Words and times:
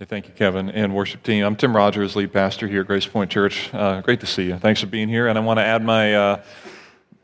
Hey, 0.00 0.06
thank 0.06 0.26
you, 0.26 0.34
Kevin, 0.34 0.70
and 0.70 0.92
worship 0.92 1.22
team. 1.22 1.44
I'm 1.44 1.54
Tim 1.54 1.74
Rogers, 1.74 2.16
lead 2.16 2.32
pastor 2.32 2.66
here 2.66 2.80
at 2.80 2.88
Grace 2.88 3.06
Point 3.06 3.30
Church. 3.30 3.72
Uh, 3.72 4.00
great 4.00 4.18
to 4.20 4.26
see 4.26 4.42
you. 4.46 4.58
Thanks 4.58 4.80
for 4.80 4.88
being 4.88 5.08
here. 5.08 5.28
And 5.28 5.38
I 5.38 5.40
want 5.40 5.58
to 5.58 5.62
add 5.62 5.84
my 5.84 6.14
uh, 6.16 6.42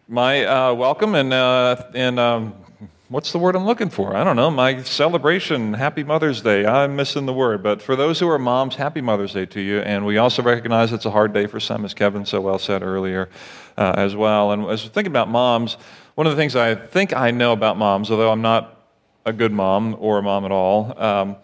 my 0.07 0.45
uh, 0.45 0.75
welcome 0.75 1.17
and 1.17 1.33
uh, 1.33 1.83
and 1.97 2.21
um, 2.21 2.55
what's 3.09 3.33
the 3.33 3.41
word 3.41 3.57
I'm 3.57 3.67
looking 3.67 3.91
for? 3.91 4.15
I 4.15 4.23
don't 4.23 4.37
know. 4.37 4.53
My 4.53 4.85
celebration. 4.85 5.75
Happy 5.75 6.05
Mother's 6.05 6.43
Day. 6.43 6.65
I'm 6.65 6.95
missing 6.95 7.27
the 7.27 7.33
word, 7.33 7.61
but 7.61 7.83
for 7.83 7.97
those 7.97 8.21
who 8.21 8.29
are 8.29 8.39
moms, 8.39 8.77
Happy 8.77 9.01
Mother's 9.01 9.33
Day 9.33 9.47
to 9.47 9.61
you. 9.61 9.81
And 9.81 10.07
we 10.07 10.19
also 10.19 10.41
recognize 10.41 10.93
it's 10.93 11.07
a 11.07 11.11
hard 11.11 11.33
day 11.33 11.47
for 11.47 11.59
some, 11.59 11.85
as 11.85 11.93
Kevin 11.93 12.25
so 12.25 12.41
well 12.41 12.61
said 12.61 12.85
earlier, 12.85 13.31
uh, 13.79 13.95
as 13.97 14.15
well. 14.15 14.53
And 14.53 14.65
as 14.67 14.85
thinking 14.85 15.11
about 15.11 15.29
moms, 15.29 15.77
one 16.15 16.29
of 16.29 16.37
the 16.37 16.41
things 16.41 16.55
I 16.55 16.77
think 16.77 17.17
I 17.17 17.33
know 17.33 17.53
about 17.53 17.77
moms, 17.77 18.13
although 18.13 18.31
I'm 18.31 18.43
not 18.43 18.81
a 19.27 19.33
good 19.33 19.51
mom 19.51 19.97
or 19.99 20.19
a 20.19 20.23
mom 20.23 20.45
at 20.45 20.53
all. 20.53 20.95
Um, 20.97 21.37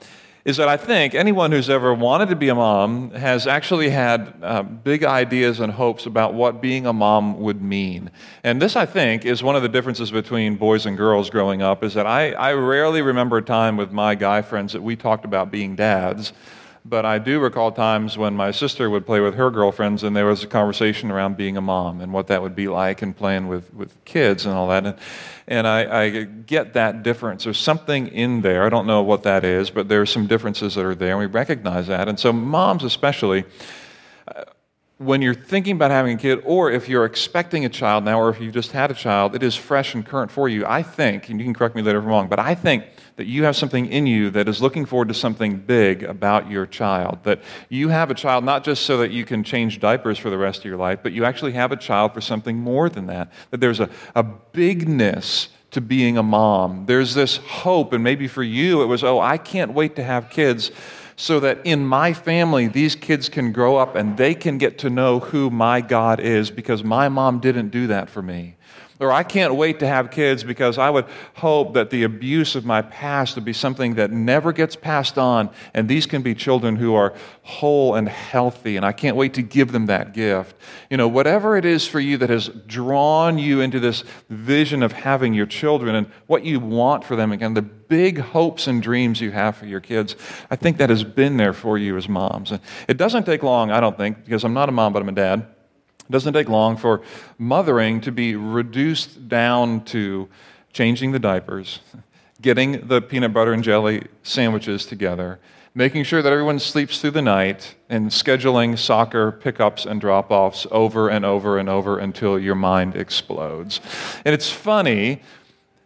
is 0.46 0.58
that 0.58 0.68
I 0.68 0.76
think 0.76 1.16
anyone 1.16 1.50
who's 1.50 1.68
ever 1.68 1.92
wanted 1.92 2.28
to 2.28 2.36
be 2.36 2.48
a 2.50 2.54
mom 2.54 3.10
has 3.10 3.48
actually 3.48 3.90
had 3.90 4.32
uh, 4.40 4.62
big 4.62 5.02
ideas 5.02 5.58
and 5.58 5.72
hopes 5.72 6.06
about 6.06 6.34
what 6.34 6.62
being 6.62 6.86
a 6.86 6.92
mom 6.92 7.40
would 7.40 7.60
mean. 7.60 8.12
And 8.44 8.62
this, 8.62 8.76
I 8.76 8.86
think, 8.86 9.26
is 9.26 9.42
one 9.42 9.56
of 9.56 9.62
the 9.62 9.68
differences 9.68 10.12
between 10.12 10.54
boys 10.54 10.86
and 10.86 10.96
girls 10.96 11.30
growing 11.30 11.62
up, 11.62 11.82
is 11.82 11.94
that 11.94 12.06
I, 12.06 12.30
I 12.30 12.52
rarely 12.52 13.02
remember 13.02 13.38
a 13.38 13.42
time 13.42 13.76
with 13.76 13.90
my 13.90 14.14
guy 14.14 14.40
friends 14.40 14.72
that 14.72 14.84
we 14.84 14.94
talked 14.94 15.24
about 15.24 15.50
being 15.50 15.74
dads. 15.74 16.32
But 16.88 17.04
I 17.04 17.18
do 17.18 17.40
recall 17.40 17.72
times 17.72 18.16
when 18.16 18.34
my 18.34 18.52
sister 18.52 18.88
would 18.88 19.06
play 19.06 19.18
with 19.18 19.34
her 19.34 19.50
girlfriends 19.50 20.04
and 20.04 20.14
there 20.14 20.26
was 20.26 20.44
a 20.44 20.46
conversation 20.46 21.10
around 21.10 21.36
being 21.36 21.56
a 21.56 21.60
mom 21.60 22.00
and 22.00 22.12
what 22.12 22.28
that 22.28 22.42
would 22.42 22.54
be 22.54 22.68
like 22.68 23.02
and 23.02 23.16
playing 23.16 23.48
with, 23.48 23.74
with 23.74 24.04
kids 24.04 24.46
and 24.46 24.54
all 24.54 24.68
that. 24.68 24.86
And, 24.86 24.98
and 25.48 25.66
I, 25.66 26.02
I, 26.02 26.22
get 26.22 26.74
that 26.74 27.02
difference. 27.02 27.42
There's 27.42 27.58
something 27.58 28.06
in 28.08 28.42
there. 28.42 28.62
I 28.62 28.68
don't 28.68 28.86
know 28.86 29.02
what 29.02 29.24
that 29.24 29.44
is, 29.44 29.68
but 29.68 29.88
there 29.88 30.00
are 30.00 30.06
some 30.06 30.28
differences 30.28 30.76
that 30.76 30.84
are 30.84 30.94
there, 30.94 31.10
and 31.10 31.18
we 31.18 31.26
recognize 31.26 31.88
that. 31.88 32.08
And 32.08 32.20
so, 32.20 32.32
moms, 32.32 32.84
especially, 32.84 33.44
when 34.98 35.20
you're 35.20 35.34
thinking 35.34 35.76
about 35.76 35.90
having 35.90 36.14
a 36.14 36.16
kid, 36.16 36.40
or 36.46 36.70
if 36.70 36.88
you're 36.88 37.04
expecting 37.04 37.66
a 37.66 37.68
child 37.68 38.02
now, 38.04 38.18
or 38.18 38.30
if 38.30 38.40
you've 38.40 38.54
just 38.54 38.72
had 38.72 38.90
a 38.90 38.94
child, 38.94 39.34
it 39.34 39.42
is 39.42 39.54
fresh 39.54 39.94
and 39.94 40.06
current 40.06 40.30
for 40.30 40.48
you. 40.48 40.64
I 40.64 40.82
think, 40.82 41.28
and 41.28 41.38
you 41.38 41.44
can 41.44 41.52
correct 41.52 41.76
me 41.76 41.82
later 41.82 41.98
if 41.98 42.04
I'm 42.04 42.08
wrong, 42.08 42.28
but 42.28 42.38
I 42.38 42.54
think 42.54 42.84
that 43.16 43.26
you 43.26 43.44
have 43.44 43.56
something 43.56 43.86
in 43.86 44.06
you 44.06 44.30
that 44.30 44.48
is 44.48 44.62
looking 44.62 44.86
forward 44.86 45.08
to 45.08 45.14
something 45.14 45.58
big 45.58 46.02
about 46.02 46.50
your 46.50 46.64
child. 46.64 47.18
That 47.24 47.42
you 47.68 47.90
have 47.90 48.10
a 48.10 48.14
child 48.14 48.44
not 48.44 48.64
just 48.64 48.86
so 48.86 48.96
that 48.98 49.10
you 49.10 49.26
can 49.26 49.44
change 49.44 49.80
diapers 49.80 50.18
for 50.18 50.30
the 50.30 50.38
rest 50.38 50.60
of 50.60 50.64
your 50.64 50.78
life, 50.78 51.00
but 51.02 51.12
you 51.12 51.26
actually 51.26 51.52
have 51.52 51.72
a 51.72 51.76
child 51.76 52.14
for 52.14 52.22
something 52.22 52.56
more 52.56 52.88
than 52.88 53.06
that. 53.08 53.30
That 53.50 53.60
there's 53.60 53.80
a, 53.80 53.90
a 54.14 54.22
bigness 54.22 55.48
to 55.72 55.82
being 55.82 56.16
a 56.16 56.22
mom. 56.22 56.86
There's 56.86 57.12
this 57.12 57.36
hope, 57.36 57.92
and 57.92 58.02
maybe 58.02 58.28
for 58.28 58.42
you 58.42 58.80
it 58.80 58.86
was, 58.86 59.04
oh, 59.04 59.20
I 59.20 59.36
can't 59.36 59.74
wait 59.74 59.96
to 59.96 60.02
have 60.02 60.30
kids 60.30 60.70
so 61.16 61.40
that 61.40 61.64
in 61.64 61.86
my 61.86 62.12
family, 62.12 62.68
these 62.68 62.94
kids 62.94 63.28
can 63.28 63.50
grow 63.50 63.76
up 63.76 63.96
and 63.96 64.16
they 64.16 64.34
can 64.34 64.58
get 64.58 64.78
to 64.78 64.90
know 64.90 65.18
who 65.18 65.48
my 65.50 65.80
God 65.80 66.20
is 66.20 66.50
because 66.50 66.84
my 66.84 67.08
mom 67.08 67.40
didn't 67.40 67.70
do 67.70 67.86
that 67.86 68.10
for 68.10 68.22
me. 68.22 68.56
Or 68.98 69.12
I 69.12 69.24
can't 69.24 69.54
wait 69.54 69.80
to 69.80 69.86
have 69.86 70.10
kids 70.10 70.42
because 70.42 70.78
I 70.78 70.88
would 70.88 71.04
hope 71.34 71.74
that 71.74 71.90
the 71.90 72.04
abuse 72.04 72.54
of 72.54 72.64
my 72.64 72.80
past 72.80 73.34
would 73.34 73.44
be 73.44 73.52
something 73.52 73.96
that 73.96 74.10
never 74.10 74.52
gets 74.52 74.74
passed 74.74 75.18
on, 75.18 75.50
and 75.74 75.86
these 75.86 76.06
can 76.06 76.22
be 76.22 76.34
children 76.34 76.76
who 76.76 76.94
are 76.94 77.12
whole 77.42 77.94
and 77.94 78.08
healthy, 78.08 78.76
and 78.76 78.86
I 78.86 78.92
can't 78.92 79.16
wait 79.16 79.34
to 79.34 79.42
give 79.42 79.72
them 79.72 79.86
that 79.86 80.14
gift. 80.14 80.56
You 80.88 80.96
know, 80.96 81.08
whatever 81.08 81.58
it 81.58 81.66
is 81.66 81.86
for 81.86 82.00
you 82.00 82.16
that 82.18 82.30
has 82.30 82.48
drawn 82.66 83.38
you 83.38 83.60
into 83.60 83.80
this 83.80 84.02
vision 84.30 84.82
of 84.82 84.92
having 84.92 85.34
your 85.34 85.46
children 85.46 85.94
and 85.94 86.06
what 86.26 86.44
you 86.44 86.58
want 86.58 87.04
for 87.04 87.16
them, 87.16 87.32
again, 87.32 87.52
the 87.52 87.62
big 87.62 88.18
hopes 88.18 88.66
and 88.66 88.82
dreams 88.82 89.20
you 89.20 89.30
have 89.30 89.56
for 89.56 89.66
your 89.66 89.80
kids, 89.80 90.16
I 90.50 90.56
think 90.56 90.78
that 90.78 90.88
has 90.88 91.04
been 91.04 91.36
there 91.36 91.52
for 91.52 91.76
you 91.76 91.98
as 91.98 92.08
moms. 92.08 92.50
And 92.50 92.60
it 92.88 92.96
doesn't 92.96 93.24
take 93.24 93.42
long, 93.42 93.70
I 93.70 93.80
don't 93.80 93.96
think, 93.96 94.24
because 94.24 94.42
I'm 94.42 94.54
not 94.54 94.70
a 94.70 94.72
mom, 94.72 94.94
but 94.94 95.02
I'm 95.02 95.08
a 95.10 95.12
dad 95.12 95.46
it 96.08 96.12
doesn't 96.12 96.34
take 96.34 96.48
long 96.48 96.76
for 96.76 97.02
mothering 97.38 98.00
to 98.02 98.12
be 98.12 98.36
reduced 98.36 99.28
down 99.28 99.84
to 99.86 100.28
changing 100.72 101.12
the 101.12 101.18
diapers, 101.18 101.80
getting 102.40 102.86
the 102.86 103.00
peanut 103.00 103.32
butter 103.32 103.52
and 103.52 103.64
jelly 103.64 104.06
sandwiches 104.22 104.86
together, 104.86 105.38
making 105.74 106.04
sure 106.04 106.22
that 106.22 106.32
everyone 106.32 106.58
sleeps 106.58 107.00
through 107.00 107.10
the 107.10 107.22
night, 107.22 107.74
and 107.88 108.10
scheduling 108.10 108.78
soccer 108.78 109.32
pickups 109.32 109.84
and 109.84 110.00
drop 110.00 110.30
offs 110.30 110.66
over 110.70 111.08
and 111.08 111.24
over 111.24 111.58
and 111.58 111.68
over 111.68 111.98
until 111.98 112.38
your 112.38 112.54
mind 112.54 112.94
explodes. 112.94 113.80
And 114.24 114.32
it's 114.32 114.50
funny 114.50 115.22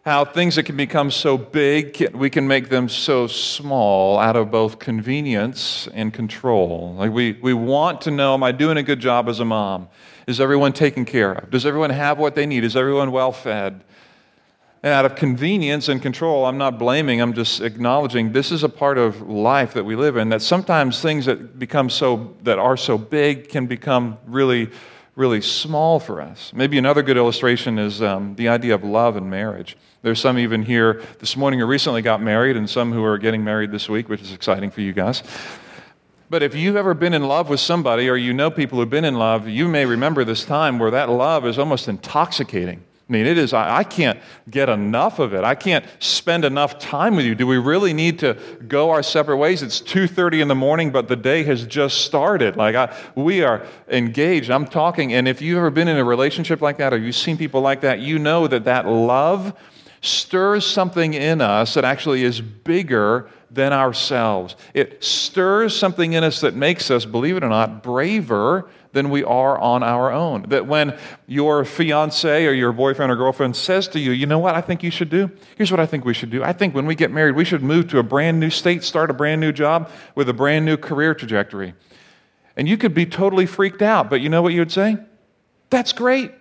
how 0.03 0.25
things 0.25 0.55
that 0.55 0.63
can 0.63 0.75
become 0.75 1.11
so 1.11 1.37
big, 1.37 2.09
we 2.15 2.29
can 2.29 2.47
make 2.47 2.69
them 2.69 2.89
so 2.89 3.27
small 3.27 4.17
out 4.17 4.35
of 4.35 4.49
both 4.49 4.79
convenience 4.79 5.87
and 5.93 6.11
control. 6.11 6.95
Like 6.97 7.11
we, 7.11 7.33
we 7.33 7.53
want 7.53 8.01
to 8.01 8.11
know, 8.11 8.33
am 8.33 8.41
I 8.41 8.51
doing 8.51 8.77
a 8.77 8.83
good 8.83 8.99
job 8.99 9.29
as 9.29 9.39
a 9.39 9.45
mom? 9.45 9.89
Is 10.25 10.41
everyone 10.41 10.73
taken 10.73 11.05
care 11.05 11.33
of? 11.33 11.51
Does 11.51 11.67
everyone 11.67 11.91
have 11.91 12.17
what 12.17 12.33
they 12.33 12.47
need? 12.47 12.63
Is 12.63 12.75
everyone 12.75 13.11
well 13.11 13.31
fed? 13.31 13.83
And 14.81 14.91
out 14.91 15.05
of 15.05 15.15
convenience 15.15 15.87
and 15.87 16.01
control, 16.01 16.45
I'm 16.45 16.57
not 16.57 16.79
blaming, 16.79 17.21
I'm 17.21 17.33
just 17.33 17.61
acknowledging 17.61 18.31
this 18.31 18.51
is 18.51 18.63
a 18.63 18.69
part 18.69 18.97
of 18.97 19.21
life 19.21 19.75
that 19.75 19.83
we 19.83 19.95
live 19.95 20.17
in, 20.17 20.29
that 20.29 20.41
sometimes 20.41 20.99
things 20.99 21.25
that 21.25 21.59
become 21.59 21.91
so, 21.91 22.35
that 22.41 22.57
are 22.57 22.75
so 22.75 22.97
big 22.97 23.49
can 23.49 23.67
become 23.67 24.17
really, 24.25 24.71
really 25.15 25.41
small 25.41 25.99
for 25.99 26.19
us. 26.19 26.51
Maybe 26.55 26.79
another 26.79 27.03
good 27.03 27.17
illustration 27.17 27.77
is 27.77 28.01
um, 28.01 28.33
the 28.33 28.47
idea 28.47 28.73
of 28.73 28.83
love 28.83 29.15
and 29.15 29.29
marriage. 29.29 29.77
There's 30.03 30.19
some 30.19 30.39
even 30.39 30.63
here 30.63 31.03
this 31.19 31.37
morning 31.37 31.59
who 31.59 31.67
recently 31.67 32.01
got 32.01 32.23
married, 32.23 32.57
and 32.57 32.67
some 32.67 32.91
who 32.91 33.03
are 33.03 33.19
getting 33.19 33.43
married 33.43 33.71
this 33.71 33.87
week, 33.87 34.09
which 34.09 34.21
is 34.21 34.33
exciting 34.33 34.71
for 34.71 34.81
you 34.81 34.93
guys. 34.93 35.21
But 36.27 36.41
if 36.41 36.55
you've 36.55 36.75
ever 36.75 36.95
been 36.95 37.13
in 37.13 37.27
love 37.27 37.49
with 37.49 37.59
somebody 37.59 38.09
or 38.09 38.15
you 38.15 38.33
know 38.33 38.49
people 38.49 38.79
who've 38.79 38.89
been 38.89 39.05
in 39.05 39.15
love, 39.15 39.47
you 39.47 39.67
may 39.67 39.85
remember 39.85 40.23
this 40.23 40.43
time 40.43 40.79
where 40.79 40.89
that 40.89 41.09
love 41.09 41.45
is 41.45 41.59
almost 41.59 41.87
intoxicating. 41.87 42.81
I 43.09 43.11
mean, 43.11 43.25
it 43.25 43.37
is, 43.37 43.51
I, 43.51 43.83
can't 43.83 44.17
get 44.49 44.69
enough 44.69 45.19
of 45.19 45.33
it. 45.33 45.43
I 45.43 45.53
can't 45.53 45.85
spend 45.99 46.45
enough 46.45 46.79
time 46.79 47.17
with 47.17 47.25
you. 47.25 47.35
Do 47.35 47.45
we 47.45 47.57
really 47.57 47.91
need 47.91 48.19
to 48.19 48.37
go 48.69 48.91
our 48.91 49.03
separate 49.03 49.35
ways? 49.35 49.61
It's 49.61 49.81
2.30 49.81 50.41
in 50.41 50.47
the 50.47 50.55
morning, 50.55 50.91
but 50.91 51.09
the 51.09 51.17
day 51.17 51.43
has 51.43 51.65
just 51.65 52.05
started. 52.05 52.55
Like, 52.55 52.73
I, 52.75 52.95
we 53.15 53.43
are 53.43 53.67
engaged. 53.89 54.49
I'm 54.49 54.65
talking, 54.65 55.11
and 55.11 55.27
if 55.27 55.41
you've 55.41 55.57
ever 55.57 55.69
been 55.69 55.89
in 55.89 55.97
a 55.97 56.05
relationship 56.05 56.61
like 56.61 56.77
that 56.77 56.93
or 56.93 56.97
you've 56.97 57.17
seen 57.17 57.37
people 57.37 57.59
like 57.59 57.81
that, 57.81 57.99
you 57.99 58.17
know 58.17 58.47
that 58.47 58.63
that 58.63 58.87
love 58.87 59.53
stirs 60.01 60.65
something 60.65 61.13
in 61.13 61.41
us 61.41 61.75
that 61.75 61.85
actually 61.85 62.23
is 62.23 62.41
bigger 62.41 63.29
than 63.51 63.71
ourselves. 63.71 64.55
It 64.73 65.03
stirs 65.03 65.77
something 65.77 66.13
in 66.13 66.23
us 66.23 66.41
that 66.41 66.55
makes 66.55 66.89
us, 66.89 67.05
believe 67.05 67.37
it 67.37 67.43
or 67.43 67.49
not, 67.49 67.83
braver 67.83 68.69
than 68.93 69.09
we 69.09 69.23
are 69.23 69.57
on 69.57 69.83
our 69.83 70.11
own. 70.11 70.43
That 70.49 70.65
when 70.65 70.97
your 71.27 71.63
fiance 71.63 72.45
or 72.45 72.51
your 72.51 72.73
boyfriend 72.73 73.11
or 73.11 73.15
girlfriend 73.15 73.55
says 73.55 73.87
to 73.89 73.99
you, 73.99 74.11
you 74.11 74.25
know 74.25 74.39
what 74.39 74.55
I 74.55 74.61
think 74.61 74.83
you 74.83 74.91
should 74.91 75.09
do? 75.09 75.29
Here's 75.55 75.71
what 75.71 75.79
I 75.79 75.85
think 75.85 76.03
we 76.03 76.13
should 76.13 76.31
do. 76.31 76.43
I 76.43 76.51
think 76.51 76.73
when 76.73 76.85
we 76.85 76.95
get 76.95 77.11
married, 77.11 77.35
we 77.35 77.45
should 77.45 77.61
move 77.61 77.87
to 77.89 77.99
a 77.99 78.03
brand 78.03 78.39
new 78.39 78.49
state, 78.49 78.83
start 78.83 79.09
a 79.09 79.13
brand 79.13 79.39
new 79.39 79.51
job 79.51 79.89
with 80.15 80.27
a 80.27 80.33
brand 80.33 80.65
new 80.65 80.77
career 80.77 81.13
trajectory. 81.13 81.73
And 82.57 82.67
you 82.67 82.77
could 82.77 82.93
be 82.93 83.05
totally 83.05 83.45
freaked 83.45 83.81
out, 83.81 84.09
but 84.09 84.19
you 84.19 84.29
know 84.29 84.41
what 84.41 84.53
you 84.53 84.59
would 84.59 84.71
say? 84.71 84.97
That's 85.69 85.93
great. 85.93 86.31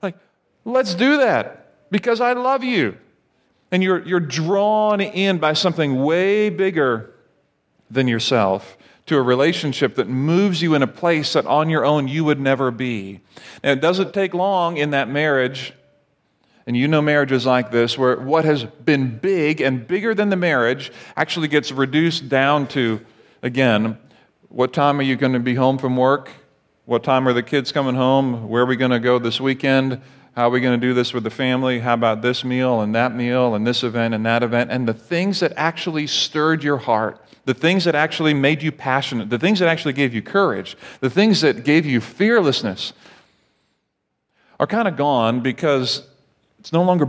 Like, 0.00 0.16
let's 0.64 0.94
do 0.94 1.16
that 1.18 1.57
because 1.90 2.20
I 2.20 2.32
love 2.32 2.64
you 2.64 2.96
and 3.70 3.82
you're, 3.82 4.06
you're 4.06 4.20
drawn 4.20 5.00
in 5.00 5.38
by 5.38 5.52
something 5.52 6.02
way 6.02 6.50
bigger 6.50 7.12
than 7.90 8.08
yourself 8.08 8.76
to 9.06 9.16
a 9.16 9.22
relationship 9.22 9.94
that 9.94 10.08
moves 10.08 10.60
you 10.60 10.74
in 10.74 10.82
a 10.82 10.86
place 10.86 11.32
that 11.32 11.46
on 11.46 11.70
your 11.70 11.84
own 11.84 12.08
you 12.08 12.24
would 12.24 12.38
never 12.38 12.70
be. 12.70 13.20
And 13.62 13.78
it 13.78 13.80
doesn't 13.80 14.12
take 14.12 14.34
long 14.34 14.76
in 14.76 14.90
that 14.90 15.08
marriage, 15.08 15.72
and 16.66 16.76
you 16.76 16.86
know 16.86 17.00
marriages 17.00 17.46
like 17.46 17.70
this, 17.70 17.96
where 17.96 18.20
what 18.20 18.44
has 18.44 18.64
been 18.64 19.18
big 19.18 19.62
and 19.62 19.86
bigger 19.86 20.14
than 20.14 20.28
the 20.28 20.36
marriage 20.36 20.92
actually 21.16 21.48
gets 21.48 21.72
reduced 21.72 22.28
down 22.28 22.66
to, 22.68 23.00
again, 23.42 23.96
what 24.50 24.74
time 24.74 24.98
are 24.98 25.02
you 25.02 25.16
going 25.16 25.32
to 25.32 25.40
be 25.40 25.54
home 25.54 25.78
from 25.78 25.96
work? 25.96 26.30
What 26.84 27.02
time 27.02 27.26
are 27.26 27.32
the 27.32 27.42
kids 27.42 27.72
coming 27.72 27.94
home? 27.94 28.48
Where 28.48 28.62
are 28.62 28.66
we 28.66 28.76
going 28.76 28.90
to 28.90 29.00
go 29.00 29.18
this 29.18 29.40
weekend? 29.40 30.02
How 30.38 30.46
are 30.46 30.50
we 30.50 30.60
going 30.60 30.80
to 30.80 30.86
do 30.86 30.94
this 30.94 31.12
with 31.12 31.24
the 31.24 31.30
family? 31.30 31.80
How 31.80 31.94
about 31.94 32.22
this 32.22 32.44
meal 32.44 32.80
and 32.80 32.94
that 32.94 33.12
meal 33.12 33.56
and 33.56 33.66
this 33.66 33.82
event 33.82 34.14
and 34.14 34.24
that 34.24 34.44
event? 34.44 34.70
And 34.70 34.86
the 34.86 34.94
things 34.94 35.40
that 35.40 35.52
actually 35.56 36.06
stirred 36.06 36.62
your 36.62 36.76
heart, 36.76 37.20
the 37.44 37.54
things 37.54 37.82
that 37.86 37.96
actually 37.96 38.34
made 38.34 38.62
you 38.62 38.70
passionate, 38.70 39.30
the 39.30 39.38
things 39.40 39.58
that 39.58 39.66
actually 39.66 39.94
gave 39.94 40.14
you 40.14 40.22
courage, 40.22 40.76
the 41.00 41.10
things 41.10 41.40
that 41.40 41.64
gave 41.64 41.84
you 41.84 42.00
fearlessness 42.00 42.92
are 44.60 44.68
kind 44.68 44.86
of 44.86 44.96
gone 44.96 45.40
because 45.40 46.06
it's 46.60 46.72
no 46.72 46.84
longer 46.84 47.08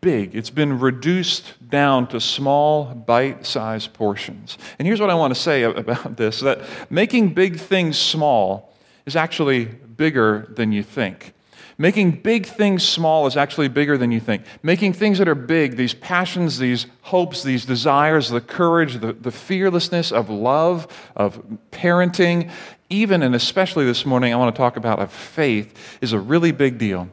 big. 0.00 0.34
It's 0.34 0.48
been 0.48 0.80
reduced 0.80 1.68
down 1.68 2.06
to 2.06 2.18
small, 2.18 2.94
bite 2.94 3.44
sized 3.44 3.92
portions. 3.92 4.56
And 4.78 4.88
here's 4.88 5.02
what 5.02 5.10
I 5.10 5.14
want 5.16 5.34
to 5.34 5.38
say 5.38 5.64
about 5.64 6.16
this 6.16 6.40
that 6.40 6.62
making 6.90 7.34
big 7.34 7.58
things 7.58 7.98
small 7.98 8.72
is 9.04 9.16
actually 9.16 9.66
bigger 9.66 10.50
than 10.56 10.72
you 10.72 10.82
think. 10.82 11.33
Making 11.76 12.12
big 12.12 12.46
things 12.46 12.86
small 12.86 13.26
is 13.26 13.36
actually 13.36 13.68
bigger 13.68 13.98
than 13.98 14.12
you 14.12 14.20
think. 14.20 14.44
Making 14.62 14.92
things 14.92 15.18
that 15.18 15.26
are 15.26 15.34
big, 15.34 15.76
these 15.76 15.94
passions, 15.94 16.58
these 16.58 16.86
hopes, 17.02 17.42
these 17.42 17.64
desires, 17.64 18.28
the 18.28 18.40
courage, 18.40 19.00
the, 19.00 19.12
the 19.12 19.32
fearlessness 19.32 20.12
of 20.12 20.30
love, 20.30 20.86
of 21.16 21.42
parenting, 21.72 22.50
even 22.90 23.22
and 23.22 23.34
especially 23.34 23.84
this 23.84 24.06
morning, 24.06 24.32
I 24.32 24.36
want 24.36 24.54
to 24.54 24.58
talk 24.58 24.76
about 24.76 25.00
of 25.00 25.12
faith, 25.12 25.98
is 26.00 26.12
a 26.12 26.18
really 26.18 26.52
big 26.52 26.78
deal. 26.78 27.08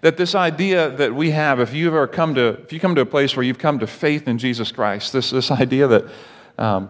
That 0.00 0.16
this 0.16 0.34
idea 0.34 0.88
that 0.90 1.14
we 1.14 1.32
have, 1.32 1.60
if 1.60 1.74
you've 1.74 1.92
ever 1.92 2.06
come 2.06 2.34
to, 2.36 2.48
if 2.62 2.72
you 2.72 2.80
come 2.80 2.94
to 2.94 3.02
a 3.02 3.06
place 3.06 3.36
where 3.36 3.44
you've 3.44 3.58
come 3.58 3.78
to 3.80 3.86
faith 3.86 4.26
in 4.26 4.38
Jesus 4.38 4.72
Christ, 4.72 5.12
this, 5.12 5.30
this 5.30 5.50
idea 5.50 5.86
that 5.88 6.04
um, 6.56 6.88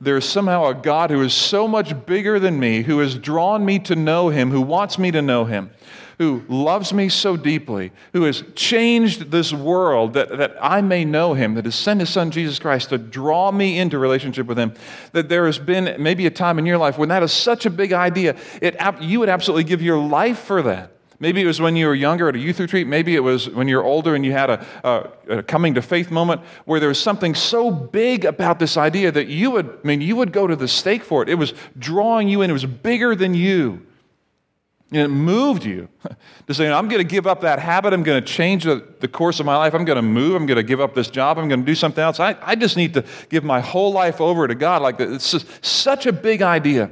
there's 0.00 0.28
somehow 0.28 0.66
a 0.66 0.74
God 0.74 1.10
who 1.10 1.20
is 1.22 1.34
so 1.34 1.66
much 1.66 2.06
bigger 2.06 2.38
than 2.38 2.60
me, 2.60 2.82
who 2.82 3.00
has 3.00 3.16
drawn 3.16 3.64
me 3.64 3.80
to 3.80 3.96
know 3.96 4.28
him, 4.28 4.50
who 4.50 4.60
wants 4.60 4.98
me 4.98 5.10
to 5.10 5.22
know 5.22 5.44
him, 5.44 5.70
who 6.18 6.42
loves 6.48 6.92
me 6.92 7.08
so 7.08 7.36
deeply, 7.36 7.92
who 8.12 8.22
has 8.24 8.42
changed 8.54 9.30
this 9.30 9.52
world 9.52 10.14
that, 10.14 10.36
that 10.36 10.56
I 10.60 10.80
may 10.80 11.04
know 11.04 11.34
him, 11.34 11.54
that 11.54 11.64
has 11.64 11.74
sent 11.74 12.00
his 12.00 12.10
son 12.10 12.30
Jesus 12.30 12.58
Christ 12.58 12.90
to 12.90 12.98
draw 12.98 13.50
me 13.50 13.78
into 13.78 13.98
relationship 13.98 14.46
with 14.46 14.58
him, 14.58 14.74
that 15.12 15.28
there 15.28 15.46
has 15.46 15.58
been 15.58 15.96
maybe 15.98 16.26
a 16.26 16.30
time 16.30 16.58
in 16.58 16.66
your 16.66 16.78
life 16.78 16.98
when 16.98 17.08
that 17.08 17.22
is 17.22 17.32
such 17.32 17.66
a 17.66 17.70
big 17.70 17.92
idea, 17.92 18.36
it, 18.60 18.76
you 19.00 19.20
would 19.20 19.28
absolutely 19.28 19.64
give 19.64 19.82
your 19.82 19.98
life 19.98 20.38
for 20.38 20.62
that. 20.62 20.92
Maybe 21.22 21.40
it 21.40 21.46
was 21.46 21.60
when 21.60 21.76
you 21.76 21.86
were 21.86 21.94
younger 21.94 22.28
at 22.28 22.34
a 22.34 22.38
youth 22.40 22.58
retreat. 22.58 22.88
Maybe 22.88 23.14
it 23.14 23.20
was 23.20 23.48
when 23.48 23.68
you're 23.68 23.84
older 23.84 24.16
and 24.16 24.26
you 24.26 24.32
had 24.32 24.50
a, 24.50 24.66
a, 24.82 25.36
a, 25.36 25.42
coming 25.44 25.74
to 25.74 25.82
faith 25.82 26.10
moment 26.10 26.40
where 26.64 26.80
there 26.80 26.88
was 26.88 26.98
something 26.98 27.36
so 27.36 27.70
big 27.70 28.24
about 28.24 28.58
this 28.58 28.76
idea 28.76 29.12
that 29.12 29.28
you 29.28 29.52
would, 29.52 29.66
I 29.84 29.86
mean, 29.86 30.00
you 30.00 30.16
would 30.16 30.32
go 30.32 30.48
to 30.48 30.56
the 30.56 30.66
stake 30.66 31.04
for 31.04 31.22
it. 31.22 31.28
It 31.28 31.36
was 31.36 31.54
drawing 31.78 32.28
you 32.28 32.42
in, 32.42 32.50
it 32.50 32.52
was 32.52 32.64
bigger 32.64 33.14
than 33.14 33.34
you. 33.34 33.86
And 34.92 35.00
it 35.00 35.08
moved 35.08 35.64
you 35.64 35.88
to 36.46 36.54
say, 36.54 36.70
I'm 36.70 36.86
going 36.86 36.98
to 36.98 37.08
give 37.08 37.26
up 37.26 37.40
that 37.40 37.58
habit. 37.58 37.94
I'm 37.94 38.02
going 38.02 38.22
to 38.22 38.26
change 38.26 38.64
the, 38.64 38.86
the 39.00 39.08
course 39.08 39.40
of 39.40 39.46
my 39.46 39.56
life. 39.56 39.74
I'm 39.74 39.86
going 39.86 39.96
to 39.96 40.02
move. 40.02 40.34
I'm 40.34 40.44
going 40.44 40.56
to 40.56 40.62
give 40.62 40.82
up 40.82 40.94
this 40.94 41.08
job. 41.08 41.38
I'm 41.38 41.48
going 41.48 41.60
to 41.60 41.66
do 41.66 41.74
something 41.74 42.02
else. 42.02 42.20
I, 42.20 42.36
I 42.42 42.54
just 42.54 42.76
need 42.76 42.92
to 42.94 43.04
give 43.30 43.42
my 43.42 43.60
whole 43.60 43.92
life 43.92 44.20
over 44.20 44.46
to 44.46 44.54
God 44.54 44.82
like. 44.82 45.00
It's 45.00 45.30
just 45.30 45.64
such 45.64 46.04
a 46.04 46.12
big 46.12 46.42
idea. 46.42 46.90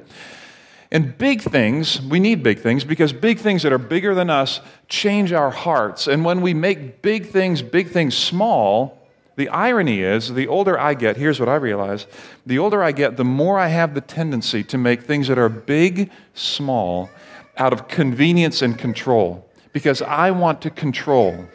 And 0.91 1.17
big 1.17 1.43
things, 1.43 2.01
we 2.01 2.19
need 2.19 2.43
big 2.43 2.61
things 2.61 2.83
because 2.83 3.13
big 3.13 3.39
things 3.39 3.63
that 3.63 3.73
are 3.73 3.79
bigger 3.79 4.15
than 4.15 4.29
us 4.29 4.61
change 4.89 5.33
our 5.33 5.51
hearts. 5.51 6.09
And 6.09 6.25
when 6.25 6.41
we 6.41 6.53
make 6.53 7.01
big 7.03 7.27
things, 7.27 7.63
big 7.63 7.91
things 7.91 8.17
small, 8.17 8.99
the 9.37 9.49
irony 9.51 10.03
is 10.03 10.35
the 10.35 10.49
older 10.49 10.79
I 10.79 10.95
get, 10.95 11.17
here's 11.17 11.39
what 11.39 11.49
I 11.49 11.55
realize 11.55 12.07
the 12.45 12.59
older 12.59 12.83
I 12.83 12.93
get, 12.93 13.17
the 13.17 13.25
more 13.25 13.59
I 13.59 13.69
have 13.69 13.95
the 13.95 14.01
tendency 14.01 14.65
to 14.65 14.79
make 14.79 15.03
things 15.03 15.29
that 15.29 15.39
are 15.39 15.49
big, 15.49 16.11
small, 16.35 17.09
out 17.57 17.73
of 17.73 17.89
convenience 17.89 18.63
and 18.63 18.79
control 18.79 19.47
because 19.73 20.03
I 20.03 20.31
want 20.31 20.63
to 20.63 20.71
control 20.71 21.47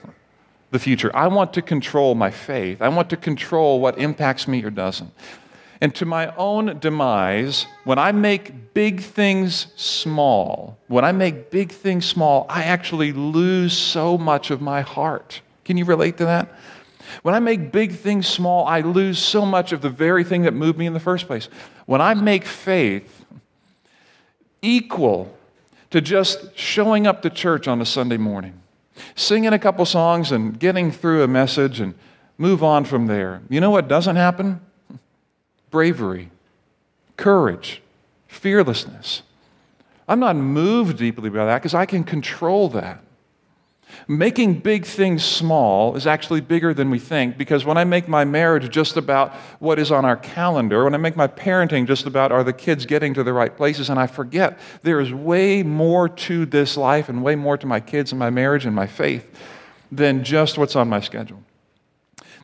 the 0.72 0.80
future. 0.80 1.16
I 1.16 1.28
want 1.28 1.54
to 1.54 1.62
control 1.62 2.16
my 2.16 2.32
faith. 2.32 2.82
I 2.82 2.90
want 2.90 3.10
to 3.12 3.18
control 3.18 3.80
what 3.80 3.98
impacts 3.98 4.48
me 4.48 4.64
or 4.64 4.70
doesn't. 4.70 5.12
And 5.82 5.94
to 5.96 6.06
my 6.06 6.34
own 6.36 6.80
demise, 6.80 7.66
when 7.84 8.00
I 8.00 8.12
make 8.12 8.74
big 8.74 9.02
things 9.02 9.68
small, 9.76 10.78
when 10.88 11.04
I 11.04 11.12
make 11.12 11.52
big 11.52 11.72
things 11.72 12.06
small, 12.06 12.46
I 12.50 12.64
actually 12.64 13.12
lose 13.12 13.78
so 13.78 14.18
much 14.18 14.52
of 14.52 14.62
my 14.62 14.82
heart. 14.82 15.42
Can 15.66 15.78
you 15.78 15.86
relate 15.86 16.18
to 16.18 16.26
that? 16.26 16.54
When 17.24 17.36
I 17.36 17.40
make 17.40 17.72
big 17.72 17.94
things 17.94 18.28
small, 18.28 18.66
I 18.66 18.82
lose 18.82 19.20
so 19.20 19.46
much 19.46 19.72
of 19.72 19.82
the 19.82 19.90
very 19.90 20.24
thing 20.24 20.44
that 20.44 20.54
moved 20.54 20.78
me 20.80 20.86
in 20.86 20.94
the 20.94 21.00
first 21.00 21.28
place. 21.28 21.50
When 21.86 22.02
I 22.02 22.14
make 22.14 22.46
faith 22.46 23.26
equal 24.62 25.36
to 25.96 26.02
just 26.02 26.54
showing 26.58 27.08
up 27.08 27.22
to 27.22 27.30
church 27.30 27.70
on 27.70 27.80
a 27.80 27.86
Sunday 27.86 28.18
morning, 28.18 28.62
singing 29.16 29.54
a 29.54 29.58
couple 29.58 29.86
songs 29.86 30.30
and 30.30 30.60
getting 30.60 30.92
through 30.92 31.24
a 31.24 31.28
message 31.28 31.80
and 31.80 31.94
move 32.38 32.62
on 32.62 32.84
from 32.84 33.08
there, 33.08 33.42
you 33.48 33.62
know 33.62 33.70
what 33.70 33.88
doesn't 33.88 34.18
happen? 34.18 34.60
bravery, 35.72 36.32
courage, 37.16 37.82
fearlessness. 38.28 39.22
I'm 40.06 40.20
not 40.20 40.36
moved 40.36 40.98
deeply 40.98 41.30
by 41.30 41.46
that 41.46 41.60
because 41.60 41.74
I 41.74 41.86
can 41.86 42.04
control 42.04 42.68
that. 42.70 43.02
Making 44.08 44.60
big 44.60 44.86
things 44.86 45.24
small 45.24 45.96
is 45.96 46.06
actually 46.06 46.42
bigger 46.42 46.74
than 46.74 46.90
we 46.90 47.00
think 47.00 47.38
because 47.38 47.66
when 47.66 47.78
I 47.78 47.84
make 47.84 48.08
my 48.08 48.26
marriage 48.26 48.70
just 48.70 48.98
about 48.98 49.34
what 49.60 49.80
is 49.80 49.92
on 49.92 50.06
our 50.06 50.18
calendar, 50.18 50.84
when 50.84 50.94
I 50.94 50.98
make 50.98 51.16
my 51.16 51.28
parenting 51.28 51.88
just 51.88 52.06
about 52.06 52.32
are 52.32 52.44
the 52.44 52.54
kids 52.54 52.86
getting 52.86 53.14
to 53.16 53.24
the 53.24 53.34
right 53.34 53.56
places, 53.56 53.90
and 53.90 54.00
I 54.00 54.08
forget 54.08 54.60
there 54.84 55.00
is 55.00 55.14
way 55.14 55.64
more 55.64 56.10
to 56.10 56.46
this 56.46 56.78
life 56.78 57.10
and 57.10 57.24
way 57.24 57.36
more 57.36 57.58
to 57.58 57.66
my 57.66 57.80
kids 57.80 58.12
and 58.12 58.20
my 58.20 58.30
marriage 58.30 58.66
and 58.66 58.76
my 58.76 58.88
faith 58.88 59.28
than 59.92 60.24
just 60.24 60.58
what's 60.58 60.76
on 60.76 60.90
my 60.90 61.00
schedule 61.00 61.42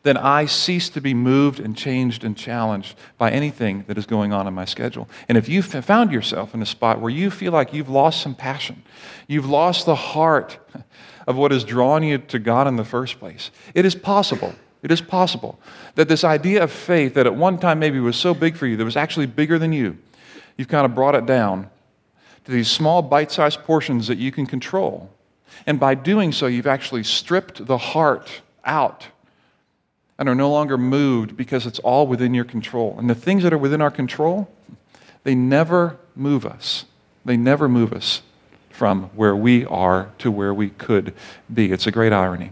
then 0.02 0.16
I 0.16 0.46
cease 0.46 0.88
to 0.90 1.00
be 1.00 1.14
moved 1.14 1.60
and 1.60 1.76
changed 1.76 2.24
and 2.24 2.36
challenged 2.36 2.96
by 3.18 3.30
anything 3.30 3.84
that 3.86 3.96
is 3.96 4.06
going 4.06 4.32
on 4.32 4.46
in 4.46 4.54
my 4.54 4.64
schedule. 4.64 5.08
And 5.28 5.38
if 5.38 5.48
you've 5.48 5.66
found 5.66 6.10
yourself 6.10 6.54
in 6.54 6.62
a 6.62 6.66
spot 6.66 7.00
where 7.00 7.10
you 7.10 7.30
feel 7.30 7.52
like 7.52 7.72
you've 7.72 7.88
lost 7.88 8.20
some 8.20 8.34
passion, 8.34 8.82
you've 9.28 9.48
lost 9.48 9.86
the 9.86 9.94
heart 9.94 10.58
of 11.26 11.36
what 11.36 11.50
has 11.50 11.64
drawn 11.64 12.02
you 12.02 12.18
to 12.18 12.38
God 12.38 12.66
in 12.66 12.76
the 12.76 12.84
first 12.84 13.18
place, 13.18 13.50
it 13.74 13.84
is 13.84 13.94
possible. 13.94 14.54
It 14.82 14.90
is 14.90 15.00
possible 15.00 15.60
that 15.94 16.08
this 16.08 16.24
idea 16.24 16.62
of 16.62 16.72
faith 16.72 17.14
that 17.14 17.26
at 17.26 17.36
one 17.36 17.58
time 17.58 17.78
maybe 17.78 18.00
was 18.00 18.16
so 18.16 18.34
big 18.34 18.56
for 18.56 18.66
you, 18.66 18.76
that 18.76 18.84
was 18.84 18.96
actually 18.96 19.26
bigger 19.26 19.58
than 19.58 19.72
you, 19.72 19.96
you've 20.56 20.68
kind 20.68 20.84
of 20.84 20.94
brought 20.94 21.14
it 21.14 21.24
down 21.24 21.70
to 22.44 22.50
these 22.50 22.68
small 22.68 23.00
bite 23.00 23.30
sized 23.30 23.62
portions 23.62 24.08
that 24.08 24.18
you 24.18 24.32
can 24.32 24.46
control. 24.46 25.08
And 25.66 25.78
by 25.78 25.94
doing 25.94 26.32
so, 26.32 26.46
you've 26.46 26.66
actually 26.66 27.04
stripped 27.04 27.66
the 27.66 27.78
heart 27.78 28.42
out 28.64 29.06
and 30.18 30.28
are 30.28 30.34
no 30.34 30.50
longer 30.50 30.76
moved 30.76 31.36
because 31.36 31.66
it's 31.66 31.78
all 31.80 32.06
within 32.06 32.34
your 32.34 32.44
control. 32.44 32.96
And 32.98 33.08
the 33.08 33.14
things 33.14 33.44
that 33.44 33.52
are 33.52 33.58
within 33.58 33.80
our 33.80 33.90
control, 33.90 34.48
they 35.22 35.36
never 35.36 35.98
move 36.16 36.44
us. 36.44 36.86
They 37.24 37.36
never 37.36 37.68
move 37.68 37.92
us 37.92 38.22
from 38.82 39.04
where 39.14 39.36
we 39.36 39.64
are 39.66 40.10
to 40.18 40.28
where 40.28 40.52
we 40.52 40.68
could 40.68 41.14
be. 41.54 41.70
It's 41.70 41.86
a 41.86 41.92
great 41.92 42.12
irony. 42.12 42.50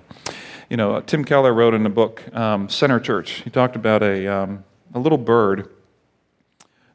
You 0.68 0.76
know, 0.76 1.00
Tim 1.00 1.24
Keller 1.24 1.52
wrote 1.52 1.74
in 1.74 1.82
the 1.82 1.88
book 1.88 2.22
um, 2.32 2.68
Center 2.68 3.00
Church, 3.00 3.42
he 3.42 3.50
talked 3.50 3.74
about 3.74 4.04
a, 4.04 4.28
um, 4.28 4.62
a 4.94 5.00
little 5.00 5.18
bird 5.18 5.68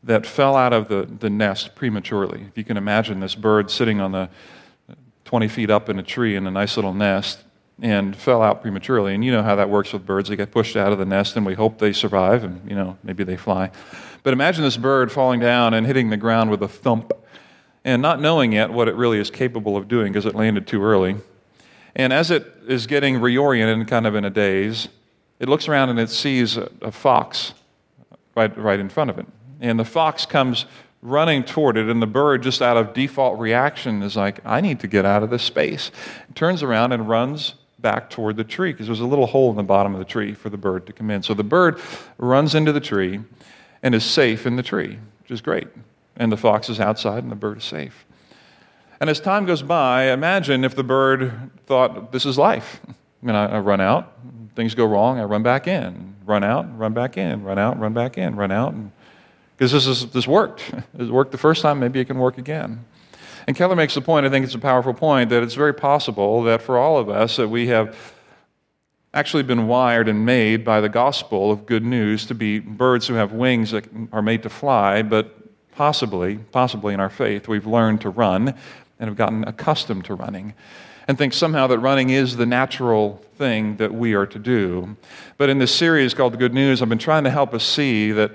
that 0.03 0.25
fell 0.25 0.55
out 0.55 0.71
of 0.71 0.87
the, 0.87 1.01
the 1.19 1.29
nest 1.29 1.75
prematurely. 1.75 2.43
If 2.43 2.57
you 2.57 2.63
can 2.63 2.77
imagine 2.77 3.19
this 3.19 3.35
bird 3.35 3.69
sitting 3.69 3.99
on 3.99 4.13
the 4.13 4.29
20 5.25 5.49
feet 5.49 5.69
up 5.69 5.89
in 5.89 5.99
a 5.99 6.03
tree 6.03 6.37
in 6.37 6.47
a 6.47 6.51
nice 6.51 6.77
little 6.77 6.93
nest, 6.93 7.43
and 7.81 8.15
fell 8.15 8.41
out 8.41 8.61
prematurely. 8.61 9.13
And 9.13 9.25
you 9.25 9.33
know 9.33 9.43
how 9.43 9.57
that 9.57 9.69
works 9.69 9.91
with 9.91 10.05
birds. 10.05 10.29
They 10.29 10.37
get 10.37 10.51
pushed 10.51 10.77
out 10.77 10.93
of 10.93 10.97
the 10.97 11.05
nest, 11.05 11.35
and 11.35 11.45
we 11.45 11.55
hope 11.55 11.77
they 11.77 11.91
survive, 11.91 12.45
and 12.45 12.61
you 12.69 12.73
know, 12.73 12.97
maybe 13.03 13.25
they 13.25 13.35
fly. 13.35 13.71
But 14.23 14.31
imagine 14.31 14.63
this 14.63 14.77
bird 14.77 15.11
falling 15.11 15.41
down 15.41 15.73
and 15.73 15.85
hitting 15.85 16.09
the 16.09 16.15
ground 16.15 16.51
with 16.51 16.63
a 16.63 16.69
thump, 16.69 17.11
and 17.85 18.01
not 18.01 18.19
knowing 18.19 18.51
yet 18.51 18.73
what 18.73 18.89
it 18.89 18.95
really 18.95 19.19
is 19.19 19.29
capable 19.29 19.77
of 19.77 19.87
doing 19.87 20.11
because 20.11 20.25
it 20.25 20.35
landed 20.35 20.67
too 20.67 20.83
early. 20.83 21.15
And 21.95 22.11
as 22.11 22.31
it 22.31 22.51
is 22.67 22.87
getting 22.87 23.15
reoriented, 23.15 23.87
kind 23.87 24.05
of 24.05 24.15
in 24.15 24.25
a 24.25 24.29
daze, 24.29 24.89
it 25.39 25.47
looks 25.47 25.69
around 25.69 25.89
and 25.89 25.99
it 25.99 26.09
sees 26.09 26.57
a, 26.57 26.69
a 26.81 26.91
fox 26.91 27.53
right, 28.35 28.57
right 28.57 28.79
in 28.79 28.89
front 28.89 29.11
of 29.11 29.19
it. 29.19 29.27
And 29.61 29.79
the 29.79 29.85
fox 29.85 30.25
comes 30.25 30.65
running 31.01 31.43
toward 31.43 31.77
it, 31.77 31.87
and 31.87 32.01
the 32.01 32.07
bird, 32.07 32.41
just 32.41 32.61
out 32.63 32.75
of 32.75 32.93
default 32.93 33.39
reaction, 33.39 34.01
is 34.01 34.15
like, 34.15 34.39
I 34.43 34.59
need 34.59 34.79
to 34.79 34.87
get 34.87 35.05
out 35.05 35.21
of 35.21 35.29
this 35.29 35.43
space. 35.43 35.91
It 36.27 36.35
turns 36.35 36.63
around 36.63 36.91
and 36.91 37.07
runs 37.07 37.53
back 37.79 38.09
toward 38.09 38.37
the 38.37 38.43
tree 38.43 38.71
because 38.71 38.87
there's 38.87 38.99
a 38.99 39.05
little 39.05 39.27
hole 39.27 39.51
in 39.51 39.55
the 39.55 39.63
bottom 39.63 39.93
of 39.93 39.99
the 39.99 40.05
tree 40.05 40.33
for 40.33 40.49
the 40.49 40.57
bird 40.57 40.87
to 40.87 40.93
come 40.93 41.11
in. 41.11 41.21
So 41.21 41.35
the 41.35 41.43
bird 41.43 41.79
runs 42.17 42.55
into 42.55 42.71
the 42.71 42.79
tree 42.79 43.21
and 43.83 43.93
is 43.93 44.03
safe 44.03 44.47
in 44.47 44.55
the 44.55 44.63
tree, 44.63 44.97
which 45.21 45.31
is 45.31 45.41
great. 45.41 45.67
And 46.17 46.31
the 46.31 46.37
fox 46.37 46.69
is 46.69 46.79
outside 46.79 47.23
and 47.23 47.31
the 47.31 47.35
bird 47.35 47.57
is 47.57 47.63
safe. 47.63 48.05
And 48.99 49.09
as 49.09 49.19
time 49.19 49.45
goes 49.45 49.61
by, 49.61 50.11
imagine 50.11 50.63
if 50.63 50.75
the 50.75 50.83
bird 50.83 51.51
thought, 51.65 52.11
This 52.11 52.25
is 52.25 52.37
life. 52.37 52.79
I 52.87 53.25
mean, 53.25 53.35
I, 53.35 53.55
I 53.55 53.59
run 53.59 53.81
out, 53.81 54.13
things 54.55 54.75
go 54.75 54.85
wrong, 54.85 55.19
I 55.19 55.23
run 55.23 55.41
back 55.41 55.67
in, 55.67 56.15
run 56.25 56.43
out, 56.43 56.77
run 56.77 56.93
back 56.93 57.17
in, 57.17 57.43
run 57.43 57.57
out, 57.57 57.79
run 57.79 57.93
back 57.93 58.17
in, 58.17 58.35
run 58.35 58.51
out. 58.51 58.75
Because 59.57 59.71
this, 59.71 59.87
is, 59.87 60.11
this 60.11 60.27
worked. 60.27 60.61
It 60.97 61.09
worked 61.09 61.31
the 61.31 61.37
first 61.37 61.61
time, 61.61 61.79
maybe 61.79 61.99
it 61.99 62.05
can 62.05 62.19
work 62.19 62.37
again. 62.37 62.85
And 63.47 63.55
Keller 63.55 63.75
makes 63.75 63.93
the 63.93 64.01
point, 64.01 64.25
I 64.25 64.29
think 64.29 64.45
it's 64.45 64.55
a 64.55 64.59
powerful 64.59 64.93
point, 64.93 65.29
that 65.29 65.43
it's 65.43 65.55
very 65.55 65.73
possible 65.73 66.43
that 66.43 66.61
for 66.61 66.77
all 66.77 66.97
of 66.97 67.09
us 67.09 67.35
that 67.35 67.47
we 67.47 67.67
have 67.67 67.95
actually 69.13 69.43
been 69.43 69.67
wired 69.67 70.07
and 70.07 70.25
made 70.25 70.65
by 70.65 70.81
the 70.81 70.89
gospel 70.89 71.51
of 71.51 71.65
good 71.65 71.83
news 71.83 72.25
to 72.25 72.35
be 72.35 72.59
birds 72.59 73.07
who 73.07 73.13
have 73.13 73.31
wings 73.31 73.71
that 73.71 73.85
are 74.11 74.21
made 74.21 74.43
to 74.43 74.49
fly, 74.49 75.01
but 75.01 75.44
possibly, 75.75 76.37
possibly 76.37 76.93
in 76.93 76.99
our 76.99 77.09
faith, 77.09 77.47
we've 77.47 77.67
learned 77.67 78.01
to 78.01 78.09
run 78.09 78.55
and 78.99 79.07
have 79.07 79.17
gotten 79.17 79.43
accustomed 79.43 80.05
to 80.05 80.15
running 80.15 80.53
and 81.07 81.17
think 81.17 81.33
somehow 81.33 81.67
that 81.67 81.79
running 81.79 82.09
is 82.09 82.35
the 82.35 82.45
natural 82.45 83.21
thing 83.37 83.75
that 83.77 83.93
we 83.93 84.13
are 84.13 84.25
to 84.25 84.39
do. 84.39 84.95
But 85.37 85.49
in 85.49 85.59
this 85.59 85.73
series 85.73 86.13
called 86.13 86.33
The 86.33 86.37
Good 86.37 86.53
News, 86.53 86.81
I've 86.81 86.89
been 86.89 86.97
trying 86.97 87.25
to 87.25 87.29
help 87.29 87.53
us 87.53 87.63
see 87.63 88.11
that 88.13 88.31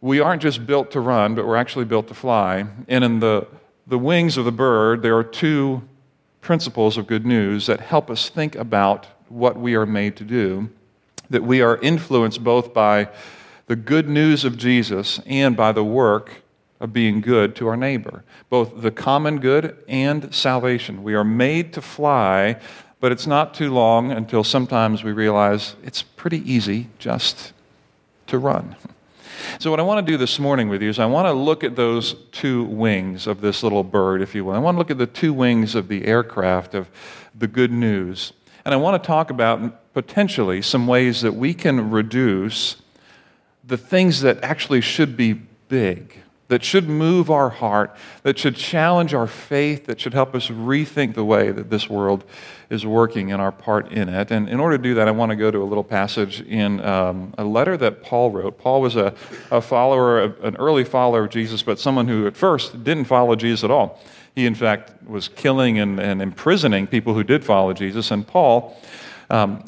we 0.00 0.18
aren't 0.18 0.42
just 0.42 0.66
built 0.66 0.90
to 0.92 1.00
run, 1.00 1.36
but 1.36 1.46
we're 1.46 1.56
actually 1.56 1.84
built 1.84 2.08
to 2.08 2.14
fly. 2.14 2.66
And 2.88 3.04
in 3.04 3.20
the 3.20 3.46
the 3.86 3.98
wings 3.98 4.36
of 4.36 4.44
the 4.44 4.52
bird, 4.52 5.02
there 5.02 5.16
are 5.16 5.24
two 5.24 5.82
principles 6.40 6.96
of 6.96 7.06
good 7.06 7.26
news 7.26 7.66
that 7.66 7.80
help 7.80 8.10
us 8.10 8.28
think 8.28 8.54
about 8.54 9.06
what 9.28 9.56
we 9.58 9.74
are 9.74 9.86
made 9.86 10.16
to 10.16 10.24
do, 10.24 10.70
that 11.30 11.42
we 11.42 11.60
are 11.60 11.78
influenced 11.78 12.42
both 12.42 12.72
by 12.72 13.08
the 13.72 13.76
good 13.76 14.06
news 14.06 14.44
of 14.44 14.58
Jesus 14.58 15.18
and 15.24 15.56
by 15.56 15.72
the 15.72 15.82
work 15.82 16.42
of 16.78 16.92
being 16.92 17.22
good 17.22 17.56
to 17.56 17.66
our 17.66 17.76
neighbor, 17.76 18.22
both 18.50 18.82
the 18.82 18.90
common 18.90 19.38
good 19.38 19.82
and 19.88 20.34
salvation. 20.34 21.02
We 21.02 21.14
are 21.14 21.24
made 21.24 21.72
to 21.72 21.80
fly, 21.80 22.60
but 23.00 23.12
it's 23.12 23.26
not 23.26 23.54
too 23.54 23.72
long 23.72 24.12
until 24.12 24.44
sometimes 24.44 25.02
we 25.02 25.12
realize 25.12 25.74
it's 25.82 26.02
pretty 26.02 26.40
easy 26.40 26.88
just 26.98 27.54
to 28.26 28.36
run. 28.36 28.76
So, 29.58 29.70
what 29.70 29.80
I 29.80 29.84
want 29.84 30.06
to 30.06 30.12
do 30.12 30.18
this 30.18 30.38
morning 30.38 30.68
with 30.68 30.82
you 30.82 30.90
is 30.90 30.98
I 30.98 31.06
want 31.06 31.26
to 31.26 31.32
look 31.32 31.64
at 31.64 31.74
those 31.74 32.12
two 32.30 32.64
wings 32.64 33.26
of 33.26 33.40
this 33.40 33.62
little 33.62 33.84
bird, 33.84 34.20
if 34.20 34.34
you 34.34 34.44
will. 34.44 34.52
I 34.52 34.58
want 34.58 34.74
to 34.74 34.78
look 34.80 34.90
at 34.90 34.98
the 34.98 35.06
two 35.06 35.32
wings 35.32 35.74
of 35.74 35.88
the 35.88 36.04
aircraft 36.04 36.74
of 36.74 36.90
the 37.34 37.48
good 37.48 37.72
news. 37.72 38.34
And 38.66 38.74
I 38.74 38.76
want 38.76 39.02
to 39.02 39.06
talk 39.06 39.30
about 39.30 39.94
potentially 39.94 40.60
some 40.60 40.86
ways 40.86 41.22
that 41.22 41.32
we 41.32 41.54
can 41.54 41.90
reduce 41.90 42.81
the 43.64 43.76
things 43.76 44.20
that 44.22 44.42
actually 44.42 44.80
should 44.80 45.16
be 45.16 45.32
big 45.32 46.22
that 46.52 46.62
should 46.62 46.86
move 46.86 47.30
our 47.30 47.48
heart, 47.48 47.96
that 48.24 48.38
should 48.38 48.54
challenge 48.54 49.14
our 49.14 49.26
faith, 49.26 49.86
that 49.86 49.98
should 49.98 50.12
help 50.12 50.34
us 50.34 50.48
rethink 50.48 51.14
the 51.14 51.24
way 51.24 51.50
that 51.50 51.70
this 51.70 51.88
world 51.88 52.24
is 52.68 52.84
working 52.84 53.32
and 53.32 53.40
our 53.40 53.50
part 53.50 53.90
in 53.90 54.10
it. 54.10 54.30
And 54.30 54.50
in 54.50 54.60
order 54.60 54.76
to 54.76 54.82
do 54.82 54.92
that, 54.96 55.08
I 55.08 55.12
want 55.12 55.30
to 55.30 55.36
go 55.36 55.50
to 55.50 55.62
a 55.62 55.64
little 55.64 55.82
passage 55.82 56.42
in 56.42 56.82
um, 56.82 57.32
a 57.38 57.44
letter 57.44 57.78
that 57.78 58.02
Paul 58.02 58.32
wrote. 58.32 58.58
Paul 58.58 58.82
was 58.82 58.96
a, 58.96 59.14
a 59.50 59.62
follower, 59.62 60.24
an 60.42 60.56
early 60.56 60.84
follower 60.84 61.24
of 61.24 61.30
Jesus, 61.30 61.62
but 61.62 61.80
someone 61.80 62.06
who 62.06 62.26
at 62.26 62.36
first 62.36 62.84
didn't 62.84 63.06
follow 63.06 63.34
Jesus 63.34 63.64
at 63.64 63.70
all. 63.70 63.98
He, 64.34 64.44
in 64.44 64.54
fact, 64.54 64.92
was 65.06 65.28
killing 65.28 65.78
and, 65.78 65.98
and 65.98 66.20
imprisoning 66.20 66.86
people 66.86 67.14
who 67.14 67.24
did 67.24 67.46
follow 67.46 67.72
Jesus. 67.72 68.10
And 68.10 68.26
Paul 68.26 68.78
um, 69.30 69.64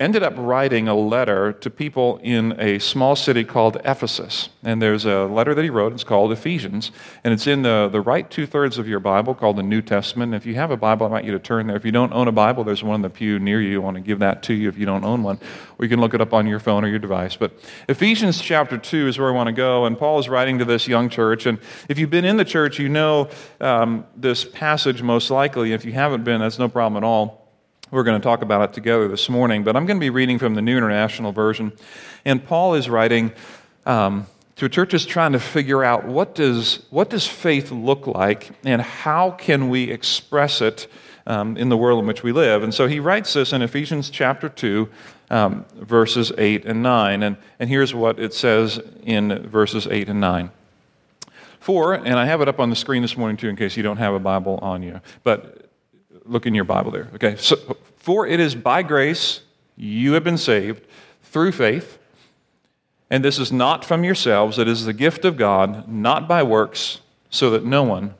ended 0.00 0.22
up 0.22 0.32
writing 0.36 0.86
a 0.86 0.94
letter 0.94 1.52
to 1.52 1.68
people 1.68 2.20
in 2.22 2.54
a 2.60 2.78
small 2.78 3.16
city 3.16 3.42
called 3.42 3.76
Ephesus. 3.84 4.48
And 4.62 4.80
there's 4.80 5.04
a 5.04 5.24
letter 5.24 5.56
that 5.56 5.64
he 5.64 5.70
wrote, 5.70 5.92
it's 5.92 6.04
called 6.04 6.30
Ephesians, 6.30 6.92
and 7.24 7.34
it's 7.34 7.48
in 7.48 7.62
the, 7.62 7.88
the 7.90 8.00
right 8.00 8.30
two 8.30 8.46
thirds 8.46 8.78
of 8.78 8.86
your 8.86 9.00
Bible 9.00 9.34
called 9.34 9.56
the 9.56 9.62
New 9.64 9.82
Testament. 9.82 10.34
If 10.34 10.46
you 10.46 10.54
have 10.54 10.70
a 10.70 10.76
Bible, 10.76 11.06
I 11.06 11.10
want 11.10 11.24
you 11.24 11.32
to 11.32 11.40
turn 11.40 11.66
there. 11.66 11.76
If 11.76 11.84
you 11.84 11.90
don't 11.90 12.12
own 12.12 12.28
a 12.28 12.32
Bible, 12.32 12.62
there's 12.62 12.84
one 12.84 12.96
in 12.96 13.02
the 13.02 13.10
pew 13.10 13.40
near 13.40 13.60
you. 13.60 13.80
I 13.80 13.84
want 13.84 13.96
to 13.96 14.00
give 14.00 14.20
that 14.20 14.44
to 14.44 14.54
you 14.54 14.68
if 14.68 14.78
you 14.78 14.86
don't 14.86 15.04
own 15.04 15.24
one, 15.24 15.40
or 15.78 15.84
you 15.84 15.88
can 15.88 16.00
look 16.00 16.14
it 16.14 16.20
up 16.20 16.32
on 16.32 16.46
your 16.46 16.60
phone 16.60 16.84
or 16.84 16.88
your 16.88 17.00
device. 17.00 17.34
But 17.34 17.52
Ephesians 17.88 18.40
chapter 18.40 18.78
2 18.78 19.08
is 19.08 19.18
where 19.18 19.28
I 19.28 19.32
want 19.32 19.48
to 19.48 19.52
go, 19.52 19.84
and 19.84 19.98
Paul 19.98 20.20
is 20.20 20.28
writing 20.28 20.58
to 20.58 20.64
this 20.64 20.86
young 20.86 21.08
church. 21.08 21.44
And 21.46 21.58
if 21.88 21.98
you've 21.98 22.10
been 22.10 22.24
in 22.24 22.36
the 22.36 22.44
church, 22.44 22.78
you 22.78 22.88
know 22.88 23.30
um, 23.60 24.06
this 24.14 24.44
passage 24.44 25.02
most 25.02 25.28
likely. 25.28 25.72
If 25.72 25.84
you 25.84 25.92
haven't 25.92 26.22
been, 26.22 26.40
that's 26.40 26.58
no 26.60 26.68
problem 26.68 27.02
at 27.02 27.06
all. 27.06 27.47
We're 27.90 28.02
going 28.02 28.20
to 28.20 28.22
talk 28.22 28.42
about 28.42 28.68
it 28.68 28.74
together 28.74 29.08
this 29.08 29.30
morning, 29.30 29.64
but 29.64 29.74
I'm 29.74 29.86
going 29.86 29.96
to 29.96 30.00
be 30.00 30.10
reading 30.10 30.38
from 30.38 30.54
the 30.54 30.60
New 30.60 30.76
International 30.76 31.32
Version. 31.32 31.72
And 32.22 32.44
Paul 32.44 32.74
is 32.74 32.90
writing 32.90 33.32
um, 33.86 34.26
to 34.56 34.68
churches 34.68 35.06
trying 35.06 35.32
to 35.32 35.40
figure 35.40 35.82
out 35.82 36.04
what 36.04 36.34
does, 36.34 36.84
what 36.90 37.08
does 37.08 37.26
faith 37.26 37.70
look 37.70 38.06
like 38.06 38.50
and 38.62 38.82
how 38.82 39.30
can 39.30 39.70
we 39.70 39.90
express 39.90 40.60
it 40.60 40.86
um, 41.26 41.56
in 41.56 41.70
the 41.70 41.78
world 41.78 42.00
in 42.00 42.06
which 42.06 42.22
we 42.22 42.30
live. 42.30 42.62
And 42.62 42.74
so 42.74 42.88
he 42.88 43.00
writes 43.00 43.32
this 43.32 43.54
in 43.54 43.62
Ephesians 43.62 44.10
chapter 44.10 44.50
2, 44.50 44.86
um, 45.30 45.64
verses 45.74 46.30
8 46.36 46.66
and 46.66 46.82
9. 46.82 47.22
And, 47.22 47.38
and 47.58 47.70
here's 47.70 47.94
what 47.94 48.18
it 48.18 48.34
says 48.34 48.80
in 49.02 49.48
verses 49.48 49.86
8 49.86 50.10
and 50.10 50.20
9. 50.20 50.50
For, 51.60 51.94
and 51.94 52.18
I 52.18 52.26
have 52.26 52.42
it 52.42 52.48
up 52.48 52.60
on 52.60 52.68
the 52.68 52.76
screen 52.76 53.00
this 53.00 53.16
morning 53.16 53.38
too 53.38 53.48
in 53.48 53.56
case 53.56 53.78
you 53.78 53.82
don't 53.82 53.96
have 53.96 54.12
a 54.12 54.18
Bible 54.18 54.58
on 54.60 54.82
you, 54.82 55.00
but 55.24 55.67
look 56.28 56.46
in 56.46 56.54
your 56.54 56.64
Bible 56.64 56.90
there. 56.90 57.08
Okay. 57.14 57.36
So, 57.36 57.56
for 57.96 58.26
it 58.26 58.40
is 58.40 58.54
by 58.54 58.82
grace 58.82 59.40
you 59.76 60.12
have 60.12 60.24
been 60.24 60.38
saved 60.38 60.86
through 61.22 61.52
faith. 61.52 61.98
And 63.10 63.24
this 63.24 63.38
is 63.38 63.50
not 63.50 63.84
from 63.84 64.04
yourselves, 64.04 64.58
it 64.58 64.68
is 64.68 64.84
the 64.84 64.92
gift 64.92 65.24
of 65.24 65.36
God, 65.36 65.88
not 65.88 66.28
by 66.28 66.42
works, 66.42 67.00
so 67.30 67.50
that 67.50 67.64
no 67.64 67.82
one 67.82 68.14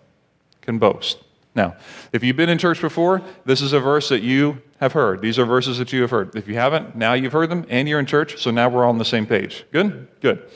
can 0.63 0.79
boast. 0.79 1.19
Now, 1.55 1.77
if 2.13 2.23
you've 2.23 2.37
been 2.37 2.49
in 2.49 2.57
church 2.57 2.81
before, 2.81 3.21
this 3.45 3.61
is 3.61 3.73
a 3.73 3.81
verse 3.81 4.09
that 4.09 4.23
you 4.23 4.63
have 4.81 4.93
heard. 4.93 5.21
These 5.21 5.39
are 5.39 5.45
verses 5.45 5.79
that 5.79 5.93
you 5.93 6.03
have 6.03 6.11
heard. 6.11 6.35
If 6.37 6.47
you 6.49 6.55
haven't, 6.55 6.95
now 6.95 7.15
you've 7.15 7.33
heard 7.33 7.51
them 7.51 7.67
and 7.69 7.89
you're 7.89 7.99
in 7.99 8.07
church, 8.07 8.41
so 8.41 8.51
now 8.51 8.69
we're 8.69 8.85
all 8.85 8.91
on 8.91 8.99
the 8.99 9.05
same 9.05 9.27
page. 9.27 9.65
Good? 9.73 10.09
Good. 10.21 10.49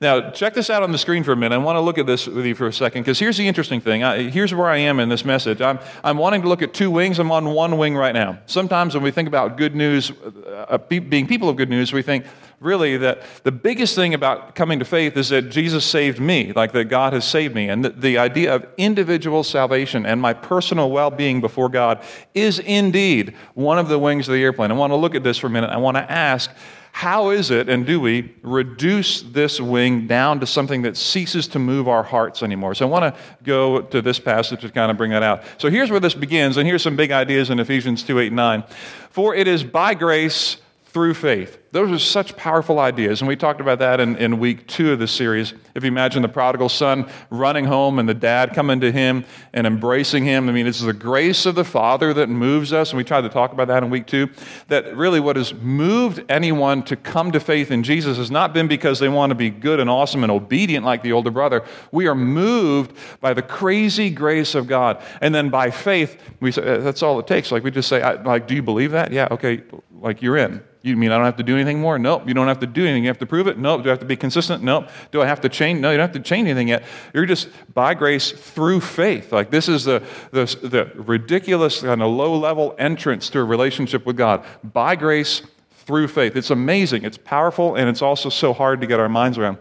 Now, 0.00 0.30
check 0.30 0.54
this 0.54 0.70
out 0.70 0.84
on 0.84 0.92
the 0.92 0.98
screen 0.98 1.24
for 1.24 1.32
a 1.32 1.36
minute. 1.36 1.56
I 1.56 1.58
want 1.58 1.74
to 1.74 1.80
look 1.80 1.98
at 1.98 2.06
this 2.06 2.28
with 2.28 2.46
you 2.46 2.54
for 2.54 2.68
a 2.68 2.72
second 2.72 3.02
because 3.02 3.18
here's 3.18 3.36
the 3.36 3.48
interesting 3.48 3.80
thing. 3.80 4.04
I, 4.04 4.30
here's 4.30 4.54
where 4.54 4.68
I 4.68 4.78
am 4.78 5.00
in 5.00 5.08
this 5.08 5.24
message. 5.24 5.60
I'm, 5.60 5.80
I'm 6.04 6.16
wanting 6.18 6.42
to 6.42 6.48
look 6.48 6.62
at 6.62 6.72
two 6.72 6.88
wings. 6.88 7.18
I'm 7.18 7.32
on 7.32 7.46
one 7.46 7.78
wing 7.78 7.96
right 7.96 8.14
now. 8.14 8.38
Sometimes 8.46 8.94
when 8.94 9.02
we 9.02 9.10
think 9.10 9.26
about 9.26 9.56
good 9.56 9.74
news, 9.74 10.12
uh, 10.12 10.66
uh 10.68 10.78
being 10.78 11.26
people 11.26 11.48
of 11.48 11.56
good 11.56 11.68
news, 11.68 11.92
we 11.92 12.02
think 12.02 12.24
really 12.60 12.96
that 12.98 13.22
the 13.42 13.50
biggest 13.50 13.96
thing 13.96 14.14
about 14.14 14.54
coming 14.54 14.78
to 14.78 14.84
faith 14.84 15.16
is 15.16 15.30
that 15.30 15.50
Jesus 15.50 15.84
saved 15.84 16.20
me, 16.20 16.52
like 16.52 16.70
that 16.72 16.84
God 16.84 17.12
has 17.12 17.26
saved 17.26 17.56
me. 17.56 17.68
And 17.68 17.84
the, 17.84 17.90
the 17.90 18.18
idea 18.18 18.54
of 18.54 18.66
individual 18.76 19.42
salvation 19.42 20.06
and 20.06 20.20
my 20.20 20.32
personal 20.32 20.92
well 20.92 21.10
being 21.10 21.40
before 21.40 21.68
God 21.68 22.04
is 22.34 22.60
indeed 22.60 23.34
one 23.54 23.80
of 23.80 23.88
the 23.88 23.98
wings 23.98 24.28
of 24.28 24.34
the 24.34 24.42
airplane. 24.44 24.70
I 24.70 24.74
want 24.74 24.92
to 24.92 24.96
look 24.96 25.16
at 25.16 25.24
this 25.24 25.38
for 25.38 25.48
a 25.48 25.50
minute. 25.50 25.70
I 25.70 25.76
want 25.78 25.96
to 25.96 26.08
ask 26.08 26.52
how 26.98 27.30
is 27.30 27.52
it, 27.52 27.68
and 27.68 27.86
do 27.86 28.00
we, 28.00 28.34
reduce 28.42 29.22
this 29.22 29.60
wing 29.60 30.08
down 30.08 30.40
to 30.40 30.46
something 30.48 30.82
that 30.82 30.96
ceases 30.96 31.46
to 31.46 31.60
move 31.60 31.86
our 31.86 32.02
hearts 32.02 32.42
anymore? 32.42 32.74
So 32.74 32.88
I 32.88 32.90
want 32.90 33.14
to 33.14 33.20
go 33.44 33.82
to 33.82 34.02
this 34.02 34.18
passage 34.18 34.62
to 34.62 34.68
kind 34.68 34.90
of 34.90 34.96
bring 34.96 35.12
that 35.12 35.22
out. 35.22 35.44
So 35.58 35.70
here's 35.70 35.92
where 35.92 36.00
this 36.00 36.14
begins, 36.14 36.56
and 36.56 36.66
here's 36.66 36.82
some 36.82 36.96
big 36.96 37.12
ideas 37.12 37.50
in 37.50 37.60
Ephesians 37.60 38.02
2 38.02 38.18
8 38.18 38.32
9. 38.32 38.64
For 39.10 39.32
it 39.32 39.46
is 39.46 39.62
by 39.62 39.94
grace 39.94 40.56
through 40.86 41.14
faith. 41.14 41.67
Those 41.70 41.90
are 41.90 41.98
such 41.98 42.34
powerful 42.34 42.78
ideas. 42.78 43.20
And 43.20 43.28
we 43.28 43.36
talked 43.36 43.60
about 43.60 43.78
that 43.80 44.00
in, 44.00 44.16
in 44.16 44.38
week 44.38 44.66
two 44.66 44.92
of 44.92 44.98
the 44.98 45.06
series. 45.06 45.52
If 45.74 45.84
you 45.84 45.88
imagine 45.88 46.22
the 46.22 46.28
prodigal 46.28 46.70
son 46.70 47.10
running 47.28 47.66
home 47.66 47.98
and 47.98 48.08
the 48.08 48.14
dad 48.14 48.54
coming 48.54 48.80
to 48.80 48.90
him 48.90 49.26
and 49.52 49.66
embracing 49.66 50.24
him, 50.24 50.48
I 50.48 50.52
mean, 50.52 50.66
it's 50.66 50.80
the 50.80 50.94
grace 50.94 51.44
of 51.44 51.56
the 51.56 51.64
Father 51.64 52.14
that 52.14 52.30
moves 52.30 52.72
us. 52.72 52.90
And 52.90 52.96
we 52.96 53.04
tried 53.04 53.20
to 53.20 53.28
talk 53.28 53.52
about 53.52 53.68
that 53.68 53.82
in 53.82 53.90
week 53.90 54.06
two. 54.06 54.30
That 54.68 54.96
really 54.96 55.20
what 55.20 55.36
has 55.36 55.52
moved 55.52 56.24
anyone 56.30 56.82
to 56.84 56.96
come 56.96 57.32
to 57.32 57.40
faith 57.40 57.70
in 57.70 57.82
Jesus 57.82 58.16
has 58.16 58.30
not 58.30 58.54
been 58.54 58.66
because 58.66 58.98
they 58.98 59.10
want 59.10 59.30
to 59.30 59.34
be 59.34 59.50
good 59.50 59.78
and 59.78 59.90
awesome 59.90 60.22
and 60.22 60.32
obedient 60.32 60.86
like 60.86 61.02
the 61.02 61.12
older 61.12 61.30
brother. 61.30 61.64
We 61.92 62.06
are 62.06 62.14
moved 62.14 62.96
by 63.20 63.34
the 63.34 63.42
crazy 63.42 64.08
grace 64.08 64.54
of 64.54 64.66
God. 64.68 65.02
And 65.20 65.34
then 65.34 65.50
by 65.50 65.70
faith, 65.70 66.18
we 66.40 66.50
say, 66.50 66.78
that's 66.78 67.02
all 67.02 67.18
it 67.18 67.26
takes. 67.26 67.52
Like 67.52 67.62
we 67.62 67.70
just 67.70 67.90
say, 67.90 68.02
like, 68.22 68.46
do 68.46 68.54
you 68.54 68.62
believe 68.62 68.92
that? 68.92 69.12
Yeah, 69.12 69.28
okay, 69.30 69.62
like 70.00 70.22
you're 70.22 70.38
in. 70.38 70.62
You 70.82 70.96
mean 70.96 71.10
I 71.10 71.16
don't 71.16 71.24
have 71.24 71.36
to 71.36 71.42
do 71.42 71.56
anything 71.58 71.80
more? 71.80 71.98
Nope. 71.98 72.26
you 72.26 72.34
don't 72.34 72.48
have 72.48 72.60
to 72.60 72.66
do 72.66 72.84
anything. 72.84 73.04
You 73.04 73.08
have 73.08 73.18
to 73.18 73.26
prove 73.26 73.46
it? 73.46 73.58
Nope. 73.58 73.82
Do 73.82 73.88
I 73.88 73.92
have 73.92 73.98
to 74.00 74.06
be 74.06 74.16
consistent? 74.16 74.62
Nope. 74.62 74.88
Do 75.10 75.20
I 75.20 75.26
have 75.26 75.40
to 75.42 75.48
change? 75.48 75.80
No, 75.80 75.90
you 75.90 75.96
don't 75.96 76.08
have 76.08 76.22
to 76.22 76.28
change 76.28 76.46
anything 76.46 76.68
yet. 76.68 76.84
You're 77.12 77.26
just 77.26 77.48
by 77.74 77.94
grace 77.94 78.32
through 78.32 78.80
faith. 78.80 79.32
Like 79.32 79.50
this 79.50 79.68
is 79.68 79.84
the, 79.84 80.02
the, 80.30 80.44
the 80.62 80.90
ridiculous 80.94 81.82
kind 81.82 82.02
of 82.02 82.10
low 82.10 82.36
level 82.36 82.74
entrance 82.78 83.28
to 83.30 83.40
a 83.40 83.44
relationship 83.44 84.06
with 84.06 84.16
God. 84.16 84.44
By 84.62 84.96
grace 84.96 85.42
through 85.88 86.06
faith. 86.06 86.36
It's 86.36 86.50
amazing, 86.50 87.04
it's 87.04 87.16
powerful, 87.16 87.74
and 87.74 87.88
it's 87.88 88.02
also 88.02 88.28
so 88.28 88.52
hard 88.52 88.82
to 88.82 88.86
get 88.86 89.00
our 89.00 89.08
minds 89.08 89.38
around. 89.38 89.56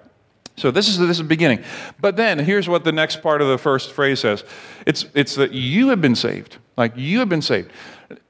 So 0.57 0.71
this 0.71 0.89
is 0.89 0.97
this 0.97 1.11
is 1.11 1.17
the 1.19 1.23
beginning. 1.23 1.63
But 2.01 2.17
then 2.17 2.39
here's 2.39 2.67
what 2.67 2.83
the 2.83 2.91
next 2.91 3.21
part 3.21 3.41
of 3.41 3.47
the 3.47 3.57
first 3.57 3.93
phrase 3.93 4.19
says. 4.19 4.43
It's 4.85 5.05
it's 5.13 5.35
that 5.35 5.53
you 5.53 5.89
have 5.89 6.01
been 6.01 6.15
saved. 6.15 6.57
Like 6.75 6.93
you 6.97 7.19
have 7.19 7.29
been 7.29 7.41
saved. 7.41 7.71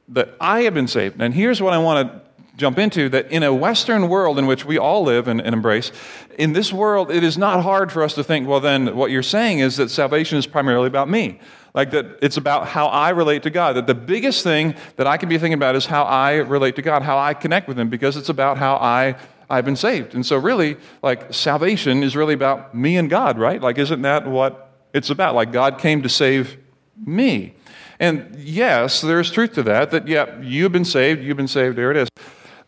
That 0.10 0.36
I 0.40 0.62
have 0.62 0.74
been 0.74 0.88
saved. 0.88 1.22
And 1.22 1.34
here's 1.34 1.62
what 1.62 1.74
I 1.74 1.80
want 1.80 2.08
to 2.08 2.27
jump 2.58 2.80
into 2.80 3.08
that 3.10 3.32
in 3.32 3.44
a 3.44 3.54
Western 3.54 4.10
world 4.10 4.38
in 4.38 4.48
which 4.48 4.66
we 4.66 4.78
all 4.78 5.04
live 5.04 5.28
and, 5.28 5.40
and, 5.40 5.54
embrace, 5.54 5.92
in 6.38 6.54
this 6.54 6.74
world, 6.74 7.12
it 7.12 7.24
is 7.24 7.38
not 7.38 7.64
hard 7.64 7.92
for 7.92 8.04
us 8.04 8.16
to 8.16 8.24
think, 8.24 8.48
well, 8.48 8.60
then 8.60 8.96
what 8.96 9.12
you're 9.12 9.24
saying 9.24 9.60
is 9.60 9.78
that 9.78 9.90
salvation 9.90 10.38
is 10.38 10.48
primarily 10.48 10.88
about 10.88 11.08
me. 11.08 11.40
Like 11.74 11.92
that 11.92 12.18
it's 12.24 12.38
about 12.38 12.68
how 12.68 12.88
I 12.88 13.10
relate 13.10 13.44
to 13.44 13.52
God. 13.52 13.76
That 13.76 13.86
the 13.86 13.94
biggest 13.94 14.44
thing 14.44 14.74
that 14.96 15.06
I 15.06 15.18
can 15.18 15.30
be 15.30 15.38
thinking 15.38 15.54
about 15.54 15.76
is 15.76 15.86
how 15.86 16.04
I 16.04 16.38
relate 16.38 16.76
to 16.78 16.82
God, 16.82 17.04
how 17.04 17.20
I 17.20 17.36
connect 17.36 17.68
with 17.68 17.80
Him, 17.80 17.90
because 17.90 18.18
it's 18.18 18.30
about 18.30 18.58
how 18.58 18.76
I. 18.76 19.16
I've 19.50 19.64
been 19.64 19.78
saved. 19.78 20.14
And 20.14 20.26
so, 20.26 20.36
really, 20.36 20.76
like, 21.02 21.34
salvation 21.34 22.04
is 22.04 22.18
really 22.18 22.34
about 22.34 22.76
me 22.76 22.98
and 22.98 23.10
God, 23.10 23.40
right? 23.40 23.62
Like, 23.62 23.78
isn't 23.78 24.02
that 24.02 24.28
what 24.28 24.74
it's 24.94 25.10
about? 25.10 25.36
Like, 25.36 25.54
God 25.54 25.80
came 25.80 26.02
to 26.02 26.10
save 26.10 26.58
me. 27.06 27.56
And 27.98 28.36
yes, 28.38 29.00
there's 29.00 29.32
truth 29.32 29.54
to 29.54 29.64
that, 29.64 29.92
that, 29.92 30.06
yeah, 30.06 30.38
you've 30.42 30.74
been 30.74 30.84
saved, 30.84 31.24
you've 31.24 31.38
been 31.38 31.48
saved, 31.48 31.78
there 31.78 31.92
it 31.92 31.98
is. 31.98 32.10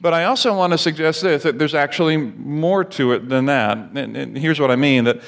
But 0.01 0.13
I 0.13 0.25
also 0.25 0.55
want 0.55 0.71
to 0.71 0.77
suggest 0.77 1.21
this 1.21 1.43
that 1.43 1.59
there's 1.59 1.75
actually 1.75 2.17
more 2.17 2.83
to 2.85 3.11
it 3.13 3.27
than 3.27 3.45
that. 3.45 3.77
And, 3.77 4.15
and 4.15 4.37
here's 4.37 4.59
what 4.59 4.71
I 4.71 4.75
mean 4.75 5.03
that 5.03 5.21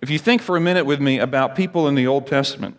if 0.00 0.08
you 0.08 0.18
think 0.18 0.40
for 0.40 0.56
a 0.56 0.60
minute 0.60 0.86
with 0.86 1.00
me 1.00 1.18
about 1.18 1.54
people 1.54 1.86
in 1.86 1.94
the 1.94 2.06
Old 2.06 2.26
Testament, 2.26 2.76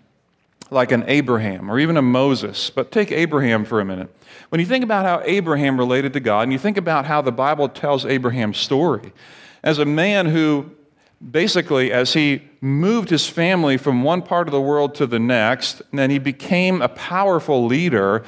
like 0.72 0.92
an 0.92 1.04
Abraham 1.08 1.70
or 1.70 1.80
even 1.80 1.98
a 1.98 2.02
Moses, 2.02 2.70
but 2.70 2.92
take 2.92 3.12
Abraham 3.12 3.66
for 3.66 3.80
a 3.80 3.86
minute. 3.86 4.10
When 4.50 4.60
you 4.60 4.66
think 4.66 4.84
about 4.84 5.06
how 5.06 5.22
Abraham 5.26 5.78
related 5.78 6.14
to 6.14 6.20
God, 6.20 6.44
and 6.44 6.54
you 6.54 6.58
think 6.58 6.78
about 6.78 7.06
how 7.06 7.22
the 7.22 7.32
Bible 7.32 7.70
tells 7.70 8.06
Abraham's 8.06 8.58
story, 8.58 9.14
as 9.64 9.78
a 9.78 9.86
man 9.86 10.26
who 10.26 10.72
basically, 11.30 11.92
as 11.92 12.14
he 12.14 12.42
moved 12.62 13.10
his 13.10 13.28
family 13.28 13.78
from 13.78 14.02
one 14.02 14.22
part 14.22 14.48
of 14.48 14.52
the 14.52 14.62
world 14.62 14.96
to 14.96 15.06
the 15.06 15.20
next, 15.20 15.82
and 15.92 16.00
then 16.00 16.10
he 16.10 16.18
became 16.18 16.82
a 16.82 16.90
powerful 16.90 17.66
leader, 17.66 18.24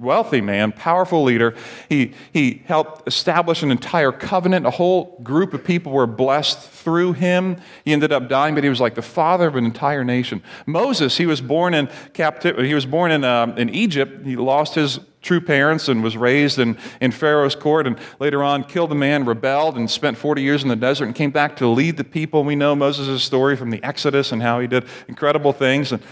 wealthy 0.00 0.40
man, 0.40 0.72
powerful 0.72 1.22
leader. 1.22 1.54
He, 1.88 2.14
he 2.32 2.62
helped 2.64 3.06
establish 3.06 3.62
an 3.62 3.70
entire 3.70 4.12
covenant. 4.12 4.66
A 4.66 4.70
whole 4.70 5.18
group 5.22 5.52
of 5.52 5.62
people 5.62 5.92
were 5.92 6.06
blessed 6.06 6.58
through 6.58 7.12
him. 7.12 7.58
He 7.84 7.92
ended 7.92 8.10
up 8.10 8.28
dying, 8.28 8.54
but 8.54 8.64
he 8.64 8.70
was 8.70 8.80
like 8.80 8.94
the 8.94 9.02
father 9.02 9.46
of 9.46 9.56
an 9.56 9.64
entire 9.64 10.04
nation. 10.04 10.42
Moses, 10.66 11.16
he 11.18 11.26
was 11.26 11.40
born 11.40 11.74
in 11.74 11.88
captivity. 12.14 12.68
He 12.68 12.74
was 12.74 12.86
born 12.86 13.12
in, 13.12 13.24
uh, 13.24 13.54
in 13.56 13.68
Egypt. 13.70 14.24
He 14.26 14.36
lost 14.36 14.74
his 14.74 15.00
true 15.22 15.40
parents 15.40 15.88
and 15.88 16.02
was 16.02 16.16
raised 16.16 16.58
in, 16.58 16.78
in 17.02 17.10
Pharaoh's 17.10 17.54
court 17.54 17.86
and 17.86 17.98
later 18.18 18.42
on 18.42 18.64
killed 18.64 18.90
a 18.90 18.94
man, 18.94 19.26
rebelled, 19.26 19.76
and 19.76 19.90
spent 19.90 20.16
40 20.16 20.40
years 20.40 20.62
in 20.62 20.70
the 20.70 20.76
desert 20.76 21.04
and 21.04 21.14
came 21.14 21.30
back 21.30 21.56
to 21.56 21.66
lead 21.66 21.98
the 21.98 22.04
people. 22.04 22.42
We 22.42 22.56
know 22.56 22.74
Moses' 22.74 23.22
story 23.22 23.54
from 23.54 23.68
the 23.68 23.82
Exodus 23.84 24.32
and 24.32 24.40
how 24.40 24.60
he 24.60 24.66
did 24.66 24.86
incredible 25.08 25.52
things. 25.52 25.92
And, 25.92 26.02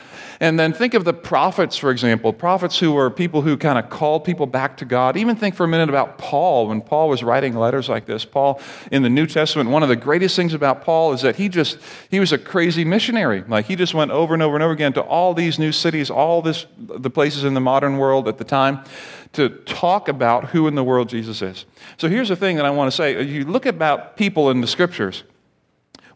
and 0.40 0.58
then 0.58 0.72
think 0.72 0.94
of 0.94 1.04
the 1.04 1.12
prophets, 1.12 1.76
for 1.76 1.90
example, 1.90 2.32
prophets 2.32 2.78
who 2.78 2.92
were 2.92 3.10
people 3.10 3.42
who 3.42 3.56
kind 3.56 3.78
of 3.78 3.90
called 3.90 4.24
people 4.24 4.46
back 4.46 4.76
to 4.76 4.84
God. 4.84 5.16
Even 5.16 5.34
think 5.34 5.56
for 5.56 5.64
a 5.64 5.68
minute 5.68 5.88
about 5.88 6.16
Paul 6.16 6.68
when 6.68 6.80
Paul 6.80 7.08
was 7.08 7.24
writing 7.24 7.56
letters 7.56 7.88
like 7.88 8.06
this. 8.06 8.24
Paul 8.24 8.60
in 8.92 9.02
the 9.02 9.10
New 9.10 9.26
Testament, 9.26 9.70
one 9.70 9.82
of 9.82 9.88
the 9.88 9.96
greatest 9.96 10.36
things 10.36 10.54
about 10.54 10.84
Paul 10.84 11.12
is 11.12 11.22
that 11.22 11.36
he 11.36 11.48
just, 11.48 11.78
he 12.08 12.20
was 12.20 12.32
a 12.32 12.38
crazy 12.38 12.84
missionary. 12.84 13.42
Like 13.48 13.66
he 13.66 13.74
just 13.74 13.94
went 13.94 14.12
over 14.12 14.32
and 14.32 14.42
over 14.42 14.54
and 14.54 14.62
over 14.62 14.72
again 14.72 14.92
to 14.92 15.02
all 15.02 15.34
these 15.34 15.58
new 15.58 15.72
cities, 15.72 16.08
all 16.08 16.40
this, 16.40 16.66
the 16.78 17.10
places 17.10 17.42
in 17.42 17.54
the 17.54 17.60
modern 17.60 17.98
world 17.98 18.28
at 18.28 18.38
the 18.38 18.44
time 18.44 18.84
to 19.32 19.48
talk 19.48 20.08
about 20.08 20.50
who 20.50 20.68
in 20.68 20.74
the 20.74 20.84
world 20.84 21.08
Jesus 21.08 21.42
is. 21.42 21.64
So 21.96 22.08
here's 22.08 22.28
the 22.28 22.36
thing 22.36 22.56
that 22.56 22.64
I 22.64 22.70
want 22.70 22.90
to 22.90 22.96
say. 22.96 23.22
You 23.22 23.44
look 23.44 23.66
about 23.66 24.16
people 24.16 24.50
in 24.50 24.60
the 24.60 24.66
scriptures, 24.66 25.24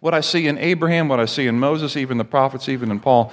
what 0.00 0.14
I 0.14 0.21
see 0.21 0.47
in 0.47 0.59
Abraham, 0.59 1.09
what 1.09 1.21
I 1.21 1.26
see 1.26 1.47
in 1.47 1.59
Moses, 1.59 1.97
even 1.97 2.19
the 2.19 2.25
prophets, 2.25 2.69
even 2.69 2.91
in 2.91 3.00
Paul, 3.00 3.33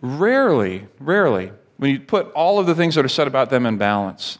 rarely, 0.00 0.86
rarely, 1.00 1.52
when 1.76 1.90
you 1.90 2.00
put 2.00 2.30
all 2.32 2.58
of 2.58 2.66
the 2.66 2.74
things 2.74 2.94
that 2.94 3.04
are 3.04 3.08
said 3.08 3.26
about 3.26 3.50
them 3.50 3.66
in 3.66 3.78
balance, 3.78 4.38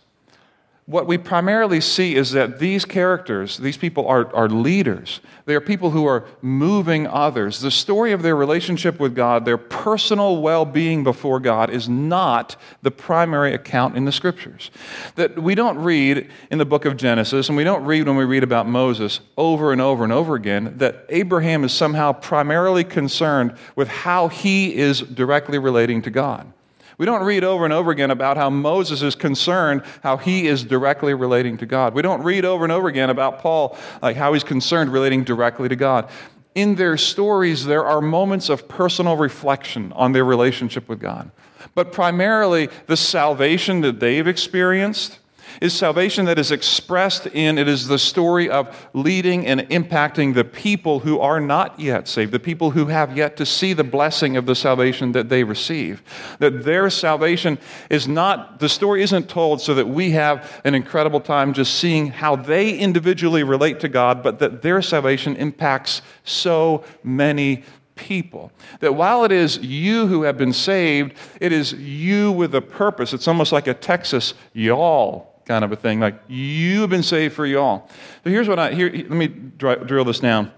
what 0.87 1.09
we 1.09 1.19
primarily 1.19 1.81
see 1.81 2.14
is 2.14 2.31
that 2.31 2.61
these 2.61 2.85
characters, 2.85 3.57
these 3.57 3.76
people 3.76 4.07
are, 4.07 4.33
are 4.33 4.49
leaders. 4.49 5.19
They 5.45 5.57
are 5.57 5.61
people 5.61 5.90
who 5.90 6.07
are 6.07 6.25
moving 6.43 7.09
others. 7.09 7.59
The 7.59 7.73
story 7.73 8.12
of 8.12 8.23
their 8.23 8.37
relationship 8.37 9.00
with 9.00 9.12
God, 9.12 9.45
their 9.45 9.59
personal 9.59 10.40
well 10.40 10.64
being 10.64 11.02
before 11.02 11.40
God, 11.40 11.71
is 11.71 11.88
not 11.88 12.55
the 12.83 12.93
primary 12.93 13.52
account 13.52 13.97
in 13.97 14.05
the 14.05 14.12
scriptures. 14.12 14.71
That 15.16 15.37
we 15.37 15.57
don't 15.57 15.76
read 15.78 16.31
in 16.52 16.59
the 16.59 16.64
book 16.64 16.85
of 16.85 16.97
Genesis, 16.97 17.49
and 17.49 17.57
we 17.57 17.64
don't 17.64 17.85
read 17.85 18.07
when 18.07 18.16
we 18.16 18.25
read 18.25 18.45
about 18.45 18.69
Moses 18.69 19.19
over 19.37 19.73
and 19.73 19.81
over 19.81 20.05
and 20.05 20.12
over 20.12 20.37
again, 20.37 20.75
that 20.78 21.05
Abraham 21.09 21.64
is 21.64 21.73
somehow 21.73 22.12
primarily 22.12 22.85
concerned 22.85 23.57
with 23.75 23.88
how 23.88 24.28
he 24.28 24.76
is 24.76 25.00
directly 25.00 25.59
relating 25.59 26.00
to 26.02 26.11
God. 26.11 26.52
We 26.99 27.05
don't 27.05 27.25
read 27.25 27.45
over 27.45 27.65
and 27.65 27.75
over 27.75 27.91
again 27.91 28.11
about 28.11 28.37
how 28.37 28.49
Moses 28.49 29.03
is 29.03 29.15
concerned 29.15 29.83
how 30.03 30.17
he 30.17 30.47
is 30.47 30.65
directly 30.65 31.12
relating 31.15 31.59
to 31.59 31.67
God. 31.67 31.93
We 31.93 32.03
don't 32.03 32.23
read 32.23 32.45
over 32.45 32.65
and 32.65 32.73
over 32.73 32.88
again 32.88 33.11
about 33.11 33.41
Paul, 33.41 33.76
like 34.00 34.17
how 34.17 34.33
he's 34.33 34.45
concerned 34.45 34.93
relating 34.93 35.23
directly 35.25 35.69
to 35.69 35.76
God. 35.76 36.09
In 36.55 36.76
their 36.76 36.97
stories, 36.97 37.67
there 37.67 37.85
are 37.85 38.00
moments 38.00 38.49
of 38.49 38.67
personal 38.67 39.17
reflection 39.17 39.93
on 39.93 40.12
their 40.12 40.25
relationship 40.25 40.88
with 40.88 40.99
God. 40.99 41.31
But 41.75 41.93
primarily, 41.93 42.71
the 42.87 42.97
salvation 42.97 43.83
that 43.83 44.00
they've 44.00 44.26
experienced 44.26 45.19
is 45.61 45.75
salvation 45.75 46.25
that 46.27 46.39
is 46.39 46.51
expressed 46.51 47.27
in 47.27 47.59
it 47.59 47.69
is 47.69 47.89
the 47.89 47.99
story 47.99 48.49
of 48.49 48.89
leading 48.93 49.47
and 49.47 49.61
impacting 49.63 50.35
the 50.35 50.45
people 50.45 51.01
who 51.01 51.19
are 51.19 51.41
not 51.41 51.79
yet 51.79 52.09
saved, 52.09 52.33
the 52.33 52.39
people 52.39 52.71
who 52.71 52.87
have 52.87 53.17
yet 53.17 53.37
to 53.37 53.47
see 53.47 53.73
the 53.73 53.85
blessing 53.85 54.37
of 54.37 54.47
the 54.47 54.55
salvation 54.55 55.13
that 55.13 55.29
they 55.29 55.45
receive. 55.45 56.03
That 56.39 56.65
their 56.65 56.91
salvation 56.91 57.59
is 57.91 58.07
not, 58.07 58.61
the 58.61 58.69
story 58.69 59.03
isn't 59.03 59.29
told 59.29 59.61
so 59.61 59.75
that 59.75 59.89
we 59.89 60.11
have 60.11 60.61
an 60.65 60.75
incredible 60.75 61.21
time 61.21 61.53
just 61.53 61.75
seeing 61.75 62.09
how 62.09 62.37
they 62.37 62.77
individually 62.77 63.43
relate 63.43 63.81
to 63.81 63.89
God, 63.89 64.23
but 64.23 64.39
that 64.39 64.63
their 64.63 64.83
salvation 64.83 65.37
impacts 65.37 66.03
so 66.25 66.85
many 67.03 67.65
people. 67.95 68.53
That 68.81 68.95
while 68.95 69.25
it 69.25 69.33
is 69.33 69.59
you 69.59 70.07
who 70.07 70.23
have 70.23 70.37
been 70.37 70.53
saved, 70.53 71.14
it 71.40 71.53
is 71.53 71.73
you 71.73 72.31
with 72.31 72.55
a 72.55 72.61
purpose. 72.61 73.12
It's 73.12 73.27
almost 73.27 73.53
like 73.53 73.66
a 73.66 73.75
Texas 73.75 74.35
y'all 74.53 75.36
kind 75.46 75.64
of 75.64 75.72
a 75.72 75.76
thing. 75.76 76.00
Like, 76.00 76.20
you've 76.28 76.90
been 76.90 77.02
saved 77.02 77.35
for 77.35 77.46
y'all. 77.46 77.88
So 78.24 78.30
here's 78.30 78.48
what 78.48 78.59
I, 78.59 78.72
here, 78.72 78.90
let 78.90 79.11
me 79.11 79.28
drill 79.28 80.04
this 80.04 80.20
down. 80.20 80.52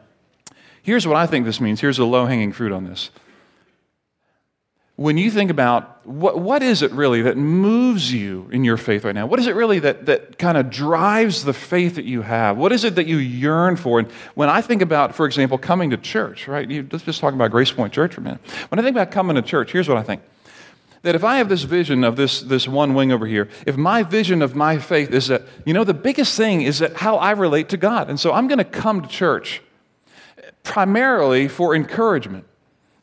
Here's 0.83 1.07
what 1.07 1.16
I 1.16 1.27
think 1.27 1.44
this 1.44 1.61
means. 1.61 1.81
Here's 1.81 1.98
the 1.98 2.07
low 2.07 2.27
hanging 2.27 2.53
fruit 2.53 2.72
on 2.72 2.85
this. 2.85 3.11
When 4.96 5.16
you 5.16 5.31
think 5.31 5.51
about 5.51 6.05
what, 6.05 6.40
what 6.40 6.61
is 6.61 6.83
it 6.83 6.90
really 6.90 7.22
that 7.22 7.37
moves 7.37 8.12
you 8.12 8.48
in 8.51 8.64
your 8.64 8.77
faith 8.77 9.05
right 9.05 9.14
now? 9.14 9.27
What 9.27 9.38
is 9.38 9.46
it 9.46 9.55
really 9.55 9.79
that, 9.81 10.07
that 10.07 10.38
kind 10.38 10.59
of 10.59 10.70
drives 10.70 11.44
the 11.44 11.53
faith 11.53 11.94
that 11.96 12.05
you 12.05 12.22
have? 12.22 12.57
What 12.57 12.72
is 12.72 12.83
it 12.83 12.96
that 12.96 13.07
you 13.07 13.18
yearn 13.18 13.77
for? 13.77 14.01
And 14.01 14.11
when 14.35 14.48
I 14.48 14.61
think 14.61 14.83
about, 14.83 15.14
for 15.14 15.27
example, 15.27 15.57
coming 15.57 15.90
to 15.90 15.96
church, 15.96 16.48
right? 16.48 16.68
You, 16.68 16.88
let's 16.90 17.05
just 17.05 17.20
talk 17.20 17.33
about 17.33 17.53
Grace 17.53 17.70
Point 17.70 17.92
Church 17.92 18.14
for 18.14 18.22
a 18.22 18.24
minute. 18.24 18.40
When 18.70 18.81
I 18.81 18.83
think 18.83 18.96
about 18.96 19.12
coming 19.12 19.37
to 19.37 19.42
church, 19.42 19.70
here's 19.70 19.88
what 19.88 19.98
I 19.98 20.03
think 20.03 20.22
that 21.03 21.15
if 21.15 21.25
I 21.25 21.39
have 21.39 21.49
this 21.49 21.63
vision 21.63 22.05
of 22.05 22.17
this, 22.17 22.41
this 22.41 22.67
one 22.67 22.95
wing 22.95 23.13
over 23.13 23.27
here, 23.27 23.49
if 23.67 23.77
my 23.77 24.03
vision 24.03 24.43
of 24.43 24.55
my 24.55 24.79
faith 24.79 25.11
is 25.11 25.29
that, 25.29 25.43
you 25.65 25.75
know, 25.75 25.85
the 25.85 25.95
biggest 25.95 26.37
thing 26.37 26.63
is 26.63 26.81
that 26.81 26.97
how 26.97 27.17
I 27.17 27.33
relate 27.33 27.69
to 27.71 27.77
God. 27.77 28.11
And 28.11 28.19
so 28.19 28.33
I'm 28.33 28.49
going 28.49 28.59
to 28.59 28.65
come 28.65 29.03
to 29.03 29.09
church 29.09 29.63
primarily 30.63 31.49
for 31.49 31.75
encouragement. 31.75 32.45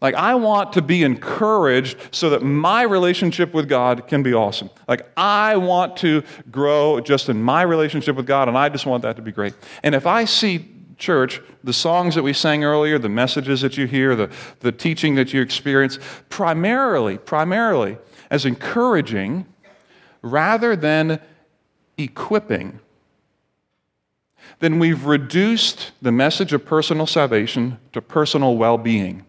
Like, 0.02 0.14
I 0.14 0.36
want 0.36 0.74
to 0.74 0.82
be 0.82 1.04
encouraged 1.04 1.98
so 2.12 2.30
that 2.32 2.44
my 2.44 2.84
relationship 2.84 3.54
with 3.54 3.68
God 3.68 4.08
can 4.08 4.22
be 4.22 4.34
awesome. 4.34 4.70
Like, 4.88 5.10
I 5.18 5.58
want 5.58 5.98
to 5.98 6.22
grow 6.52 7.00
just 7.00 7.30
in 7.30 7.42
my 7.42 7.64
relationship 7.64 8.16
with 8.16 8.28
God, 8.28 8.48
and 8.48 8.58
I 8.58 8.70
just 8.70 8.86
want 8.86 9.04
that 9.04 9.16
to 9.16 9.22
be 9.22 9.32
great. 9.32 9.56
And 9.82 9.96
if 9.96 10.06
I 10.06 10.26
see 10.26 10.58
church, 10.98 11.42
the 11.64 11.74
songs 11.74 12.16
that 12.16 12.24
we 12.24 12.34
sang 12.34 12.64
earlier, 12.64 12.98
the 12.98 13.10
messages 13.10 13.62
that 13.62 13.78
you 13.78 13.88
hear, 13.88 14.16
the, 14.16 14.30
the 14.60 14.72
teaching 14.72 15.16
that 15.16 15.34
you 15.34 15.42
experience, 15.42 16.00
primarily, 16.30 17.18
primarily 17.18 17.98
as 18.30 18.46
encouraging 18.46 19.46
rather 20.22 20.76
than 20.76 21.20
equipping, 21.98 22.80
then 24.60 24.80
we've 24.80 25.06
reduced 25.06 25.92
the 26.02 26.12
message 26.12 26.54
of 26.54 26.66
personal 26.66 27.08
salvation 27.08 27.78
to 27.94 28.02
personal 28.02 28.58
well 28.58 28.78
being. 28.78 29.26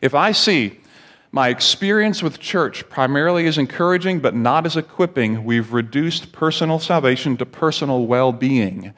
If 0.00 0.14
I 0.14 0.32
see 0.32 0.80
my 1.32 1.48
experience 1.48 2.22
with 2.22 2.40
church 2.40 2.88
primarily 2.88 3.46
is 3.46 3.58
encouraging 3.58 4.20
but 4.20 4.34
not 4.34 4.66
as 4.66 4.76
equipping, 4.76 5.44
we've 5.44 5.72
reduced 5.72 6.32
personal 6.32 6.78
salvation 6.78 7.36
to 7.36 7.46
personal 7.46 8.06
well 8.06 8.32
being. 8.32 8.94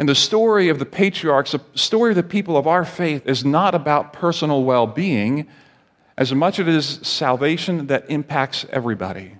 And 0.00 0.08
the 0.08 0.14
story 0.14 0.70
of 0.70 0.78
the 0.78 0.86
patriarchs, 0.86 1.52
the 1.52 1.60
story 1.74 2.12
of 2.12 2.16
the 2.16 2.22
people 2.22 2.56
of 2.56 2.66
our 2.66 2.86
faith, 2.86 3.26
is 3.26 3.44
not 3.44 3.74
about 3.74 4.14
personal 4.14 4.64
well 4.64 4.86
being 4.86 5.46
as 6.16 6.32
much 6.32 6.58
as 6.58 6.66
it 6.66 6.74
is 6.74 7.00
salvation 7.02 7.88
that 7.88 8.08
impacts 8.08 8.64
everybody. 8.70 9.36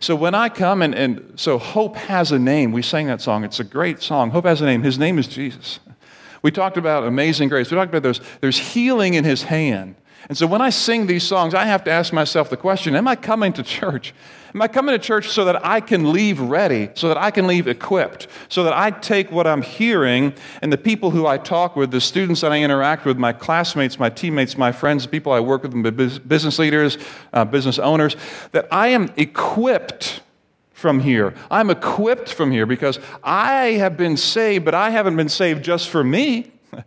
So 0.00 0.16
when 0.16 0.34
I 0.34 0.48
come 0.48 0.82
and, 0.82 0.92
and 0.92 1.34
so 1.36 1.56
hope 1.56 1.94
has 1.94 2.32
a 2.32 2.38
name, 2.40 2.72
we 2.72 2.82
sang 2.82 3.06
that 3.06 3.20
song. 3.20 3.44
It's 3.44 3.60
a 3.60 3.64
great 3.64 4.02
song. 4.02 4.30
Hope 4.30 4.44
has 4.46 4.60
a 4.60 4.66
name. 4.66 4.82
His 4.82 4.98
name 4.98 5.20
is 5.20 5.28
Jesus. 5.28 5.78
We 6.42 6.50
talked 6.50 6.76
about 6.76 7.04
amazing 7.04 7.48
grace. 7.48 7.70
We 7.70 7.76
talked 7.76 7.90
about 7.90 8.02
there's, 8.02 8.20
there's 8.40 8.58
healing 8.58 9.14
in 9.14 9.22
his 9.22 9.44
hand. 9.44 9.94
And 10.28 10.36
so 10.36 10.46
when 10.46 10.60
I 10.60 10.70
sing 10.70 11.06
these 11.06 11.22
songs, 11.22 11.54
I 11.54 11.66
have 11.66 11.84
to 11.84 11.90
ask 11.90 12.12
myself 12.12 12.50
the 12.50 12.56
question 12.56 12.96
Am 12.96 13.06
I 13.06 13.16
coming 13.16 13.52
to 13.54 13.62
church 13.62 14.12
Am 14.56 14.62
I 14.62 14.68
coming 14.68 14.94
to 14.94 14.98
church 14.98 15.28
so 15.28 15.44
that 15.44 15.66
I 15.66 15.80
can 15.80 16.14
leave 16.14 16.40
ready, 16.40 16.88
so 16.94 17.08
that 17.08 17.18
I 17.18 17.30
can 17.30 17.46
leave 17.46 17.68
equipped, 17.68 18.26
so 18.48 18.64
that 18.64 18.72
I 18.72 18.90
take 18.90 19.30
what 19.30 19.46
I'm 19.46 19.60
hearing 19.60 20.32
and 20.62 20.72
the 20.72 20.78
people 20.78 21.10
who 21.10 21.26
I 21.26 21.36
talk 21.36 21.76
with, 21.76 21.90
the 21.90 22.00
students 22.00 22.40
that 22.40 22.52
I 22.52 22.62
interact 22.62 23.04
with, 23.04 23.18
my 23.18 23.34
classmates, 23.34 23.98
my 23.98 24.08
teammates, 24.08 24.56
my 24.56 24.72
friends, 24.72 25.06
people 25.06 25.30
I 25.30 25.40
work 25.40 25.64
with, 25.64 26.26
business 26.26 26.58
leaders, 26.58 26.96
uh, 27.34 27.44
business 27.44 27.78
owners, 27.78 28.16
that 28.52 28.66
I 28.72 28.88
am 28.88 29.12
equipped 29.18 30.22
from 30.72 31.00
here. 31.00 31.34
I'm 31.50 31.68
equipped 31.68 32.32
from 32.32 32.50
here 32.50 32.64
because 32.64 32.98
I 33.22 33.72
have 33.72 33.98
been 33.98 34.16
saved, 34.16 34.64
but 34.64 34.74
I 34.74 34.88
haven't 34.88 35.16
been 35.16 35.28
saved 35.28 35.64
just 35.64 35.90
for 35.90 36.02
me. 36.02 36.50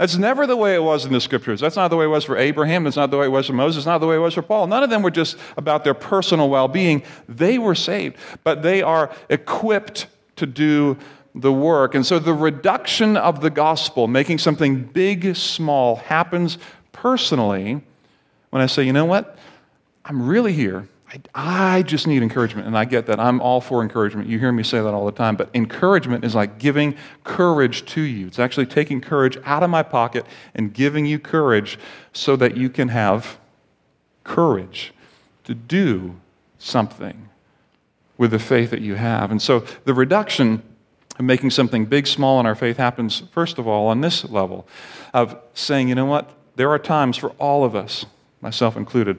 That's 0.00 0.16
never 0.16 0.46
the 0.46 0.56
way 0.56 0.74
it 0.74 0.82
was 0.82 1.04
in 1.04 1.12
the 1.12 1.20
scriptures. 1.20 1.60
That's 1.60 1.76
not 1.76 1.88
the 1.88 1.96
way 1.96 2.06
it 2.06 2.08
was 2.08 2.24
for 2.24 2.38
Abraham. 2.38 2.84
That's 2.84 2.96
not 2.96 3.10
the 3.10 3.18
way 3.18 3.26
it 3.26 3.30
was 3.30 3.48
for 3.48 3.52
Moses. 3.52 3.80
It's 3.80 3.86
not 3.86 3.98
the 3.98 4.06
way 4.06 4.16
it 4.16 4.20
was 4.20 4.32
for 4.32 4.40
Paul. 4.40 4.66
None 4.66 4.82
of 4.82 4.88
them 4.88 5.02
were 5.02 5.10
just 5.10 5.36
about 5.58 5.84
their 5.84 5.92
personal 5.92 6.48
well 6.48 6.68
being. 6.68 7.02
They 7.28 7.58
were 7.58 7.74
saved, 7.74 8.16
but 8.42 8.62
they 8.62 8.80
are 8.80 9.14
equipped 9.28 10.06
to 10.36 10.46
do 10.46 10.96
the 11.34 11.52
work. 11.52 11.94
And 11.94 12.06
so 12.06 12.18
the 12.18 12.32
reduction 12.32 13.18
of 13.18 13.42
the 13.42 13.50
gospel, 13.50 14.08
making 14.08 14.38
something 14.38 14.84
big 14.84 15.36
small, 15.36 15.96
happens 15.96 16.56
personally 16.92 17.82
when 18.48 18.62
I 18.62 18.66
say, 18.68 18.84
you 18.84 18.94
know 18.94 19.04
what? 19.04 19.36
I'm 20.06 20.26
really 20.26 20.54
here. 20.54 20.88
I, 21.10 21.20
I 21.34 21.82
just 21.82 22.06
need 22.06 22.22
encouragement, 22.22 22.66
and 22.66 22.78
I 22.78 22.84
get 22.84 23.06
that. 23.06 23.18
I'm 23.18 23.40
all 23.40 23.60
for 23.60 23.82
encouragement. 23.82 24.28
You 24.28 24.38
hear 24.38 24.52
me 24.52 24.62
say 24.62 24.78
that 24.80 24.94
all 24.94 25.06
the 25.06 25.12
time. 25.12 25.36
But 25.36 25.50
encouragement 25.54 26.24
is 26.24 26.34
like 26.34 26.58
giving 26.58 26.96
courage 27.24 27.84
to 27.86 28.00
you. 28.00 28.28
It's 28.28 28.38
actually 28.38 28.66
taking 28.66 29.00
courage 29.00 29.36
out 29.44 29.62
of 29.62 29.70
my 29.70 29.82
pocket 29.82 30.24
and 30.54 30.72
giving 30.72 31.06
you 31.06 31.18
courage 31.18 31.78
so 32.12 32.36
that 32.36 32.56
you 32.56 32.70
can 32.70 32.88
have 32.88 33.38
courage 34.22 34.92
to 35.44 35.54
do 35.54 36.16
something 36.58 37.28
with 38.16 38.30
the 38.30 38.38
faith 38.38 38.70
that 38.70 38.82
you 38.82 38.94
have. 38.94 39.30
And 39.30 39.40
so 39.40 39.64
the 39.84 39.94
reduction 39.94 40.62
of 41.18 41.24
making 41.24 41.50
something 41.50 41.86
big 41.86 42.06
small 42.06 42.38
in 42.38 42.46
our 42.46 42.54
faith 42.54 42.76
happens, 42.76 43.22
first 43.32 43.58
of 43.58 43.66
all, 43.66 43.88
on 43.88 44.00
this 44.00 44.24
level 44.24 44.68
of 45.12 45.36
saying, 45.54 45.88
you 45.88 45.94
know 45.94 46.04
what? 46.04 46.30
There 46.54 46.70
are 46.70 46.78
times 46.78 47.16
for 47.16 47.30
all 47.30 47.64
of 47.64 47.74
us, 47.74 48.04
myself 48.40 48.76
included, 48.76 49.18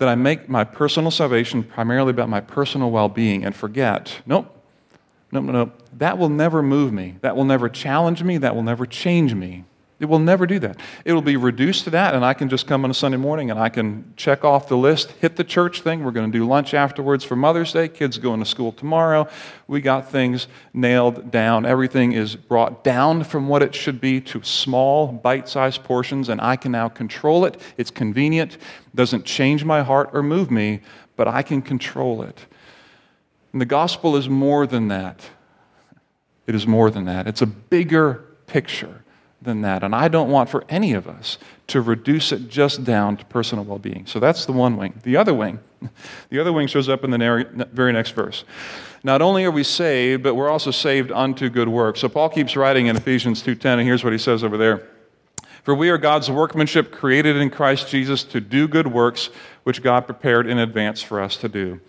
that 0.00 0.08
I 0.08 0.14
make 0.14 0.48
my 0.48 0.64
personal 0.64 1.10
salvation 1.10 1.62
primarily 1.62 2.10
about 2.10 2.30
my 2.30 2.40
personal 2.40 2.90
well 2.90 3.10
being 3.10 3.44
and 3.44 3.54
forget, 3.54 4.20
nope, 4.24 4.50
nope, 5.30 5.44
nope, 5.44 5.82
that 5.98 6.16
will 6.16 6.30
never 6.30 6.62
move 6.62 6.90
me. 6.90 7.16
That 7.20 7.36
will 7.36 7.44
never 7.44 7.68
challenge 7.68 8.22
me. 8.22 8.38
That 8.38 8.56
will 8.56 8.62
never 8.62 8.86
change 8.86 9.34
me. 9.34 9.64
It 10.00 10.08
will 10.08 10.18
never 10.18 10.46
do 10.46 10.58
that. 10.60 10.78
It 11.04 11.12
will 11.12 11.20
be 11.20 11.36
reduced 11.36 11.84
to 11.84 11.90
that, 11.90 12.14
and 12.14 12.24
I 12.24 12.32
can 12.32 12.48
just 12.48 12.66
come 12.66 12.84
on 12.84 12.90
a 12.90 12.94
Sunday 12.94 13.18
morning 13.18 13.50
and 13.50 13.60
I 13.60 13.68
can 13.68 14.14
check 14.16 14.46
off 14.46 14.66
the 14.66 14.76
list, 14.76 15.10
hit 15.20 15.36
the 15.36 15.44
church 15.44 15.82
thing. 15.82 16.02
We're 16.02 16.10
going 16.10 16.32
to 16.32 16.38
do 16.38 16.46
lunch 16.46 16.72
afterwards 16.72 17.22
for 17.22 17.36
Mother's 17.36 17.70
Day. 17.74 17.86
Kids 17.86 18.16
going 18.16 18.40
to 18.40 18.46
school 18.46 18.72
tomorrow. 18.72 19.28
We 19.68 19.82
got 19.82 20.10
things 20.10 20.48
nailed 20.72 21.30
down. 21.30 21.66
Everything 21.66 22.12
is 22.12 22.34
brought 22.34 22.82
down 22.82 23.24
from 23.24 23.46
what 23.46 23.62
it 23.62 23.74
should 23.74 24.00
be 24.00 24.22
to 24.22 24.42
small, 24.42 25.08
bite 25.08 25.50
sized 25.50 25.84
portions, 25.84 26.30
and 26.30 26.40
I 26.40 26.56
can 26.56 26.72
now 26.72 26.88
control 26.88 27.44
it. 27.44 27.60
It's 27.76 27.90
convenient, 27.90 28.56
doesn't 28.94 29.26
change 29.26 29.66
my 29.66 29.82
heart 29.82 30.08
or 30.14 30.22
move 30.22 30.50
me, 30.50 30.80
but 31.14 31.28
I 31.28 31.42
can 31.42 31.60
control 31.60 32.22
it. 32.22 32.46
And 33.52 33.60
the 33.60 33.66
gospel 33.66 34.16
is 34.16 34.30
more 34.30 34.66
than 34.66 34.88
that. 34.88 35.28
It 36.46 36.54
is 36.54 36.66
more 36.66 36.90
than 36.90 37.04
that. 37.04 37.26
It's 37.26 37.42
a 37.42 37.46
bigger 37.46 38.24
picture 38.46 38.99
than 39.42 39.62
that. 39.62 39.82
And 39.82 39.94
I 39.94 40.08
don't 40.08 40.30
want 40.30 40.50
for 40.50 40.64
any 40.68 40.92
of 40.92 41.08
us 41.08 41.38
to 41.68 41.80
reduce 41.80 42.32
it 42.32 42.48
just 42.48 42.84
down 42.84 43.16
to 43.16 43.24
personal 43.26 43.64
well 43.64 43.78
being. 43.78 44.06
So 44.06 44.20
that's 44.20 44.44
the 44.44 44.52
one 44.52 44.76
wing. 44.76 45.00
The 45.02 45.16
other 45.16 45.32
wing, 45.34 45.60
the 46.28 46.40
other 46.40 46.52
wing 46.52 46.66
shows 46.66 46.88
up 46.88 47.04
in 47.04 47.10
the 47.10 47.68
very 47.72 47.92
next 47.92 48.10
verse. 48.10 48.44
Not 49.02 49.22
only 49.22 49.44
are 49.44 49.50
we 49.50 49.64
saved, 49.64 50.22
but 50.22 50.34
we're 50.34 50.50
also 50.50 50.70
saved 50.70 51.10
unto 51.10 51.48
good 51.48 51.68
works. 51.68 52.00
So 52.00 52.08
Paul 52.08 52.28
keeps 52.28 52.54
writing 52.54 52.86
in 52.86 52.96
Ephesians 52.96 53.42
2:10, 53.42 53.78
and 53.78 53.82
here's 53.82 54.04
what 54.04 54.12
he 54.12 54.18
says 54.18 54.44
over 54.44 54.58
there. 54.58 54.86
For 55.62 55.74
we 55.74 55.90
are 55.90 55.98
God's 55.98 56.30
workmanship 56.30 56.90
created 56.90 57.36
in 57.36 57.50
Christ 57.50 57.88
Jesus 57.88 58.24
to 58.24 58.40
do 58.40 58.66
good 58.66 58.86
works 58.86 59.30
which 59.62 59.82
God 59.82 60.06
prepared 60.06 60.46
in 60.46 60.58
advance 60.58 61.02
for 61.02 61.20
us 61.20 61.36
to 61.38 61.48
do. 61.48 61.80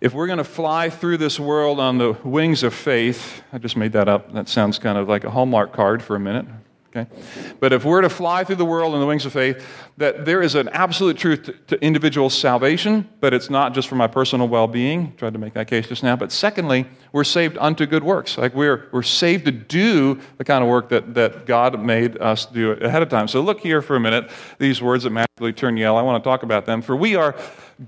If 0.00 0.12
we're 0.12 0.26
going 0.26 0.38
to 0.38 0.44
fly 0.44 0.90
through 0.90 1.18
this 1.18 1.38
world 1.38 1.80
on 1.80 1.98
the 1.98 2.12
wings 2.24 2.62
of 2.62 2.74
faith, 2.74 3.42
I 3.52 3.58
just 3.58 3.76
made 3.76 3.92
that 3.92 4.08
up. 4.08 4.32
That 4.32 4.48
sounds 4.48 4.78
kind 4.78 4.98
of 4.98 5.08
like 5.08 5.24
a 5.24 5.30
Hallmark 5.30 5.72
card 5.72 6.02
for 6.02 6.16
a 6.16 6.20
minute. 6.20 6.46
Okay? 6.96 7.10
But 7.58 7.72
if 7.72 7.84
we're 7.84 8.02
to 8.02 8.08
fly 8.08 8.44
through 8.44 8.56
the 8.56 8.64
world 8.64 8.94
on 8.94 9.00
the 9.00 9.06
wings 9.06 9.26
of 9.26 9.32
faith, 9.32 9.66
that 9.96 10.24
there 10.24 10.42
is 10.42 10.54
an 10.54 10.68
absolute 10.68 11.16
truth 11.16 11.42
to, 11.44 11.52
to 11.52 11.84
individual 11.84 12.30
salvation, 12.30 13.08
but 13.20 13.34
it's 13.34 13.50
not 13.50 13.74
just 13.74 13.88
for 13.88 13.96
my 13.96 14.06
personal 14.06 14.46
well 14.46 14.68
being. 14.68 15.14
Tried 15.16 15.32
to 15.32 15.38
make 15.38 15.54
that 15.54 15.66
case 15.66 15.88
just 15.88 16.04
now. 16.04 16.14
But 16.14 16.30
secondly, 16.30 16.86
we're 17.10 17.24
saved 17.24 17.58
unto 17.58 17.84
good 17.86 18.04
works. 18.04 18.38
Like 18.38 18.54
we're, 18.54 18.88
we're 18.92 19.02
saved 19.02 19.44
to 19.46 19.50
do 19.50 20.20
the 20.38 20.44
kind 20.44 20.62
of 20.62 20.70
work 20.70 20.88
that, 20.90 21.14
that 21.14 21.46
God 21.46 21.80
made 21.80 22.20
us 22.20 22.46
do 22.46 22.72
ahead 22.72 23.02
of 23.02 23.08
time. 23.08 23.26
So 23.26 23.40
look 23.40 23.60
here 23.60 23.82
for 23.82 23.96
a 23.96 24.00
minute, 24.00 24.30
these 24.58 24.80
words 24.80 25.02
that 25.02 25.10
magically 25.10 25.52
turn 25.52 25.76
yellow. 25.76 25.98
I 25.98 26.02
want 26.02 26.22
to 26.22 26.28
talk 26.28 26.44
about 26.44 26.64
them. 26.64 26.80
For 26.80 26.94
we 26.94 27.16
are 27.16 27.34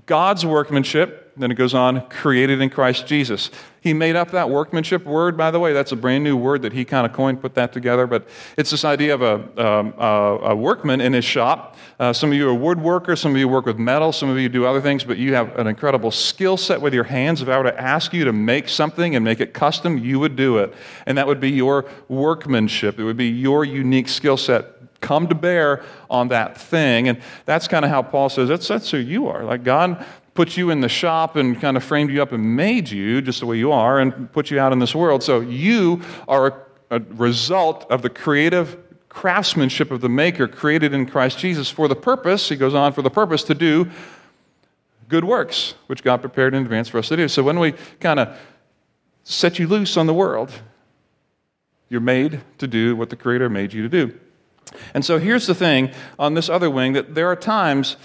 God's 0.05 0.45
workmanship 0.45 1.26
then 1.37 1.51
it 1.51 1.55
goes 1.55 1.73
on, 1.73 2.01
created 2.09 2.61
in 2.61 2.69
Christ 2.69 3.05
Jesus. 3.05 3.51
He 3.79 3.93
made 3.93 4.15
up 4.15 4.31
that 4.31 4.49
workmanship 4.49 5.05
word, 5.05 5.37
by 5.37 5.51
the 5.51 5.59
way. 5.59 5.71
That's 5.71 5.91
a 5.91 5.95
brand 5.95 6.23
new 6.23 6.35
word 6.35 6.63
that 6.63 6.73
he 6.73 6.83
kind 6.83 7.05
of 7.05 7.13
coined, 7.13 7.41
put 7.41 7.53
that 7.55 7.71
together. 7.71 8.07
But 8.07 8.27
it's 8.57 8.71
this 8.71 8.83
idea 8.83 9.13
of 9.13 9.21
a, 9.21 9.65
um, 9.65 9.93
a, 9.97 10.39
a 10.49 10.55
workman 10.55 10.99
in 10.99 11.13
his 11.13 11.23
shop. 11.23 11.77
Uh, 11.99 12.11
some 12.11 12.31
of 12.31 12.37
you 12.37 12.49
are 12.49 12.57
woodworkers, 12.57 13.19
some 13.19 13.31
of 13.31 13.37
you 13.37 13.47
work 13.47 13.65
with 13.65 13.77
metal, 13.77 14.11
some 14.11 14.29
of 14.29 14.37
you 14.37 14.49
do 14.49 14.65
other 14.65 14.81
things, 14.81 15.03
but 15.03 15.17
you 15.17 15.33
have 15.35 15.57
an 15.57 15.67
incredible 15.67 16.11
skill 16.11 16.57
set 16.57 16.81
with 16.81 16.93
your 16.93 17.03
hands. 17.03 17.41
If 17.41 17.49
I 17.49 17.57
were 17.57 17.63
to 17.63 17.79
ask 17.79 18.13
you 18.13 18.25
to 18.25 18.33
make 18.33 18.67
something 18.67 19.15
and 19.15 19.23
make 19.23 19.39
it 19.39 19.53
custom, 19.53 19.97
you 19.97 20.19
would 20.19 20.35
do 20.35 20.57
it. 20.57 20.73
And 21.05 21.17
that 21.17 21.27
would 21.27 21.39
be 21.39 21.51
your 21.51 21.85
workmanship, 22.09 22.99
it 22.99 23.03
would 23.03 23.17
be 23.17 23.29
your 23.29 23.63
unique 23.63 24.09
skill 24.09 24.37
set 24.37 24.73
come 24.99 25.27
to 25.27 25.35
bear 25.35 25.83
on 26.09 26.29
that 26.29 26.57
thing. 26.57 27.07
And 27.07 27.21
that's 27.45 27.67
kind 27.67 27.85
of 27.85 27.91
how 27.91 28.01
Paul 28.01 28.29
says 28.29 28.49
that's, 28.49 28.67
that's 28.67 28.89
who 28.89 28.97
you 28.97 29.27
are. 29.27 29.43
Like 29.43 29.63
God 29.63 30.05
put 30.37 30.55
you 30.55 30.69
in 30.69 30.81
the 30.81 30.87
shop 30.87 31.35
and 31.35 31.59
kind 31.59 31.75
of 31.75 31.83
framed 31.83 32.11
you 32.11 32.21
up 32.21 32.31
and 32.31 32.55
made 32.55 32.91
you 32.91 33.23
just 33.23 33.39
the 33.39 33.45
way 33.47 33.57
you 33.57 33.71
are 33.71 33.97
and 33.97 34.31
put 34.31 34.51
you 34.51 34.59
out 34.59 34.71
in 34.71 34.77
this 34.77 34.93
world. 34.93 35.23
So 35.23 35.39
you 35.39 36.03
are 36.27 36.61
a 36.91 36.99
result 36.99 37.89
of 37.89 38.03
the 38.03 38.09
creative 38.11 38.77
craftsmanship 39.09 39.89
of 39.89 39.99
the 39.99 40.09
Maker 40.09 40.47
created 40.47 40.93
in 40.93 41.07
Christ 41.07 41.39
Jesus 41.39 41.71
for 41.71 41.87
the 41.87 41.95
purpose, 41.95 42.49
he 42.49 42.55
goes 42.55 42.75
on, 42.75 42.93
for 42.93 43.01
the 43.01 43.09
purpose 43.09 43.41
to 43.45 43.55
do 43.55 43.89
good 45.09 45.23
works, 45.23 45.73
which 45.87 46.03
God 46.03 46.21
prepared 46.21 46.53
in 46.53 46.61
advance 46.61 46.87
for 46.87 46.99
us 46.99 47.07
to 47.07 47.17
do. 47.17 47.27
So 47.27 47.41
when 47.41 47.57
we 47.57 47.73
kind 47.99 48.19
of 48.19 48.37
set 49.23 49.57
you 49.57 49.65
loose 49.65 49.97
on 49.97 50.05
the 50.05 50.13
world, 50.13 50.51
you're 51.89 51.99
made 51.99 52.41
to 52.59 52.67
do 52.67 52.95
what 52.95 53.09
the 53.09 53.15
Creator 53.15 53.49
made 53.49 53.73
you 53.73 53.81
to 53.81 53.89
do. 53.89 54.19
And 54.93 55.03
so 55.03 55.17
here's 55.17 55.47
the 55.47 55.55
thing 55.55 55.89
on 56.19 56.35
this 56.35 56.47
other 56.47 56.69
wing 56.69 56.93
that 56.93 57.15
there 57.15 57.27
are 57.27 57.35
times 57.35 57.97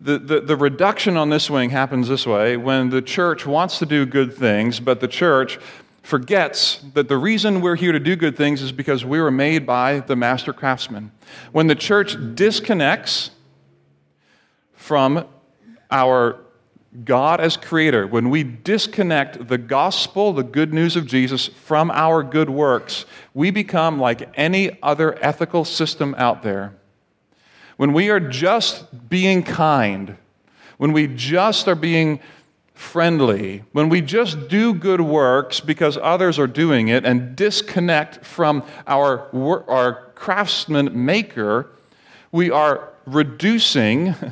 the, 0.00 0.18
the, 0.18 0.40
the, 0.40 0.56
reduction 0.56 1.16
on 1.16 1.30
this 1.30 1.48
wing 1.48 1.70
happens 1.70 2.08
this 2.08 2.26
way 2.26 2.56
when 2.56 2.90
the 2.90 3.00
church 3.00 3.46
wants 3.46 3.78
to 3.78 3.86
do 3.86 4.04
good 4.04 4.34
things, 4.34 4.78
but 4.78 5.00
the 5.00 5.08
church 5.08 5.58
forgets 6.02 6.84
that 6.94 7.08
the 7.08 7.16
reason 7.16 7.60
we're 7.60 7.76
here 7.76 7.92
to 7.92 7.98
do 7.98 8.14
good 8.14 8.36
things 8.36 8.62
is 8.62 8.72
because 8.72 9.04
we 9.04 9.20
were 9.20 9.30
made 9.30 9.66
by 9.66 10.00
the 10.00 10.14
master 10.14 10.52
craftsman. 10.52 11.10
When 11.50 11.66
the 11.66 11.74
church 11.74 12.16
disconnects 12.34 13.30
from 14.74 15.26
our 15.90 16.40
God 17.04 17.40
as 17.40 17.56
creator, 17.56 18.06
when 18.06 18.30
we 18.30 18.44
disconnect 18.44 19.48
the 19.48 19.58
gospel, 19.58 20.32
the 20.32 20.44
good 20.44 20.72
news 20.72 20.94
of 20.94 21.06
Jesus, 21.06 21.46
from 21.48 21.90
our 21.90 22.22
good 22.22 22.50
works, 22.50 23.06
we 23.34 23.50
become 23.50 23.98
like 23.98 24.28
any 24.34 24.80
other 24.82 25.18
ethical 25.24 25.64
system 25.64 26.14
out 26.18 26.42
there 26.42 26.74
when 27.76 27.92
we 27.92 28.10
are 28.10 28.20
just 28.20 29.08
being 29.08 29.42
kind, 29.42 30.16
when 30.78 30.92
we 30.92 31.06
just 31.06 31.68
are 31.68 31.74
being 31.74 32.20
friendly, 32.74 33.64
when 33.72 33.88
we 33.88 34.00
just 34.00 34.48
do 34.48 34.74
good 34.74 35.00
works 35.00 35.60
because 35.60 35.98
others 36.02 36.38
are 36.38 36.46
doing 36.46 36.88
it 36.88 37.04
and 37.04 37.34
disconnect 37.34 38.24
from 38.24 38.62
our, 38.86 39.28
our 39.68 40.10
craftsman 40.14 41.04
maker, 41.04 41.70
we 42.32 42.50
are 42.50 42.92
reducing. 43.06 44.14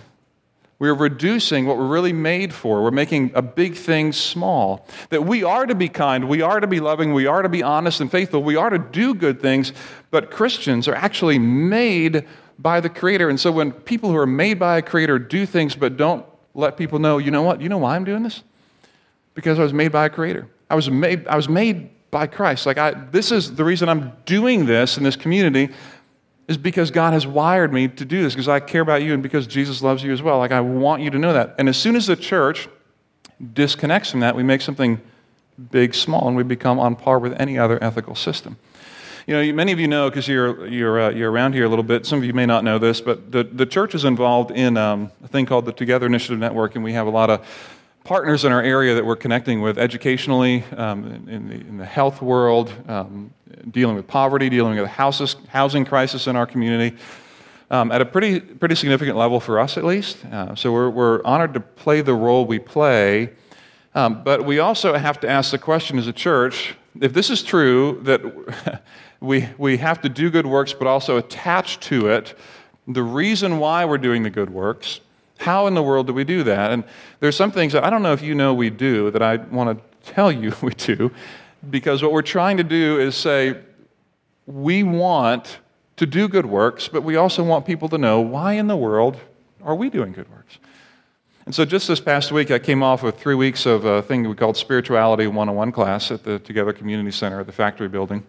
We're 0.80 0.92
reducing 0.92 1.66
what 1.66 1.78
we're 1.78 1.86
really 1.86 2.12
made 2.12 2.52
for. 2.52 2.82
We're 2.82 2.90
making 2.90 3.30
a 3.34 3.40
big 3.40 3.76
thing 3.76 4.12
small. 4.12 4.86
That 5.10 5.24
we 5.24 5.44
are 5.44 5.64
to 5.64 5.74
be 5.74 5.88
kind, 5.88 6.28
we 6.28 6.42
are 6.42 6.58
to 6.58 6.66
be 6.66 6.80
loving, 6.80 7.14
we 7.14 7.26
are 7.26 7.40
to 7.40 7.48
be 7.48 7.62
honest 7.62 8.00
and 8.00 8.10
faithful, 8.10 8.42
we 8.42 8.56
are 8.56 8.68
to 8.68 8.78
do 8.78 9.14
good 9.14 9.40
things, 9.40 9.72
but 10.10 10.32
Christians 10.32 10.88
are 10.88 10.94
actually 10.94 11.38
made 11.38 12.26
by 12.58 12.80
the 12.80 12.88
Creator. 12.88 13.28
And 13.28 13.38
so 13.38 13.50
when 13.50 13.72
people 13.72 14.10
who 14.10 14.16
are 14.16 14.26
made 14.26 14.58
by 14.58 14.78
a 14.78 14.82
Creator 14.82 15.18
do 15.20 15.46
things 15.46 15.74
but 15.74 15.96
don't 15.96 16.24
let 16.54 16.76
people 16.76 16.98
know, 16.98 17.18
you 17.18 17.30
know 17.30 17.42
what? 17.42 17.60
You 17.60 17.68
know 17.68 17.78
why 17.78 17.96
I'm 17.96 18.04
doing 18.04 18.22
this? 18.22 18.42
Because 19.34 19.58
I 19.58 19.62
was 19.62 19.72
made 19.72 19.92
by 19.92 20.06
a 20.06 20.10
Creator. 20.10 20.48
I 20.70 20.74
was 20.76 20.90
made, 20.90 21.26
I 21.26 21.36
was 21.36 21.48
made 21.48 21.90
by 22.10 22.26
Christ. 22.26 22.66
Like, 22.66 22.78
I, 22.78 22.92
this 22.92 23.32
is 23.32 23.54
the 23.54 23.64
reason 23.64 23.88
I'm 23.88 24.12
doing 24.24 24.66
this 24.66 24.96
in 24.96 25.02
this 25.02 25.16
community 25.16 25.68
is 26.46 26.56
because 26.56 26.90
God 26.90 27.12
has 27.12 27.26
wired 27.26 27.72
me 27.72 27.88
to 27.88 28.04
do 28.04 28.22
this 28.22 28.34
because 28.34 28.48
I 28.48 28.60
care 28.60 28.82
about 28.82 29.02
you 29.02 29.14
and 29.14 29.22
because 29.22 29.46
Jesus 29.46 29.82
loves 29.82 30.02
you 30.02 30.12
as 30.12 30.22
well. 30.22 30.38
Like, 30.38 30.52
I 30.52 30.60
want 30.60 31.02
you 31.02 31.10
to 31.10 31.18
know 31.18 31.32
that. 31.32 31.54
And 31.58 31.68
as 31.68 31.76
soon 31.76 31.96
as 31.96 32.06
the 32.06 32.16
church 32.16 32.68
disconnects 33.52 34.10
from 34.10 34.20
that, 34.20 34.36
we 34.36 34.42
make 34.42 34.60
something 34.60 35.00
big 35.70 35.94
small 35.94 36.28
and 36.28 36.36
we 36.36 36.42
become 36.42 36.78
on 36.78 36.96
par 36.96 37.18
with 37.18 37.38
any 37.40 37.58
other 37.58 37.82
ethical 37.82 38.14
system. 38.14 38.56
You 39.26 39.32
know, 39.32 39.52
many 39.54 39.72
of 39.72 39.80
you 39.80 39.88
know 39.88 40.10
because 40.10 40.28
you're, 40.28 40.66
you're, 40.66 41.00
uh, 41.00 41.08
you're 41.08 41.30
around 41.30 41.54
here 41.54 41.64
a 41.64 41.68
little 41.68 41.82
bit. 41.82 42.04
Some 42.04 42.18
of 42.18 42.26
you 42.26 42.34
may 42.34 42.44
not 42.44 42.62
know 42.62 42.78
this, 42.78 43.00
but 43.00 43.32
the, 43.32 43.42
the 43.42 43.64
church 43.64 43.94
is 43.94 44.04
involved 44.04 44.50
in 44.50 44.76
um, 44.76 45.10
a 45.22 45.28
thing 45.28 45.46
called 45.46 45.64
the 45.64 45.72
Together 45.72 46.04
Initiative 46.04 46.38
Network, 46.38 46.74
and 46.74 46.84
we 46.84 46.92
have 46.92 47.06
a 47.06 47.10
lot 47.10 47.30
of 47.30 47.46
partners 48.04 48.44
in 48.44 48.52
our 48.52 48.60
area 48.60 48.94
that 48.94 49.06
we're 49.06 49.16
connecting 49.16 49.62
with 49.62 49.78
educationally, 49.78 50.62
um, 50.76 51.26
in, 51.26 51.48
the, 51.48 51.54
in, 51.54 51.78
the, 51.78 51.86
health 51.86 52.20
world, 52.20 52.70
um, 52.86 53.32
dealing 53.70 53.96
with 53.96 54.06
poverty, 54.06 54.50
dealing 54.50 54.74
with 54.74 54.84
the 54.84 54.88
houses, 54.88 55.36
housing 55.48 55.86
crisis 55.86 56.26
in 56.26 56.36
our 56.36 56.46
community. 56.46 56.94
Um, 57.70 57.92
at 57.92 58.02
a 58.02 58.04
pretty, 58.04 58.40
pretty 58.40 58.74
significant 58.74 59.16
level 59.16 59.40
for 59.40 59.58
us, 59.58 59.78
at 59.78 59.84
least. 59.84 60.22
Uh, 60.26 60.54
so 60.54 60.70
we're, 60.70 60.90
we're 60.90 61.24
honored 61.24 61.54
to 61.54 61.60
play 61.60 62.02
the 62.02 62.14
role 62.14 62.44
we 62.44 62.58
play. 62.58 63.30
Um, 63.94 64.22
but 64.22 64.44
we 64.44 64.58
also 64.58 64.92
have 64.92 65.18
to 65.20 65.30
ask 65.30 65.50
the 65.50 65.58
question 65.58 65.98
as 65.98 66.06
a 66.06 66.12
church 66.12 66.76
if 67.00 67.12
this 67.12 67.30
is 67.30 67.42
true, 67.42 68.00
that 68.02 68.82
we, 69.20 69.48
we 69.58 69.76
have 69.78 70.00
to 70.02 70.08
do 70.08 70.30
good 70.30 70.46
works, 70.46 70.72
but 70.72 70.86
also 70.86 71.16
attach 71.16 71.80
to 71.80 72.08
it 72.08 72.34
the 72.86 73.02
reason 73.02 73.58
why 73.58 73.84
we're 73.84 73.98
doing 73.98 74.22
the 74.22 74.30
good 74.30 74.50
works, 74.50 75.00
How 75.38 75.66
in 75.66 75.74
the 75.74 75.82
world 75.82 76.06
do 76.06 76.12
we 76.12 76.24
do 76.24 76.42
that? 76.44 76.70
And 76.70 76.84
there's 77.20 77.36
some 77.36 77.50
things 77.50 77.72
that 77.72 77.84
I 77.84 77.90
don't 77.90 78.02
know 78.02 78.12
if 78.12 78.22
you 78.22 78.34
know 78.34 78.54
we 78.54 78.70
do 78.70 79.10
that 79.10 79.22
I 79.22 79.36
want 79.36 79.78
to 79.78 80.12
tell 80.12 80.30
you 80.30 80.52
we 80.62 80.74
do, 80.74 81.10
because 81.70 82.02
what 82.02 82.12
we're 82.12 82.22
trying 82.22 82.56
to 82.58 82.64
do 82.64 83.00
is 83.00 83.16
say, 83.16 83.56
we 84.46 84.82
want 84.82 85.58
to 85.96 86.06
do 86.06 86.28
good 86.28 86.46
works, 86.46 86.88
but 86.88 87.02
we 87.02 87.16
also 87.16 87.42
want 87.42 87.64
people 87.64 87.88
to 87.88 87.98
know 87.98 88.20
why 88.20 88.54
in 88.54 88.66
the 88.66 88.76
world 88.76 89.18
are 89.62 89.74
we 89.74 89.88
doing 89.88 90.12
good 90.12 90.30
works? 90.30 90.58
And 91.46 91.54
so 91.54 91.66
just 91.66 91.88
this 91.88 92.00
past 92.00 92.32
week, 92.32 92.50
I 92.50 92.58
came 92.58 92.82
off 92.82 93.02
of 93.02 93.16
three 93.16 93.34
weeks 93.34 93.66
of 93.66 93.84
a 93.84 94.00
thing 94.00 94.26
we 94.26 94.34
called 94.34 94.56
Spirituality 94.56 95.26
101 95.26 95.72
class 95.72 96.10
at 96.10 96.22
the 96.22 96.38
Together 96.38 96.72
Community 96.72 97.10
Center 97.10 97.40
at 97.40 97.46
the 97.46 97.52
Factory 97.52 97.88
Building. 97.88 98.24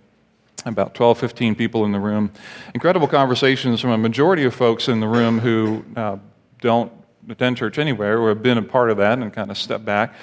About 0.65 0.95
12, 0.95 1.19
15 1.19 1.55
people 1.55 1.85
in 1.85 1.93
the 1.93 1.99
room. 1.99 2.31
Incredible 2.73 3.07
conversations 3.07 3.79
from 3.79 3.91
a 3.91 3.97
majority 3.97 4.43
of 4.43 4.53
folks 4.53 4.89
in 4.89 4.99
the 4.99 5.07
room 5.07 5.39
who 5.39 5.85
uh, 5.95 6.17
don't 6.59 6.91
attend 7.29 7.55
church 7.55 7.77
anywhere 7.77 8.19
or 8.19 8.29
have 8.29 8.43
been 8.43 8.57
a 8.57 8.61
part 8.61 8.89
of 8.89 8.97
that 8.97 9.17
and 9.17 9.31
kind 9.31 9.49
of 9.49 9.57
step 9.57 9.85
back. 9.85 10.13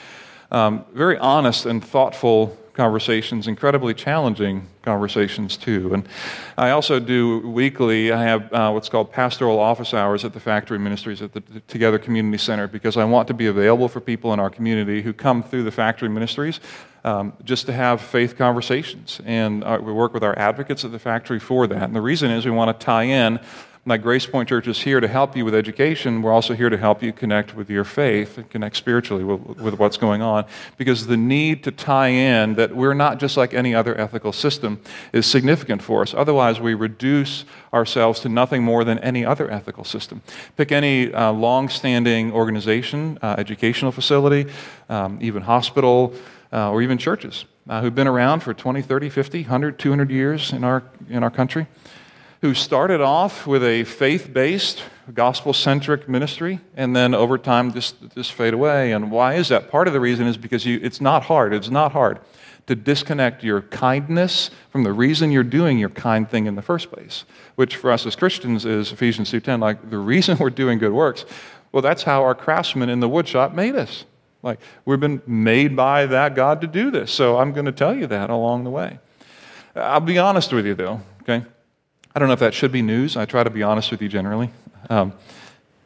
Um, 0.50 0.84
very 0.92 1.16
honest 1.16 1.64
and 1.64 1.82
thoughtful 1.82 2.58
conversations, 2.74 3.46
incredibly 3.46 3.94
challenging 3.94 4.66
conversations 4.82 5.56
too. 5.56 5.92
And 5.94 6.08
I 6.56 6.70
also 6.70 6.98
do 6.98 7.40
weekly, 7.40 8.12
I 8.12 8.22
have 8.22 8.52
uh, 8.52 8.70
what's 8.70 8.88
called 8.88 9.12
pastoral 9.12 9.58
office 9.58 9.94
hours 9.94 10.24
at 10.24 10.32
the 10.32 10.40
factory 10.40 10.78
ministries 10.78 11.22
at 11.22 11.32
the 11.32 11.40
Together 11.68 11.98
Community 11.98 12.38
Center 12.38 12.66
because 12.66 12.96
I 12.96 13.04
want 13.04 13.28
to 13.28 13.34
be 13.34 13.46
available 13.46 13.88
for 13.88 14.00
people 14.00 14.32
in 14.32 14.40
our 14.40 14.50
community 14.50 15.02
who 15.02 15.12
come 15.12 15.42
through 15.42 15.64
the 15.64 15.70
factory 15.70 16.08
ministries 16.08 16.60
um, 17.04 17.32
just 17.44 17.66
to 17.66 17.72
have 17.72 18.00
faith 18.00 18.36
conversations. 18.36 19.20
And 19.24 19.64
uh, 19.64 19.78
we 19.82 19.92
work 19.92 20.14
with 20.14 20.24
our 20.24 20.38
advocates 20.38 20.84
at 20.84 20.92
the 20.92 20.98
factory 20.98 21.40
for 21.40 21.66
that. 21.66 21.82
And 21.82 21.94
the 21.94 22.00
reason 22.00 22.30
is 22.30 22.44
we 22.44 22.50
want 22.50 22.78
to 22.78 22.84
tie 22.84 23.04
in 23.04 23.40
like 23.84 24.00
Grace 24.00 24.26
Point 24.26 24.48
Church 24.48 24.68
is 24.68 24.80
here 24.80 25.00
to 25.00 25.08
help 25.08 25.36
you 25.36 25.44
with 25.44 25.56
education, 25.56 26.22
we're 26.22 26.32
also 26.32 26.54
here 26.54 26.70
to 26.70 26.76
help 26.76 27.02
you 27.02 27.12
connect 27.12 27.56
with 27.56 27.68
your 27.68 27.82
faith 27.82 28.38
and 28.38 28.48
connect 28.48 28.76
spiritually 28.76 29.24
with, 29.24 29.58
with, 29.58 29.76
what's 29.76 29.96
going 29.96 30.22
on. 30.22 30.44
Because 30.76 31.08
the 31.08 31.16
need 31.16 31.64
to 31.64 31.72
tie 31.72 32.08
in 32.08 32.54
that 32.54 32.76
we're 32.76 32.94
not 32.94 33.18
just 33.18 33.36
like 33.36 33.52
any 33.52 33.74
other 33.74 34.00
ethical 34.00 34.32
system 34.32 34.80
is 35.12 35.26
significant 35.26 35.82
for 35.82 36.02
us. 36.02 36.14
Otherwise, 36.14 36.60
we 36.60 36.74
reduce 36.74 37.44
ourselves 37.74 38.20
to 38.20 38.28
nothing 38.28 38.62
more 38.62 38.84
than 38.84 39.00
any 39.00 39.26
other 39.26 39.50
ethical 39.50 39.82
system. 39.82 40.22
Pick 40.56 40.70
any 40.70 41.12
uh, 41.12 41.32
long 41.32 41.68
standing 41.68 42.30
organization, 42.30 43.18
uh, 43.20 43.34
educational 43.36 43.90
facility, 43.90 44.46
um, 44.90 45.18
even 45.20 45.42
hospital, 45.42 46.14
uh, 46.52 46.70
or 46.70 46.82
even 46.82 46.98
churches 46.98 47.46
uh, 47.68 47.80
who've 47.80 47.94
been 47.94 48.06
around 48.06 48.40
for 48.40 48.54
20, 48.54 48.80
30, 48.80 49.08
50, 49.08 49.40
100, 49.42 49.78
200 49.78 50.10
years 50.10 50.52
in 50.52 50.62
our, 50.62 50.84
in 51.08 51.24
our 51.24 51.30
country 51.30 51.66
who 52.42 52.54
started 52.54 53.00
off 53.00 53.46
with 53.46 53.62
a 53.62 53.84
faith 53.84 54.32
based, 54.32 54.82
gospel 55.14 55.52
centric 55.52 56.08
ministry 56.08 56.60
and 56.74 56.94
then 56.94 57.14
over 57.14 57.38
time 57.38 57.72
just, 57.72 57.96
just 58.14 58.32
fade 58.32 58.52
away. 58.52 58.92
And 58.92 59.10
why 59.10 59.34
is 59.34 59.48
that? 59.48 59.70
Part 59.70 59.86
of 59.86 59.94
the 59.94 60.00
reason 60.00 60.26
is 60.26 60.36
because 60.36 60.66
you, 60.66 60.78
it's 60.82 61.00
not 61.00 61.22
hard. 61.24 61.54
It's 61.54 61.70
not 61.70 61.92
hard 61.92 62.18
to 62.66 62.74
disconnect 62.74 63.44
your 63.44 63.62
kindness 63.62 64.50
from 64.70 64.82
the 64.82 64.92
reason 64.92 65.30
you're 65.30 65.44
doing 65.44 65.78
your 65.78 65.88
kind 65.88 66.28
thing 66.28 66.46
in 66.46 66.56
the 66.56 66.62
first 66.62 66.90
place, 66.90 67.24
which 67.54 67.76
for 67.76 67.90
us 67.90 68.06
as 68.06 68.16
Christians 68.16 68.64
is 68.64 68.92
Ephesians 68.92 69.30
2:10 69.30 69.60
like 69.60 69.90
the 69.90 69.98
reason 69.98 70.38
we're 70.40 70.50
doing 70.50 70.78
good 70.78 70.92
works. 70.92 71.24
Well, 71.72 71.82
that's 71.82 72.02
how 72.02 72.22
our 72.22 72.34
craftsmen 72.34 72.88
in 72.88 73.00
the 73.00 73.08
woodshop 73.08 73.54
made 73.54 73.76
us. 73.76 74.04
Like 74.42 74.60
we've 74.84 75.00
been 75.00 75.22
made 75.26 75.76
by 75.76 76.06
that 76.06 76.34
God 76.34 76.60
to 76.60 76.66
do 76.66 76.90
this. 76.90 77.10
So 77.12 77.38
I'm 77.38 77.52
going 77.52 77.66
to 77.66 77.72
tell 77.72 77.94
you 77.94 78.06
that 78.08 78.30
along 78.30 78.64
the 78.64 78.70
way. 78.70 78.98
I'll 79.74 80.00
be 80.00 80.18
honest 80.18 80.52
with 80.52 80.66
you 80.66 80.74
though, 80.74 81.00
okay? 81.22 81.44
I 82.14 82.18
don't 82.18 82.28
know 82.28 82.34
if 82.34 82.40
that 82.40 82.54
should 82.54 82.72
be 82.72 82.82
news. 82.82 83.16
I 83.16 83.24
try 83.24 83.42
to 83.42 83.50
be 83.50 83.62
honest 83.62 83.90
with 83.90 84.02
you 84.02 84.08
generally. 84.08 84.50
Um, 84.90 85.14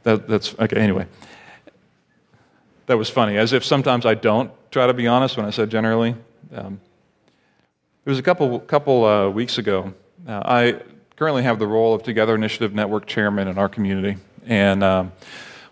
that, 0.02 0.26
that's 0.26 0.54
okay. 0.58 0.76
Anyway, 0.76 1.06
that 2.86 2.96
was 2.96 3.08
funny. 3.08 3.36
As 3.36 3.52
if 3.52 3.64
sometimes 3.64 4.04
I 4.04 4.14
don't 4.14 4.50
try 4.70 4.86
to 4.86 4.94
be 4.94 5.06
honest 5.06 5.36
when 5.36 5.46
I 5.46 5.50
said 5.50 5.70
generally. 5.70 6.16
Um, 6.54 6.80
it 8.04 8.10
was 8.10 8.18
a 8.18 8.22
couple 8.22 8.58
couple 8.60 9.04
uh, 9.04 9.28
weeks 9.30 9.58
ago. 9.58 9.94
Uh, 10.26 10.42
I 10.44 10.80
currently 11.16 11.44
have 11.44 11.58
the 11.58 11.66
role 11.66 11.94
of 11.94 12.02
Together 12.02 12.34
Initiative 12.34 12.74
Network 12.74 13.06
chairman 13.06 13.48
in 13.48 13.58
our 13.58 13.68
community, 13.68 14.16
and 14.46 14.82
um, 14.82 15.12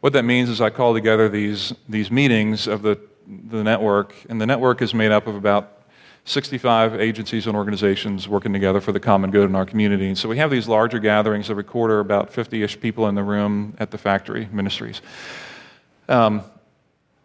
what 0.00 0.12
that 0.12 0.24
means 0.24 0.48
is 0.48 0.60
I 0.60 0.70
call 0.70 0.94
together 0.94 1.28
these 1.28 1.74
these 1.88 2.10
meetings 2.10 2.66
of 2.66 2.82
the 2.82 3.00
the 3.26 3.62
network, 3.64 4.14
and 4.28 4.40
the 4.40 4.46
network 4.46 4.82
is 4.82 4.94
made 4.94 5.10
up 5.10 5.26
of 5.26 5.34
about 5.34 5.73
65 6.26 7.00
agencies 7.00 7.46
and 7.46 7.54
organizations 7.54 8.26
working 8.26 8.52
together 8.52 8.80
for 8.80 8.92
the 8.92 9.00
common 9.00 9.30
good 9.30 9.48
in 9.48 9.54
our 9.54 9.66
community. 9.66 10.08
And 10.08 10.16
so 10.16 10.28
we 10.28 10.38
have 10.38 10.50
these 10.50 10.66
larger 10.66 10.98
gatherings 10.98 11.50
every 11.50 11.64
quarter, 11.64 12.00
about 12.00 12.32
50 12.32 12.62
ish 12.62 12.80
people 12.80 13.08
in 13.08 13.14
the 13.14 13.22
room 13.22 13.74
at 13.78 13.90
the 13.90 13.98
factory 13.98 14.48
ministries. 14.50 15.02
Um, 16.08 16.42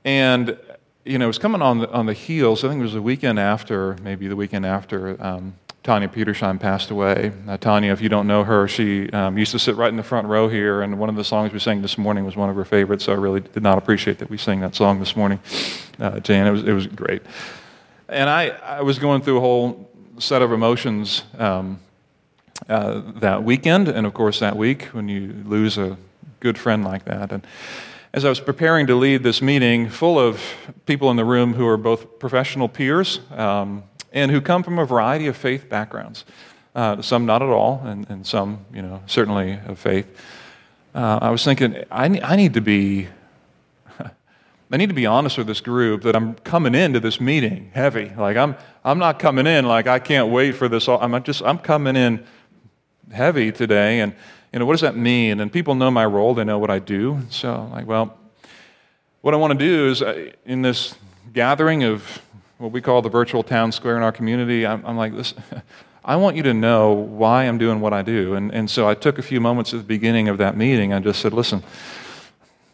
and, 0.04 0.58
you 1.06 1.18
know, 1.18 1.26
it 1.26 1.28
was 1.28 1.38
coming 1.38 1.62
on 1.62 1.80
the, 1.80 1.92
on 1.92 2.06
the 2.06 2.14
heels, 2.14 2.64
I 2.64 2.68
think 2.68 2.80
it 2.80 2.84
was 2.84 2.94
the 2.94 3.02
weekend 3.02 3.40
after, 3.40 3.96
maybe 4.02 4.28
the 4.28 4.36
weekend 4.36 4.66
after 4.66 5.22
um, 5.24 5.54
Tanya 5.82 6.10
Petersheim 6.10 6.60
passed 6.60 6.92
away. 6.92 7.32
Uh, 7.48 7.56
Tanya, 7.56 7.94
if 7.94 8.02
you 8.02 8.10
don't 8.10 8.28
know 8.28 8.44
her, 8.44 8.68
she 8.68 9.10
um, 9.12 9.38
used 9.38 9.54
to 9.54 9.60
sit 9.60 9.78
right 9.78 9.90
in 9.90 9.96
the 9.96 10.04
front 10.04 10.28
row 10.28 10.50
here, 10.50 10.82
and 10.82 11.00
one 11.00 11.08
of 11.08 11.16
the 11.16 11.24
songs 11.24 11.54
we 11.54 11.60
sang 11.60 11.82
this 11.82 11.98
morning 11.98 12.26
was 12.26 12.36
one 12.36 12.50
of 12.50 12.56
her 12.58 12.66
favorites, 12.66 13.06
so 13.06 13.14
I 13.14 13.16
really 13.16 13.40
did 13.40 13.64
not 13.64 13.78
appreciate 13.78 14.20
that 14.20 14.30
we 14.30 14.38
sang 14.38 14.60
that 14.60 14.76
song 14.76 15.00
this 15.00 15.16
morning. 15.16 15.40
Uh, 15.98 16.20
Jan, 16.20 16.48
it 16.48 16.52
was, 16.52 16.64
it 16.64 16.74
was 16.74 16.88
great. 16.88 17.22
And 18.10 18.28
I, 18.28 18.48
I 18.48 18.82
was 18.82 18.98
going 18.98 19.22
through 19.22 19.38
a 19.38 19.42
whole 19.42 19.88
set 20.18 20.42
of 20.42 20.52
emotions 20.52 21.24
um, 21.38 21.80
uh, 22.68 23.02
that 23.18 23.44
weekend, 23.44 23.88
and 23.88 24.08
of 24.08 24.16
course, 24.16 24.40
that 24.40 24.58
week 24.58 24.86
when 24.86 25.08
you 25.08 25.44
lose 25.46 25.78
a 25.78 25.96
good 26.40 26.58
friend 26.58 26.84
like 26.84 27.06
that. 27.06 27.32
And 27.32 27.46
as 28.12 28.26
I 28.26 28.30
was 28.30 28.40
preparing 28.40 28.88
to 28.88 28.96
lead 28.96 29.22
this 29.22 29.44
meeting, 29.44 29.90
full 29.90 30.18
of 30.18 30.42
people 30.88 31.12
in 31.12 31.18
the 31.18 31.26
room 31.26 31.54
who 31.54 31.68
are 31.68 31.78
both 31.78 32.18
professional 32.18 32.68
peers 32.68 33.20
um, 33.30 33.84
and 34.12 34.32
who 34.32 34.42
come 34.42 34.64
from 34.64 34.80
a 34.80 34.86
variety 34.86 35.28
of 35.28 35.38
faith 35.38 35.70
backgrounds, 35.70 36.26
uh, 36.74 37.04
some 37.04 37.28
not 37.28 37.44
at 37.44 37.50
all, 37.50 37.84
and, 37.86 38.10
and, 38.10 38.26
some, 38.26 38.66
you 38.74 38.82
know, 38.82 39.04
certainly 39.06 39.60
of 39.68 39.78
faith. 39.78 40.08
Uh, 40.96 41.20
I 41.22 41.30
was 41.30 41.44
thinking, 41.44 41.84
I, 41.92 42.06
I 42.24 42.36
need 42.36 42.56
to 42.56 42.62
be 42.62 43.08
I 44.72 44.78
need 44.78 44.90
to 44.90 44.96
be 44.96 45.08
honest 45.08 45.38
with 45.40 45.48
this 45.48 45.62
group 45.62 46.04
that 46.04 46.16
I'm 46.16 46.36
coming 46.36 46.76
into 46.76 47.00
this 47.00 47.20
meeting 47.20 47.72
heavy. 47.74 48.12
Like 48.16 48.38
I'm, 48.38 48.56
I'm 48.86 49.00
not 49.00 49.18
coming 49.18 49.48
in 49.48 49.66
like 49.66 49.88
I 49.88 49.98
can't 49.98 50.30
wait 50.30 50.52
for 50.56 50.68
this. 50.70 50.88
All. 50.88 51.02
I'm 51.02 51.24
just, 51.24 51.42
I'm 51.42 51.58
coming 51.58 51.96
in 51.96 52.24
heavy 53.12 53.52
today. 53.52 54.02
And, 54.02 54.14
you 54.54 54.60
know, 54.60 54.68
what 54.68 54.74
does 54.74 54.82
that 54.82 54.96
mean? 54.96 55.40
And 55.40 55.52
people 55.52 55.74
know 55.74 55.90
my 55.90 56.06
role. 56.06 56.36
They 56.36 56.44
know 56.44 56.60
what 56.60 56.70
I 56.70 56.78
do. 56.78 57.20
So 57.32 57.68
like, 57.72 57.88
well, 57.88 58.16
what 59.22 59.34
I 59.34 59.38
want 59.38 59.58
to 59.58 59.60
do 59.60 59.90
is 59.90 60.04
uh, 60.04 60.32
in 60.46 60.62
this 60.62 60.94
gathering 61.34 61.84
of 61.84 62.22
what 62.60 62.72
we 62.72 62.80
call 62.80 63.02
the 63.02 63.10
virtual 63.10 63.42
town 63.42 63.72
square 63.72 63.98
in 63.98 64.04
our 64.04 64.12
community, 64.12 64.68
I'm, 64.68 64.86
I'm 64.86 64.98
like, 64.98 65.16
this, 65.16 65.34
I 66.06 66.16
want 66.16 66.36
you 66.36 66.44
to 66.44 66.54
know 66.54 66.92
why 66.92 67.46
I'm 67.46 67.58
doing 67.58 67.80
what 67.80 67.94
I 67.94 68.04
do. 68.04 68.36
And, 68.36 68.54
and 68.54 68.70
so 68.70 68.88
I 68.88 68.94
took 68.94 69.18
a 69.18 69.24
few 69.24 69.42
moments 69.42 69.74
at 69.74 69.80
the 69.80 69.86
beginning 69.86 70.28
of 70.28 70.38
that 70.38 70.56
meeting 70.56 70.94
and 70.94 71.04
just 71.04 71.22
said, 71.22 71.34
listen, 71.34 71.64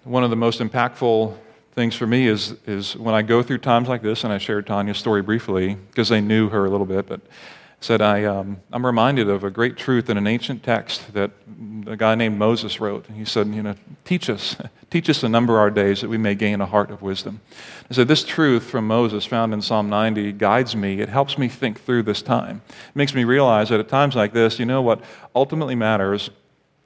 one 0.04 0.26
of 0.26 0.30
the 0.30 0.36
most 0.36 0.60
impactful 0.60 1.38
things 1.76 1.94
for 1.94 2.08
me 2.08 2.28
is, 2.28 2.56
is 2.66 2.96
when 2.96 3.14
I 3.14 3.22
go 3.22 3.44
through 3.44 3.60
times 3.60 3.90
like 3.90 4.02
this, 4.02 4.24
and 4.24 4.32
I 4.32 4.38
shared 4.38 4.66
Tanya's 4.66 4.98
story 4.98 5.22
briefly 5.22 5.76
because 5.76 6.10
they 6.10 6.22
knew 6.22 6.50
her 6.50 6.66
a 6.66 6.70
little 6.70 6.86
bit, 6.86 7.06
but 7.06 7.20
said 7.82 8.02
I, 8.02 8.24
um, 8.24 8.62
I'm 8.72 8.86
reminded 8.86 9.30
of 9.30 9.44
a 9.44 9.52
great 9.52 9.76
truth 9.78 10.10
in 10.10 10.18
an 10.18 10.26
ancient 10.26 10.64
text 10.64 11.14
that 11.14 11.32
a 11.86 11.98
guy 11.98 12.16
named 12.16 12.40
Moses 12.40 12.80
wrote. 12.80 13.08
And 13.10 13.18
He 13.18 13.26
said, 13.26 13.48
you 13.48 13.62
know, 13.62 13.76
teach 14.06 14.30
us, 14.30 14.56
teach 14.90 15.10
us 15.10 15.20
to 15.20 15.30
number 15.30 15.60
our 15.60 15.70
days 15.70 16.02
that 16.02 16.10
we 16.10 16.18
may 16.18 16.34
gain 16.34 16.62
a 16.62 16.66
heart 16.66 16.90
of 16.90 17.02
wisdom. 17.02 17.42
I 17.92 17.94
said, 17.94 18.08
this 18.08 18.24
truth 18.24 18.64
from 18.64 18.88
Moses 18.88 19.26
found 19.26 19.54
in 19.54 19.62
Psalm 19.62 19.90
90 19.90 20.32
guides 20.32 20.76
me. 20.76 21.02
It 21.02 21.10
helps 21.10 21.38
me 21.38 21.50
think 21.50 21.82
through 21.82 22.04
this 22.04 22.22
time. 22.22 22.62
It 22.70 22.96
makes 22.96 23.14
me 23.14 23.26
realize 23.26 23.70
that 23.70 23.82
at 23.82 23.90
times 23.90 24.16
like 24.16 24.34
this, 24.34 24.58
you 24.58 24.66
know 24.66 24.82
what 24.82 25.02
ultimately 25.36 25.76
matters 25.76 26.30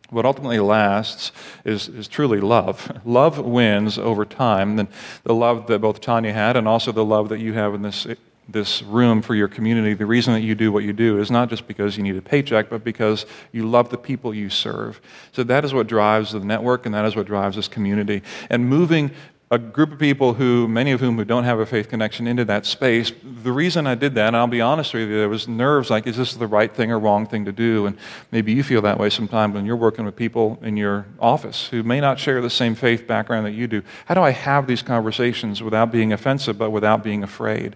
what 0.10 0.26
ultimately 0.26 0.60
lasts 0.60 1.32
is, 1.66 1.88
is 1.88 2.08
truly 2.08 2.40
love. 2.40 2.92
Love 3.06 3.40
wins 3.40 3.98
over 3.98 4.26
time. 4.26 4.80
And 4.80 4.88
the 5.24 5.34
love 5.34 5.68
that 5.68 5.80
both 5.80 6.02
Tanya 6.02 6.34
had 6.34 6.58
and 6.58 6.68
also 6.68 6.92
the 6.92 7.06
love 7.06 7.30
that 7.30 7.40
you 7.40 7.54
have 7.54 7.74
in 7.74 7.82
this, 7.82 8.08
this 8.48 8.82
room 8.82 9.22
for 9.22 9.36
your 9.36 9.48
community, 9.48 9.94
the 9.94 10.06
reason 10.06 10.34
that 10.34 10.42
you 10.42 10.56
do 10.56 10.72
what 10.72 10.84
you 10.84 10.94
do 10.94 11.20
is 11.20 11.30
not 11.30 11.50
just 11.50 11.68
because 11.68 11.98
you 11.98 12.04
need 12.04 12.16
a 12.16 12.22
paycheck, 12.22 12.70
but 12.70 12.84
because 12.84 13.26
you 13.52 13.68
love 13.68 13.90
the 13.90 13.98
people 13.98 14.34
you 14.34 14.50
serve. 14.50 15.00
So 15.32 15.44
that 15.44 15.64
is 15.64 15.74
what 15.74 15.88
drives 15.88 16.32
the 16.32 16.40
network 16.40 16.86
and 16.86 16.96
that 16.96 17.06
is 17.06 17.16
what 17.16 17.28
drives 17.28 17.56
this 17.56 17.68
community. 17.68 18.24
And 18.50 18.68
moving 18.68 19.12
a 19.52 19.58
group 19.58 19.92
of 19.92 19.98
people 19.98 20.36
who, 20.36 20.68
many 20.68 20.92
of 20.92 21.00
whom 21.00 21.18
who 21.18 21.26
don't 21.26 21.44
have 21.44 21.60
a 21.60 21.66
faith 21.66 21.90
connection 21.90 22.28
into 22.28 22.46
that 22.46 22.68
space. 22.68 23.12
The 23.44 23.52
reason 23.52 23.88
I 23.88 23.96
did 23.96 24.14
that, 24.14 24.28
and 24.28 24.38
I'll 24.38 24.46
be 24.46 24.62
honest 24.62 24.94
with 24.94 25.10
you, 25.10 25.18
there 25.18 25.30
was 25.30 25.48
nerves 25.48 25.90
like, 25.90 26.06
is 26.06 26.18
this 26.18 26.36
the 26.36 26.46
right 26.46 26.72
thing 26.72 26.92
or 26.92 27.00
wrong 27.00 27.26
thing 27.26 27.46
to 27.46 27.52
do? 27.52 27.88
And 27.88 27.98
maybe 28.32 28.54
you 28.54 28.62
feel 28.62 28.84
that 28.84 29.00
way 29.00 29.10
sometimes 29.10 29.56
when 29.56 29.66
you're 29.66 29.76
working 29.76 30.06
with 30.06 30.16
people 30.16 30.60
in 30.62 30.78
your 30.78 31.08
office 31.20 31.68
who 31.68 31.82
may 31.82 32.00
not 32.00 32.20
share 32.20 32.42
the 32.42 32.50
same 32.50 32.76
faith 32.76 33.08
background 33.08 33.48
that 33.48 33.54
you 33.54 33.66
do. 33.66 33.82
How 34.06 34.14
do 34.14 34.22
I 34.22 34.32
have 34.32 34.68
these 34.68 34.84
conversations 34.84 35.64
without 35.64 35.92
being 35.92 36.14
offensive, 36.14 36.60
but 36.60 36.70
without 36.70 37.04
being 37.04 37.24
afraid? 37.24 37.76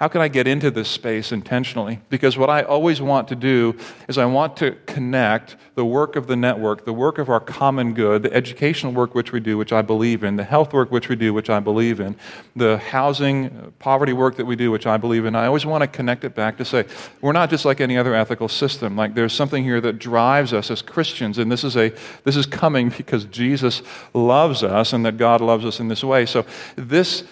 How 0.00 0.08
can 0.08 0.22
I 0.22 0.28
get 0.28 0.48
into 0.48 0.70
this 0.70 0.88
space 0.88 1.30
intentionally? 1.30 2.00
Because 2.08 2.38
what 2.38 2.48
I 2.48 2.62
always 2.62 3.02
want 3.02 3.28
to 3.28 3.36
do 3.36 3.76
is 4.08 4.16
I 4.16 4.24
want 4.24 4.56
to 4.56 4.70
connect 4.86 5.56
the 5.74 5.84
work 5.84 6.16
of 6.16 6.26
the 6.26 6.36
network, 6.36 6.86
the 6.86 6.92
work 6.94 7.18
of 7.18 7.28
our 7.28 7.38
common 7.38 7.92
good, 7.92 8.22
the 8.22 8.32
educational 8.32 8.94
work 8.94 9.14
which 9.14 9.30
we 9.30 9.40
do, 9.40 9.58
which 9.58 9.74
I 9.74 9.82
believe 9.82 10.24
in, 10.24 10.36
the 10.36 10.44
health 10.44 10.72
work 10.72 10.90
which 10.90 11.10
we 11.10 11.16
do, 11.16 11.34
which 11.34 11.50
I 11.50 11.60
believe 11.60 12.00
in, 12.00 12.16
the 12.56 12.78
housing, 12.78 13.74
poverty 13.78 14.14
work 14.14 14.36
that 14.36 14.46
we 14.46 14.56
do, 14.56 14.70
which 14.70 14.86
I 14.86 14.96
believe 14.96 15.26
in. 15.26 15.34
I 15.34 15.44
always 15.44 15.66
want 15.66 15.82
to 15.82 15.86
connect 15.86 16.24
it 16.24 16.34
back 16.34 16.56
to 16.56 16.64
say, 16.64 16.86
we're 17.20 17.32
not 17.32 17.50
just 17.50 17.66
like 17.66 17.82
any 17.82 17.98
other 17.98 18.14
ethical 18.14 18.48
system. 18.48 18.96
Like 18.96 19.14
there's 19.14 19.34
something 19.34 19.62
here 19.62 19.82
that 19.82 19.98
drives 19.98 20.54
us 20.54 20.70
as 20.70 20.80
Christians, 20.80 21.36
and 21.36 21.52
this 21.52 21.62
is 21.62 21.76
a 21.76 21.92
this 22.24 22.36
is 22.36 22.46
coming 22.46 22.88
because 22.96 23.26
Jesus 23.26 23.82
loves 24.14 24.62
us 24.62 24.94
and 24.94 25.04
that 25.04 25.18
God 25.18 25.42
loves 25.42 25.66
us 25.66 25.78
in 25.78 25.88
this 25.88 26.02
way. 26.02 26.24
So 26.24 26.46
this 26.76 27.24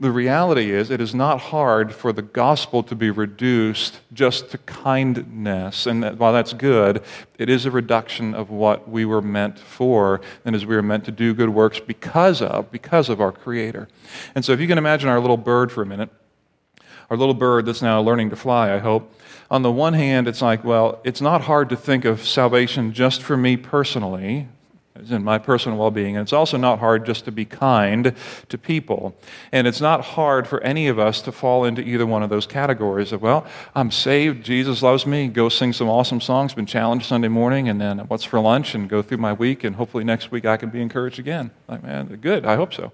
the 0.00 0.12
reality 0.12 0.70
is, 0.70 0.90
it 0.90 1.00
is 1.00 1.12
not 1.12 1.40
hard 1.40 1.92
for 1.92 2.12
the 2.12 2.22
gospel 2.22 2.84
to 2.84 2.94
be 2.94 3.10
reduced 3.10 3.98
just 4.12 4.50
to 4.50 4.58
kindness. 4.58 5.86
And 5.86 6.04
that, 6.04 6.18
while 6.18 6.32
that's 6.32 6.52
good, 6.52 7.02
it 7.36 7.48
is 7.48 7.66
a 7.66 7.70
reduction 7.70 8.32
of 8.32 8.48
what 8.48 8.88
we 8.88 9.04
were 9.04 9.20
meant 9.20 9.58
for, 9.58 10.20
and 10.44 10.54
as 10.54 10.64
we 10.64 10.76
were 10.76 10.82
meant 10.82 11.04
to 11.06 11.10
do 11.10 11.34
good 11.34 11.50
works 11.50 11.80
because 11.80 12.40
of, 12.40 12.70
because 12.70 13.08
of 13.08 13.20
our 13.20 13.32
Creator. 13.32 13.88
And 14.36 14.44
so, 14.44 14.52
if 14.52 14.60
you 14.60 14.68
can 14.68 14.78
imagine 14.78 15.08
our 15.08 15.18
little 15.18 15.36
bird 15.36 15.72
for 15.72 15.82
a 15.82 15.86
minute, 15.86 16.10
our 17.10 17.16
little 17.16 17.34
bird 17.34 17.66
that's 17.66 17.82
now 17.82 18.00
learning 18.00 18.30
to 18.30 18.36
fly, 18.36 18.72
I 18.72 18.78
hope. 18.78 19.12
On 19.50 19.62
the 19.62 19.72
one 19.72 19.94
hand, 19.94 20.28
it's 20.28 20.42
like, 20.42 20.62
well, 20.62 21.00
it's 21.04 21.22
not 21.22 21.40
hard 21.40 21.70
to 21.70 21.76
think 21.76 22.04
of 22.04 22.24
salvation 22.24 22.92
just 22.92 23.22
for 23.22 23.36
me 23.36 23.56
personally, 23.56 24.46
in 25.10 25.24
my 25.24 25.38
personal 25.38 25.78
well 25.78 25.90
being. 25.90 26.16
And 26.16 26.22
it's 26.22 26.32
also 26.32 26.56
not 26.56 26.78
hard 26.78 27.06
just 27.06 27.24
to 27.26 27.32
be 27.32 27.44
kind 27.44 28.14
to 28.48 28.58
people. 28.58 29.16
And 29.52 29.66
it's 29.66 29.80
not 29.80 30.02
hard 30.02 30.46
for 30.46 30.60
any 30.62 30.88
of 30.88 30.98
us 30.98 31.20
to 31.22 31.32
fall 31.32 31.64
into 31.64 31.82
either 31.82 32.06
one 32.06 32.22
of 32.22 32.30
those 32.30 32.46
categories 32.46 33.12
of, 33.12 33.22
well, 33.22 33.46
I'm 33.74 33.90
saved, 33.90 34.44
Jesus 34.44 34.82
loves 34.82 35.06
me, 35.06 35.28
go 35.28 35.48
sing 35.48 35.72
some 35.72 35.88
awesome 35.88 36.20
songs, 36.20 36.54
been 36.54 36.66
challenged 36.66 37.06
Sunday 37.06 37.28
morning, 37.28 37.68
and 37.68 37.80
then 37.80 37.98
what's 38.00 38.24
for 38.24 38.40
lunch, 38.40 38.74
and 38.74 38.88
go 38.88 39.02
through 39.02 39.18
my 39.18 39.32
week, 39.32 39.64
and 39.64 39.76
hopefully 39.76 40.04
next 40.04 40.30
week 40.30 40.44
I 40.44 40.56
can 40.56 40.70
be 40.70 40.80
encouraged 40.80 41.18
again. 41.18 41.50
Like, 41.68 41.82
man, 41.82 42.06
good, 42.20 42.44
I 42.44 42.56
hope 42.56 42.74
so. 42.74 42.92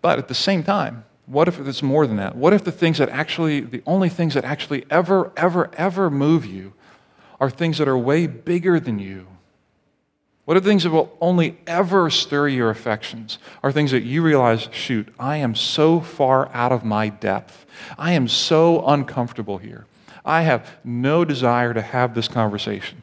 But 0.00 0.18
at 0.18 0.28
the 0.28 0.34
same 0.34 0.62
time, 0.62 1.04
what 1.26 1.48
if 1.48 1.60
it's 1.60 1.82
more 1.82 2.06
than 2.06 2.16
that? 2.16 2.36
What 2.36 2.52
if 2.52 2.64
the 2.64 2.72
things 2.72 2.98
that 2.98 3.10
actually, 3.10 3.60
the 3.60 3.82
only 3.86 4.08
things 4.08 4.34
that 4.34 4.44
actually 4.44 4.86
ever, 4.90 5.32
ever, 5.36 5.70
ever 5.74 6.10
move 6.10 6.46
you 6.46 6.72
are 7.38 7.50
things 7.50 7.78
that 7.78 7.88
are 7.88 7.98
way 7.98 8.26
bigger 8.26 8.80
than 8.80 8.98
you? 8.98 9.26
What 10.48 10.56
are 10.56 10.60
things 10.60 10.84
that 10.84 10.90
will 10.92 11.14
only 11.20 11.58
ever 11.66 12.08
stir 12.08 12.48
your 12.48 12.70
affections? 12.70 13.38
Are 13.62 13.70
things 13.70 13.90
that 13.90 14.04
you 14.04 14.22
realize, 14.22 14.70
shoot, 14.72 15.12
I 15.18 15.36
am 15.36 15.54
so 15.54 16.00
far 16.00 16.48
out 16.54 16.72
of 16.72 16.86
my 16.86 17.10
depth. 17.10 17.66
I 17.98 18.12
am 18.12 18.28
so 18.28 18.82
uncomfortable 18.86 19.58
here. 19.58 19.84
I 20.24 20.44
have 20.44 20.66
no 20.82 21.26
desire 21.26 21.74
to 21.74 21.82
have 21.82 22.14
this 22.14 22.28
conversation. 22.28 23.02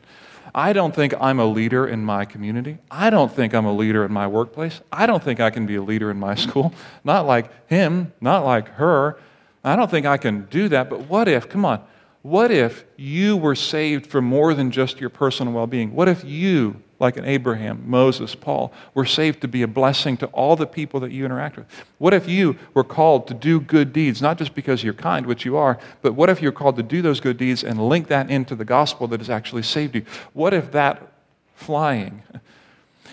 I 0.56 0.74
don't 0.74 0.96
think 0.96 1.14
I'm 1.22 1.38
a 1.38 1.46
leader 1.46 1.86
in 1.86 2.04
my 2.04 2.26
community. 2.26 2.80
I 2.90 3.12
don't 3.12 3.32
think 3.32 3.54
I'm 3.54 3.68
a 3.68 3.76
leader 3.76 4.04
in 4.04 4.12
my 4.12 4.26
workplace. 4.26 4.82
I 4.92 5.06
don't 5.06 5.22
think 5.22 5.40
I 5.40 5.52
can 5.52 5.68
be 5.68 5.76
a 5.76 5.84
leader 5.84 6.10
in 6.10 6.18
my 6.18 6.34
school. 6.46 6.74
Not 7.04 7.28
like 7.28 7.70
him, 7.70 8.12
not 8.20 8.44
like 8.44 8.70
her. 8.70 9.20
I 9.64 9.76
don't 9.76 9.92
think 9.92 10.08
I 10.08 10.18
can 10.18 10.46
do 10.46 10.68
that. 10.70 10.90
But 10.90 11.02
what 11.02 11.28
if, 11.28 11.48
come 11.48 11.64
on, 11.64 11.86
what 12.24 12.50
if 12.50 12.86
you 12.98 13.38
were 13.38 13.54
saved 13.54 14.08
for 14.08 14.20
more 14.20 14.56
than 14.56 14.72
just 14.72 15.00
your 15.00 15.12
personal 15.12 15.54
well 15.54 15.68
being? 15.68 15.94
What 15.94 16.10
if 16.10 16.24
you 16.24 16.82
like 17.00 17.18
an 17.18 17.26
Abraham, 17.26 17.84
Moses, 17.86 18.36
Paul, 18.36 18.72
were 18.94 19.06
saved 19.06 19.42
to 19.42 19.48
be 19.48 19.62
a 19.62 19.68
blessing 19.68 20.16
to 20.18 20.28
all 20.28 20.56
the 20.56 20.66
people 20.66 21.00
that 21.02 21.12
you 21.12 21.26
interact 21.26 21.58
with? 21.58 21.66
What 21.98 22.14
if 22.14 22.28
you 22.28 22.58
were 22.74 22.84
called 22.84 23.28
to 23.28 23.34
do 23.34 23.60
good 23.60 23.92
deeds, 23.92 24.22
not 24.22 24.38
just 24.38 24.56
because 24.56 24.84
you're 24.84 24.94
kind, 24.94 25.26
which 25.26 25.46
you 25.46 25.58
are, 25.58 25.78
but 26.02 26.14
what 26.14 26.30
if 26.30 26.42
you're 26.42 26.52
called 26.52 26.78
to 26.78 26.84
do 26.84 27.02
those 27.02 27.20
good 27.20 27.38
deeds 27.38 27.64
and 27.64 27.90
link 27.90 28.08
that 28.08 28.30
into 28.30 28.56
the 28.56 28.66
gospel 28.66 29.08
that 29.08 29.20
has 29.20 29.30
actually 29.30 29.64
saved 29.64 29.96
you? 29.96 30.06
What 30.34 30.54
if 30.54 30.72
that 30.72 31.12
flying 31.56 32.24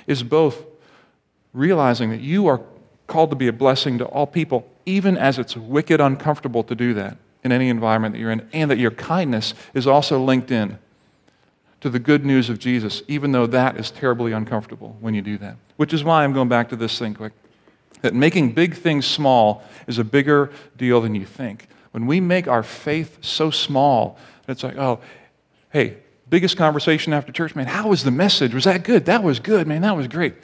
is 0.07 0.23
both 0.23 0.65
realizing 1.53 2.11
that 2.11 2.21
you 2.21 2.47
are 2.47 2.61
called 3.07 3.31
to 3.31 3.37
be 3.37 3.49
a 3.49 3.53
blessing 3.53 3.99
to 3.99 4.05
all 4.07 4.27
people, 4.27 4.69
even 4.87 5.17
as 5.17 5.39
it's 5.39 5.57
wicked 5.57 6.01
uncomfortable 6.01 6.63
to 6.65 6.75
do 6.75 6.95
that 6.95 7.17
in 7.45 7.51
any 7.53 7.69
environment 7.69 8.15
that 8.15 8.21
you're 8.21 8.31
in, 8.31 8.49
and 8.53 8.71
that 8.71 8.79
your 8.79 8.93
kindness 8.93 9.55
is 9.75 9.87
also 9.87 10.23
linked 10.23 10.51
in 10.51 10.79
to 11.83 11.91
the 11.91 11.99
good 11.99 12.25
news 12.25 12.49
of 12.49 12.59
Jesus, 12.59 13.03
even 13.09 13.33
though 13.33 13.47
that 13.47 13.77
is 13.77 13.91
terribly 13.91 14.33
uncomfortable 14.33 14.97
when 15.01 15.15
you 15.15 15.21
do 15.21 15.37
that. 15.39 15.57
Which 15.77 15.93
is 15.93 16.03
why 16.03 16.25
I'm 16.25 16.33
going 16.33 16.49
back 16.49 16.69
to 16.71 16.77
this 16.77 16.99
thing 16.99 17.15
quick 17.15 17.33
that 18.03 18.15
making 18.15 18.53
big 18.53 18.75
things 18.75 19.07
small 19.07 19.63
is 19.87 19.99
a 19.99 20.05
bigger 20.05 20.51
deal 20.77 21.01
than 21.01 21.15
you 21.15 21.25
think. 21.25 21.69
When 21.93 22.07
we 22.07 22.21
make 22.21 22.49
our 22.49 22.63
faith 22.63 23.19
so 23.21 23.51
small, 23.51 24.19
it's 24.49 24.63
like, 24.63 24.77
oh, 24.77 25.01
hey, 25.71 25.99
biggest 26.29 26.57
conversation 26.57 27.13
after 27.13 27.33
church, 27.33 27.55
man, 27.55 27.67
how 27.67 27.89
was 27.89 28.05
the 28.05 28.11
message? 28.11 28.55
Was 28.55 28.65
that 28.65 28.85
good? 28.85 29.05
That 29.07 29.23
was 29.23 29.41
good, 29.41 29.67
man, 29.67 29.83
that 29.83 29.97
was 29.97 30.09
great. 30.09 30.35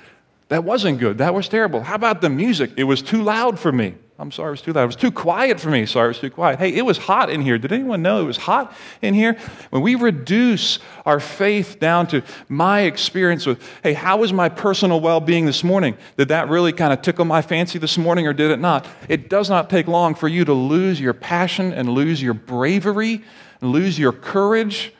That 0.49 0.65
wasn't 0.65 0.99
good. 0.99 1.19
That 1.19 1.35
was 1.35 1.49
terrible. 1.49 1.83
How 1.83 1.95
about 1.95 2.21
the 2.21 2.31
music? 2.31 2.73
It 2.77 2.85
was 2.85 3.03
too 3.03 3.23
loud 3.23 3.59
for 3.59 3.71
me. 3.71 3.95
I'm 4.21 4.33
sorry 4.33 4.49
it 4.49 4.51
was 4.51 4.63
too 4.63 4.73
loud. 4.73 4.83
It 4.83 4.87
was 4.87 4.97
too 4.97 5.13
quiet 5.13 5.61
for 5.61 5.71
me. 5.71 5.87
Sorry 5.87 6.07
it 6.07 6.09
was 6.09 6.19
too 6.19 6.31
quiet. 6.31 6.59
Hey, 6.59 6.75
it 6.75 6.85
was 6.85 6.99
hot 6.99 7.31
in 7.31 7.41
here. 7.41 7.57
Did 7.57 7.71
anyone 7.71 8.03
know 8.03 8.21
it 8.21 8.25
was 8.25 8.37
hot 8.37 8.75
in 9.01 9.15
here? 9.15 9.35
When 9.71 9.81
we 9.81 9.95
reduce 9.95 10.81
our 11.07 11.21
faith 11.21 11.79
down 11.79 12.09
to 12.09 12.23
my 12.49 12.81
experience 12.81 13.47
with, 13.47 13.63
hey, 13.85 13.93
how 13.93 14.17
was 14.17 14.33
my 14.33 14.49
personal 14.49 15.01
well 15.01 15.21
being 15.21 15.47
this 15.47 15.63
morning? 15.63 15.97
Did 16.17 16.29
that 16.29 16.49
really 16.49 16.73
kind 16.73 16.93
of 16.93 17.01
tickle 17.01 17.27
my 17.27 17.43
fancy 17.43 17.79
this 17.79 17.97
morning 17.97 18.27
or 18.27 18.33
did 18.33 18.51
it 18.51 18.59
not? 18.59 18.87
It 19.09 19.31
does 19.31 19.49
not 19.49 19.71
take 19.71 19.87
long 19.87 20.17
for 20.17 20.27
you 20.27 20.45
to 20.47 20.53
lose 20.53 21.01
your 21.01 21.15
passion 21.15 21.73
and 21.73 21.89
lose 21.89 22.21
your 22.21 22.35
bravery 22.35 23.23
and 23.61 23.71
lose 23.71 24.01
your 24.01 24.13
courage 24.13 24.93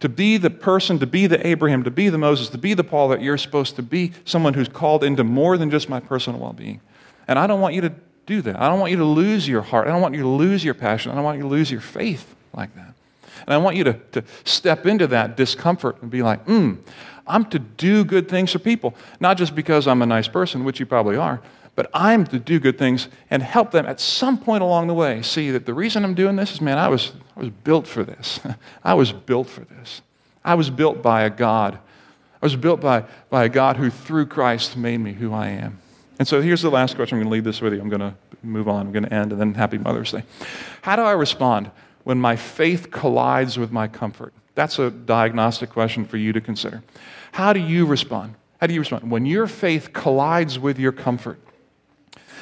to 0.00 0.10
be 0.10 0.36
the 0.36 0.50
person, 0.50 0.98
to 0.98 1.06
be 1.06 1.26
the 1.26 1.44
Abraham, 1.46 1.82
to 1.84 1.90
be 1.90 2.10
the 2.10 2.18
Moses, 2.18 2.50
to 2.50 2.58
be 2.58 2.74
the 2.74 2.84
Paul 2.84 3.08
that 3.08 3.22
you're 3.22 3.38
supposed 3.38 3.76
to 3.76 3.82
be, 3.82 4.12
someone 4.26 4.52
who's 4.52 4.68
called 4.68 5.02
into 5.02 5.24
more 5.24 5.56
than 5.56 5.70
just 5.70 5.88
my 5.88 5.98
personal 5.98 6.38
well 6.38 6.52
being. 6.52 6.82
And 7.26 7.38
I 7.38 7.46
don't 7.46 7.62
want 7.62 7.74
you 7.74 7.80
to 7.80 7.94
do 8.26 8.42
that. 8.42 8.60
I 8.60 8.68
don't 8.68 8.80
want 8.80 8.90
you 8.90 8.98
to 8.98 9.04
lose 9.04 9.48
your 9.48 9.62
heart. 9.62 9.86
I 9.86 9.92
don't 9.92 10.02
want 10.02 10.14
you 10.14 10.22
to 10.22 10.28
lose 10.28 10.64
your 10.64 10.74
passion. 10.74 11.12
I 11.12 11.14
don't 11.14 11.24
want 11.24 11.38
you 11.38 11.42
to 11.42 11.48
lose 11.48 11.70
your 11.70 11.80
faith 11.80 12.34
like 12.52 12.74
that. 12.74 12.92
And 13.46 13.54
I 13.54 13.58
want 13.58 13.76
you 13.76 13.84
to, 13.84 13.92
to 14.12 14.24
step 14.44 14.86
into 14.86 15.06
that 15.08 15.36
discomfort 15.36 16.02
and 16.02 16.10
be 16.10 16.22
like, 16.22 16.44
hmm, 16.44 16.74
I'm 17.26 17.44
to 17.46 17.58
do 17.58 18.04
good 18.04 18.28
things 18.28 18.52
for 18.52 18.58
people. 18.58 18.94
Not 19.20 19.36
just 19.36 19.54
because 19.54 19.86
I'm 19.86 20.02
a 20.02 20.06
nice 20.06 20.28
person, 20.28 20.64
which 20.64 20.80
you 20.80 20.86
probably 20.86 21.16
are, 21.16 21.40
but 21.74 21.90
I'm 21.92 22.24
to 22.26 22.38
do 22.38 22.58
good 22.58 22.78
things 22.78 23.08
and 23.30 23.42
help 23.42 23.70
them 23.70 23.86
at 23.86 24.00
some 24.00 24.38
point 24.38 24.62
along 24.62 24.86
the 24.86 24.94
way 24.94 25.22
see 25.22 25.50
that 25.50 25.66
the 25.66 25.74
reason 25.74 26.04
I'm 26.04 26.14
doing 26.14 26.36
this 26.36 26.52
is, 26.52 26.60
man, 26.60 26.78
I 26.78 26.88
was, 26.88 27.12
I 27.36 27.40
was 27.40 27.50
built 27.50 27.86
for 27.86 28.02
this. 28.02 28.40
I 28.84 28.94
was 28.94 29.12
built 29.12 29.48
for 29.48 29.60
this. 29.60 30.02
I 30.44 30.54
was 30.54 30.70
built 30.70 31.02
by 31.02 31.22
a 31.22 31.30
God. 31.30 31.78
I 32.40 32.46
was 32.46 32.56
built 32.56 32.80
by, 32.80 33.04
by 33.30 33.44
a 33.44 33.48
God 33.48 33.76
who, 33.76 33.90
through 33.90 34.26
Christ, 34.26 34.76
made 34.76 34.98
me 34.98 35.12
who 35.12 35.32
I 35.32 35.48
am. 35.48 35.80
And 36.18 36.26
so 36.26 36.40
here's 36.40 36.62
the 36.62 36.70
last 36.70 36.96
question. 36.96 37.18
I'm 37.18 37.22
going 37.22 37.30
to 37.30 37.34
leave 37.34 37.44
this 37.44 37.60
with 37.60 37.74
you. 37.74 37.80
I'm 37.80 37.88
going 37.88 38.00
to 38.00 38.14
move 38.42 38.68
on. 38.68 38.86
I'm 38.86 38.92
going 38.92 39.04
to 39.04 39.12
end, 39.12 39.32
and 39.32 39.40
then 39.40 39.54
happy 39.54 39.78
Mother's 39.78 40.12
Day. 40.12 40.22
How 40.82 40.96
do 40.96 41.02
I 41.02 41.12
respond 41.12 41.70
when 42.04 42.18
my 42.18 42.36
faith 42.36 42.90
collides 42.90 43.58
with 43.58 43.70
my 43.70 43.88
comfort? 43.88 44.32
That's 44.54 44.78
a 44.78 44.90
diagnostic 44.90 45.70
question 45.70 46.06
for 46.06 46.16
you 46.16 46.32
to 46.32 46.40
consider. 46.40 46.82
How 47.32 47.52
do 47.52 47.60
you 47.60 47.84
respond? 47.84 48.34
How 48.60 48.66
do 48.66 48.72
you 48.72 48.80
respond? 48.80 49.10
When 49.10 49.26
your 49.26 49.46
faith 49.46 49.92
collides 49.92 50.58
with 50.58 50.78
your 50.78 50.92
comfort, 50.92 51.38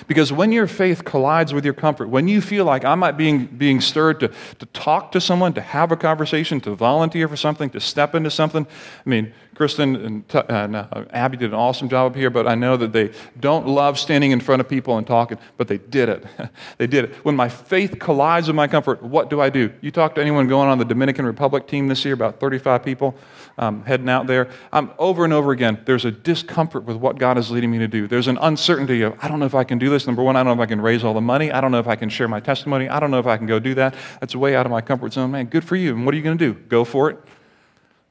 because 0.06 0.32
when 0.32 0.52
your 0.52 0.66
faith 0.66 1.04
collides 1.04 1.52
with 1.52 1.64
your 1.64 1.74
comfort, 1.74 2.08
when 2.08 2.28
you 2.28 2.40
feel 2.40 2.64
like 2.64 2.84
I 2.84 2.94
might 2.94 3.16
be 3.16 3.38
being 3.38 3.80
stirred 3.80 4.20
to, 4.20 4.28
to 4.58 4.66
talk 4.66 5.12
to 5.12 5.20
someone, 5.20 5.54
to 5.54 5.60
have 5.60 5.92
a 5.92 5.96
conversation, 5.96 6.60
to 6.62 6.74
volunteer 6.74 7.26
for 7.26 7.36
something, 7.36 7.70
to 7.70 7.80
step 7.80 8.14
into 8.14 8.30
something, 8.30 8.66
I 8.66 9.08
mean, 9.08 9.32
Kristen 9.54 9.96
and, 9.96 10.34
and 10.48 10.76
uh, 10.76 11.04
Abby 11.10 11.36
did 11.36 11.50
an 11.50 11.54
awesome 11.54 11.88
job 11.88 12.12
up 12.12 12.16
here, 12.16 12.30
but 12.30 12.46
I 12.46 12.54
know 12.54 12.76
that 12.76 12.92
they 12.92 13.12
don't 13.38 13.66
love 13.66 13.98
standing 13.98 14.32
in 14.32 14.40
front 14.40 14.60
of 14.60 14.68
people 14.68 14.98
and 14.98 15.06
talking, 15.06 15.38
but 15.56 15.68
they 15.68 15.78
did 15.78 16.08
it. 16.08 16.26
they 16.78 16.86
did 16.86 17.04
it. 17.04 17.14
When 17.24 17.36
my 17.36 17.48
faith 17.48 17.98
collides 17.98 18.48
with 18.48 18.56
my 18.56 18.66
comfort, 18.66 19.02
what 19.02 19.30
do 19.30 19.40
I 19.40 19.50
do? 19.50 19.72
You 19.80 19.90
talk 19.90 20.14
to 20.16 20.20
anyone 20.20 20.48
going 20.48 20.68
on 20.68 20.78
the 20.78 20.84
Dominican 20.84 21.24
Republic 21.24 21.66
team 21.66 21.88
this 21.88 22.04
year, 22.04 22.14
about 22.14 22.40
35 22.40 22.84
people 22.84 23.14
um, 23.58 23.84
heading 23.84 24.08
out 24.08 24.26
there. 24.26 24.48
Um, 24.72 24.92
over 24.98 25.24
and 25.24 25.32
over 25.32 25.52
again, 25.52 25.80
there's 25.84 26.04
a 26.04 26.10
discomfort 26.10 26.84
with 26.84 26.96
what 26.96 27.18
God 27.18 27.38
is 27.38 27.50
leading 27.50 27.70
me 27.70 27.78
to 27.78 27.88
do. 27.88 28.08
There's 28.08 28.28
an 28.28 28.38
uncertainty 28.38 29.02
of, 29.02 29.16
I 29.22 29.28
don't 29.28 29.38
know 29.38 29.46
if 29.46 29.54
I 29.54 29.64
can 29.64 29.78
do 29.78 29.90
this. 29.90 30.06
Number 30.06 30.22
one, 30.22 30.36
I 30.36 30.42
don't 30.42 30.56
know 30.56 30.62
if 30.62 30.66
I 30.66 30.68
can 30.68 30.80
raise 30.80 31.04
all 31.04 31.14
the 31.14 31.20
money. 31.20 31.52
I 31.52 31.60
don't 31.60 31.70
know 31.70 31.78
if 31.78 31.88
I 31.88 31.96
can 31.96 32.08
share 32.08 32.28
my 32.28 32.40
testimony. 32.40 32.88
I 32.88 33.00
don't 33.00 33.10
know 33.10 33.18
if 33.18 33.26
I 33.26 33.36
can 33.36 33.46
go 33.46 33.58
do 33.58 33.74
that. 33.74 33.94
That's 34.20 34.34
way 34.34 34.56
out 34.56 34.66
of 34.66 34.72
my 34.72 34.80
comfort 34.80 35.12
zone. 35.12 35.30
Man, 35.30 35.46
good 35.46 35.64
for 35.64 35.76
you. 35.76 35.94
And 35.94 36.04
what 36.04 36.14
are 36.14 36.16
you 36.16 36.24
going 36.24 36.38
to 36.38 36.52
do? 36.52 36.58
Go 36.60 36.84
for 36.84 37.10
it? 37.10 37.18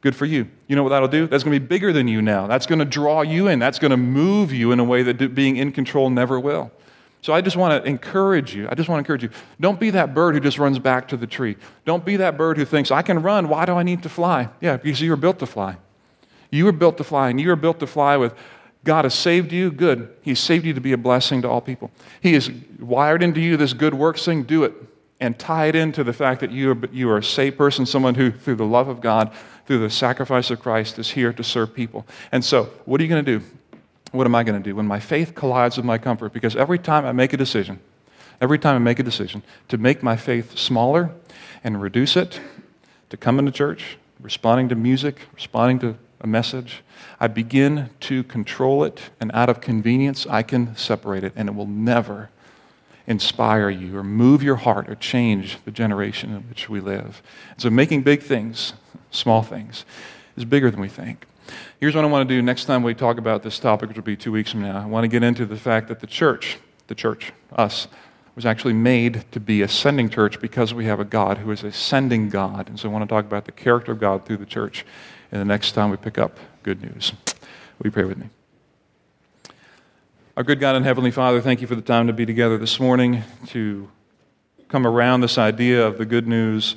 Good 0.04 0.16
for 0.18 0.26
you. 0.26 0.50
You 0.68 0.76
know 0.76 0.84
what 0.84 0.90
that'll 0.90 1.08
do? 1.08 1.28
That's 1.28 1.46
going 1.46 1.56
to 1.56 1.60
be 1.62 1.66
bigger 1.66 1.94
than 1.94 2.10
you 2.10 2.22
now. 2.22 2.46
That's 2.46 2.66
going 2.66 2.80
to 2.80 2.86
draw 2.86 3.22
you 3.22 3.48
in. 3.48 3.58
That's 3.58 3.80
going 3.80 3.92
to 3.92 3.98
move 3.98 4.52
you 4.52 4.74
in 4.74 4.80
a 4.82 4.84
way 4.84 5.02
that 5.02 5.34
being 5.34 5.56
in 5.56 5.72
control 5.72 6.10
never 6.10 6.38
will. 6.42 6.72
So 7.22 7.32
I 7.32 7.40
just 7.40 7.56
want 7.56 7.82
to 7.82 7.90
encourage 7.90 8.54
you. 8.54 8.68
I 8.70 8.76
just 8.76 8.90
want 8.90 8.98
to 8.98 9.00
encourage 9.00 9.24
you. 9.24 9.30
Don't 9.62 9.80
be 9.80 9.92
that 9.92 10.14
bird 10.14 10.36
who 10.36 10.42
just 10.42 10.60
runs 10.60 10.78
back 10.78 11.08
to 11.08 11.16
the 11.16 11.26
tree. 11.26 11.56
Don't 11.86 12.04
be 12.04 12.18
that 12.18 12.38
bird 12.38 12.58
who 12.58 12.66
thinks, 12.66 12.92
I 12.92 13.02
can 13.02 13.24
run. 13.24 13.48
Why 13.48 13.66
do 13.66 13.76
I 13.76 13.84
need 13.84 14.04
to 14.04 14.10
fly? 14.10 14.50
Yeah, 14.60 14.76
because 14.76 15.00
you 15.00 15.10
were 15.10 15.16
built 15.16 15.40
to 15.40 15.46
fly. 15.46 15.78
You 16.52 16.66
were 16.66 16.74
built 16.74 16.98
to 16.98 17.06
fly, 17.06 17.30
and 17.30 17.40
you 17.40 17.48
were 17.48 17.56
built 17.56 17.80
to 17.80 17.88
fly 17.88 18.18
with 18.18 18.36
God 18.84 19.06
has 19.06 19.14
saved 19.14 19.54
you. 19.54 19.72
Good. 19.72 20.14
He's 20.22 20.42
saved 20.42 20.66
you 20.66 20.74
to 20.74 20.82
be 20.82 20.92
a 20.92 20.98
blessing 20.98 21.42
to 21.44 21.50
all 21.50 21.62
people. 21.62 21.92
He 22.20 22.34
has 22.34 22.52
wired 22.78 23.24
into 23.24 23.40
you 23.40 23.56
this 23.56 23.72
good 23.72 23.94
works 23.94 24.26
thing. 24.26 24.44
Do 24.44 24.66
it. 24.66 24.74
and 25.22 25.40
tie 25.40 25.68
it 25.68 25.76
into 25.76 26.04
the 26.04 26.12
fact 26.12 26.42
that 26.42 26.52
you 26.52 26.72
are, 26.72 26.78
you 26.92 27.10
are 27.10 27.20
a 27.20 27.24
saved 27.24 27.58
person, 27.58 27.86
someone 27.86 28.16
who, 28.16 28.30
through 28.30 28.56
the 28.56 28.66
love 28.66 28.90
of 28.90 29.00
God, 29.00 29.32
through 29.66 29.80
the 29.80 29.90
sacrifice 29.90 30.52
of 30.52 30.60
Christ, 30.60 31.00
is 31.00 31.12
here 31.12 31.34
to 31.34 31.44
serve 31.44 31.74
people. 31.74 32.06
And 32.32 32.44
so, 32.44 32.66
what 32.86 33.00
are 33.00 33.04
you 33.04 33.10
going 33.10 33.24
to 33.24 33.40
do? 33.40 33.46
What 34.12 34.28
am 34.28 34.36
I 34.36 34.44
going 34.44 34.62
to 34.62 34.70
do 34.70 34.76
when 34.76 34.86
my 34.86 35.00
faith 35.00 35.34
collides 35.34 35.78
with 35.78 35.86
my 35.86 35.98
comfort? 35.98 36.34
Because 36.34 36.56
every 36.56 36.78
time 36.78 37.06
I 37.06 37.12
make 37.12 37.34
a 37.34 37.38
decision, 37.38 37.80
every 38.40 38.60
time 38.60 38.76
I 38.76 38.80
make 38.80 39.00
a 39.00 39.04
decision 39.04 39.42
to 39.70 39.78
make 39.78 40.04
my 40.04 40.16
faith 40.16 40.58
smaller 40.58 41.12
and 41.64 41.82
reduce 41.82 42.16
it, 42.16 42.40
to 43.10 43.18
come 43.18 43.40
into 43.40 43.52
church, 43.52 43.98
responding 44.20 44.70
to 44.70 44.76
music, 44.76 45.22
responding 45.34 45.80
to 45.80 45.96
a 46.22 46.28
message, 46.28 46.84
I 47.20 47.28
begin 47.28 47.90
to 48.02 48.24
control 48.24 48.84
it, 48.84 49.12
and 49.20 49.32
out 49.34 49.50
of 49.50 49.62
convenience, 49.62 50.26
I 50.28 50.44
can 50.44 50.76
separate 50.76 51.24
it, 51.24 51.34
and 51.36 51.50
it 51.50 51.56
will 51.56 51.68
never 51.68 52.30
inspire 53.06 53.70
you 53.70 53.98
or 53.98 54.04
move 54.04 54.42
your 54.42 54.56
heart 54.56 54.90
or 54.90 54.96
change 54.96 55.58
the 55.66 55.72
generation 55.72 56.34
in 56.34 56.42
which 56.50 56.70
we 56.70 56.80
live. 56.80 57.22
So, 57.58 57.70
making 57.70 58.04
big 58.04 58.24
things, 58.24 58.74
small 59.14 59.42
things, 59.42 59.86
is 60.36 60.46
bigger 60.46 60.70
than 60.70 60.80
we 60.80 60.90
think. 60.90 61.26
Here's 61.80 61.96
what 61.96 62.06
I 62.06 62.08
want 62.08 62.28
to 62.28 62.36
do 62.36 62.42
next 62.42 62.66
time 62.66 62.84
we 62.84 62.94
talk 62.94 63.18
about 63.18 63.44
this 63.44 63.60
topic, 63.60 63.90
which 63.90 63.98
will 63.98 64.04
be 64.04 64.16
two 64.16 64.32
weeks 64.32 64.52
from 64.52 64.62
now. 64.62 64.82
I 64.82 64.86
want 64.86 65.04
to 65.04 65.08
get 65.08 65.24
into 65.24 65.46
the 65.46 65.58
fact 65.58 65.88
that 65.90 66.00
the 66.00 66.08
church, 66.08 66.58
the 66.88 66.96
church, 66.96 67.34
us, 67.54 67.88
was 68.36 68.46
actually 68.46 68.74
made 68.74 69.26
to 69.32 69.40
be 69.40 69.62
a 69.62 69.68
sending 69.68 70.10
church 70.10 70.42
because 70.42 70.74
we 70.74 70.86
have 70.86 71.00
a 71.00 71.06
God 71.06 71.38
who 71.38 71.52
is 71.52 71.64
a 71.64 71.72
sending 71.72 72.30
God. 72.30 72.68
And 72.68 72.80
so 72.80 72.90
I 72.90 72.92
want 72.92 73.08
to 73.08 73.14
talk 73.14 73.26
about 73.26 73.46
the 73.46 73.52
character 73.52 73.92
of 73.92 74.00
God 74.00 74.26
through 74.26 74.38
the 74.38 74.46
church 74.46 74.86
in 75.32 75.38
the 75.38 75.46
next 75.46 75.74
time 75.74 75.90
we 75.90 75.98
pick 75.98 76.18
up 76.18 76.38
good 76.64 76.82
news. 76.82 77.14
You 77.84 77.92
pray 77.92 78.06
with 78.06 78.18
me? 78.18 78.30
Our 80.38 80.44
good 80.44 80.60
God 80.60 80.76
and 80.76 80.86
Heavenly 80.86 81.12
Father, 81.12 81.42
thank 81.42 81.60
you 81.60 81.68
for 81.68 81.76
the 81.76 81.82
time 81.82 82.08
to 82.08 82.14
be 82.14 82.26
together 82.26 82.58
this 82.58 82.80
morning 82.80 83.24
to 83.48 83.90
come 84.70 84.88
around 84.88 85.22
this 85.22 85.38
idea 85.38 85.86
of 85.86 85.98
the 85.98 86.06
good 86.06 86.28
news 86.28 86.76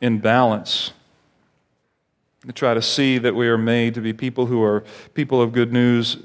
in 0.00 0.18
balance. 0.18 0.92
To 2.46 2.52
try 2.52 2.72
to 2.74 2.82
see 2.82 3.18
that 3.18 3.34
we 3.34 3.48
are 3.48 3.58
made 3.58 3.94
to 3.94 4.00
be 4.00 4.12
people 4.12 4.46
who 4.46 4.62
are 4.62 4.84
people 5.14 5.42
of 5.42 5.52
good 5.52 5.72
news 5.72 6.18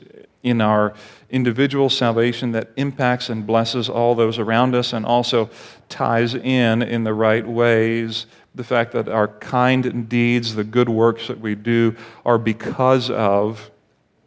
in 0.44 0.62
our 0.62 0.94
individual 1.30 1.90
salvation 1.90 2.52
that 2.52 2.70
impacts 2.76 3.30
and 3.30 3.48
blesses 3.48 3.90
all 3.90 4.14
those 4.14 4.38
around 4.38 4.76
us 4.76 4.94
and 4.94 5.06
also 5.06 5.50
ties 5.90 6.36
in 6.36 6.84
in 6.84 7.04
the 7.04 7.14
right 7.14 7.48
ways 7.48 8.28
the 8.56 8.64
fact 8.64 8.92
that 8.92 9.08
our 9.08 9.28
kind 9.28 10.08
deeds, 10.08 10.56
the 10.56 10.64
good 10.64 10.90
works 10.90 11.28
that 11.28 11.40
we 11.40 11.56
do, 11.56 11.96
are 12.26 12.38
because 12.38 13.10
of 13.10 13.72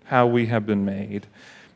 how 0.05 0.27
we 0.27 0.47
have 0.47 0.67
been 0.67 0.85
made. 0.85 1.27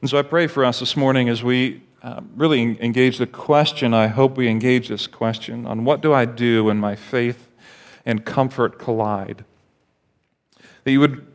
And 0.01 0.11
so 0.11 0.19
I 0.19 0.23
pray 0.23 0.47
for 0.47 0.65
us 0.65 0.81
this 0.81 0.97
morning 0.97 1.29
as 1.29 1.43
we 1.43 1.83
uh, 2.03 2.21
really 2.35 2.63
engage 2.81 3.19
the 3.19 3.27
question. 3.27 3.95
I 3.95 4.09
hope 4.09 4.37
we 4.37 4.49
engage 4.49 4.89
this 4.89 5.07
question 5.07 5.67
on 5.67 5.85
what 5.85 6.01
do 6.01 6.13
I 6.13 6.25
do 6.25 6.65
when 6.65 6.79
my 6.79 6.97
faith 6.97 7.49
and 8.05 8.25
comfort 8.25 8.79
collide? 8.79 9.45
That 10.85 10.93
you 10.93 11.01
would 11.01 11.26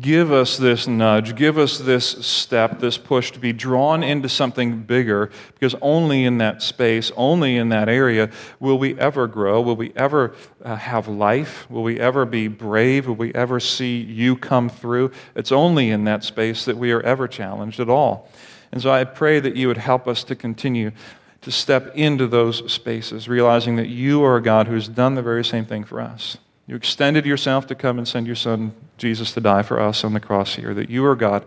give 0.00 0.32
us 0.32 0.56
this 0.56 0.86
nudge, 0.86 1.36
give 1.36 1.58
us 1.58 1.78
this 1.78 2.06
step, 2.26 2.78
this 2.80 2.96
push 2.96 3.32
to 3.32 3.38
be 3.38 3.52
drawn 3.52 4.02
into 4.02 4.28
something 4.28 4.82
bigger, 4.82 5.30
because 5.52 5.74
only 5.82 6.24
in 6.24 6.38
that 6.38 6.62
space, 6.62 7.12
only 7.16 7.56
in 7.56 7.68
that 7.68 7.88
area 7.88 8.30
will 8.60 8.78
we 8.78 8.98
ever 8.98 9.26
grow, 9.26 9.60
will 9.60 9.76
we 9.76 9.92
ever 9.94 10.34
uh, 10.64 10.76
have 10.76 11.06
life, 11.06 11.68
will 11.70 11.82
we 11.82 12.00
ever 12.00 12.24
be 12.24 12.48
brave, 12.48 13.06
will 13.06 13.14
we 13.14 13.34
ever 13.34 13.60
see 13.60 13.98
you 13.98 14.36
come 14.36 14.68
through. 14.70 15.10
It's 15.34 15.52
only 15.52 15.90
in 15.90 16.04
that 16.04 16.24
space 16.24 16.64
that 16.64 16.78
we 16.78 16.90
are 16.92 17.02
ever 17.02 17.28
challenged 17.28 17.78
at 17.78 17.90
all. 17.90 18.30
And 18.72 18.80
so 18.80 18.90
I 18.90 19.04
pray 19.04 19.38
that 19.38 19.54
you 19.54 19.68
would 19.68 19.76
help 19.76 20.08
us 20.08 20.24
to 20.24 20.34
continue 20.34 20.92
to 21.42 21.52
step 21.52 21.94
into 21.94 22.26
those 22.26 22.72
spaces, 22.72 23.28
realizing 23.28 23.76
that 23.76 23.88
you 23.88 24.24
are 24.24 24.36
a 24.36 24.42
God 24.42 24.66
who 24.66 24.74
has 24.74 24.88
done 24.88 25.14
the 25.14 25.22
very 25.22 25.44
same 25.44 25.66
thing 25.66 25.84
for 25.84 26.00
us. 26.00 26.38
You 26.66 26.76
extended 26.76 27.26
yourself 27.26 27.66
to 27.66 27.74
come 27.74 27.98
and 27.98 28.08
send 28.08 28.26
your 28.26 28.36
son, 28.36 28.72
Jesus, 28.96 29.32
to 29.34 29.40
die 29.40 29.62
for 29.62 29.78
us 29.78 30.02
on 30.02 30.14
the 30.14 30.20
cross 30.20 30.54
here. 30.54 30.72
That 30.72 30.88
you 30.88 31.04
are 31.04 31.14
God 31.14 31.44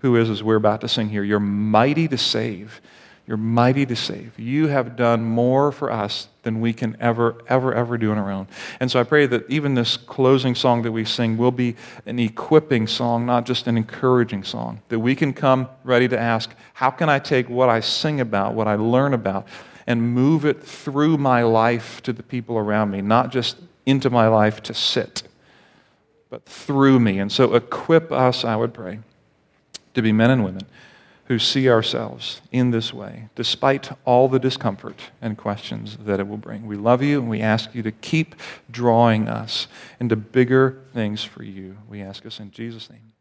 who 0.00 0.16
is, 0.16 0.28
as 0.30 0.42
we're 0.42 0.56
about 0.56 0.82
to 0.82 0.88
sing 0.88 1.08
here, 1.08 1.22
you're 1.22 1.40
mighty 1.40 2.06
to 2.08 2.18
save. 2.18 2.80
You're 3.26 3.36
mighty 3.36 3.84
to 3.84 3.96
save. 3.96 4.38
You 4.38 4.68
have 4.68 4.96
done 4.96 5.22
more 5.22 5.70
for 5.70 5.90
us 5.90 6.28
than 6.44 6.60
we 6.60 6.72
can 6.72 6.96
ever, 6.98 7.36
ever, 7.46 7.74
ever 7.74 7.98
do 7.98 8.10
on 8.10 8.16
our 8.16 8.30
own. 8.30 8.48
And 8.80 8.90
so 8.90 8.98
I 8.98 9.02
pray 9.02 9.26
that 9.26 9.50
even 9.50 9.74
this 9.74 9.98
closing 9.98 10.54
song 10.54 10.80
that 10.82 10.92
we 10.92 11.04
sing 11.04 11.36
will 11.36 11.50
be 11.50 11.76
an 12.06 12.18
equipping 12.18 12.86
song, 12.86 13.26
not 13.26 13.44
just 13.44 13.66
an 13.66 13.76
encouraging 13.76 14.44
song. 14.44 14.80
That 14.88 15.00
we 15.00 15.14
can 15.14 15.34
come 15.34 15.68
ready 15.84 16.08
to 16.08 16.18
ask, 16.18 16.54
how 16.72 16.90
can 16.90 17.10
I 17.10 17.18
take 17.18 17.50
what 17.50 17.68
I 17.68 17.80
sing 17.80 18.20
about, 18.20 18.54
what 18.54 18.66
I 18.66 18.76
learn 18.76 19.12
about, 19.12 19.46
and 19.86 20.14
move 20.14 20.46
it 20.46 20.62
through 20.62 21.18
my 21.18 21.42
life 21.42 22.02
to 22.04 22.14
the 22.14 22.22
people 22.22 22.56
around 22.56 22.90
me, 22.90 23.02
not 23.02 23.30
just 23.30 23.56
into 23.88 24.10
my 24.10 24.28
life 24.28 24.62
to 24.64 24.74
sit, 24.74 25.22
but 26.28 26.44
through 26.44 27.00
me. 27.00 27.18
And 27.18 27.32
so 27.32 27.54
equip 27.54 28.12
us, 28.12 28.44
I 28.44 28.54
would 28.54 28.74
pray, 28.74 29.00
to 29.94 30.02
be 30.02 30.12
men 30.12 30.30
and 30.30 30.44
women 30.44 30.66
who 31.24 31.38
see 31.38 31.68
ourselves 31.68 32.40
in 32.52 32.70
this 32.70 32.92
way, 32.92 33.28
despite 33.34 33.90
all 34.04 34.28
the 34.28 34.38
discomfort 34.38 35.10
and 35.20 35.36
questions 35.36 35.98
that 36.00 36.20
it 36.20 36.26
will 36.26 36.38
bring. 36.38 36.66
We 36.66 36.76
love 36.76 37.02
you 37.02 37.20
and 37.20 37.28
we 37.28 37.40
ask 37.40 37.74
you 37.74 37.82
to 37.82 37.92
keep 37.92 38.34
drawing 38.70 39.28
us 39.28 39.68
into 40.00 40.16
bigger 40.16 40.78
things 40.94 41.24
for 41.24 41.42
you. 41.42 41.76
We 41.88 42.00
ask 42.00 42.24
us 42.24 42.40
in 42.40 42.50
Jesus' 42.50 42.88
name. 42.88 43.12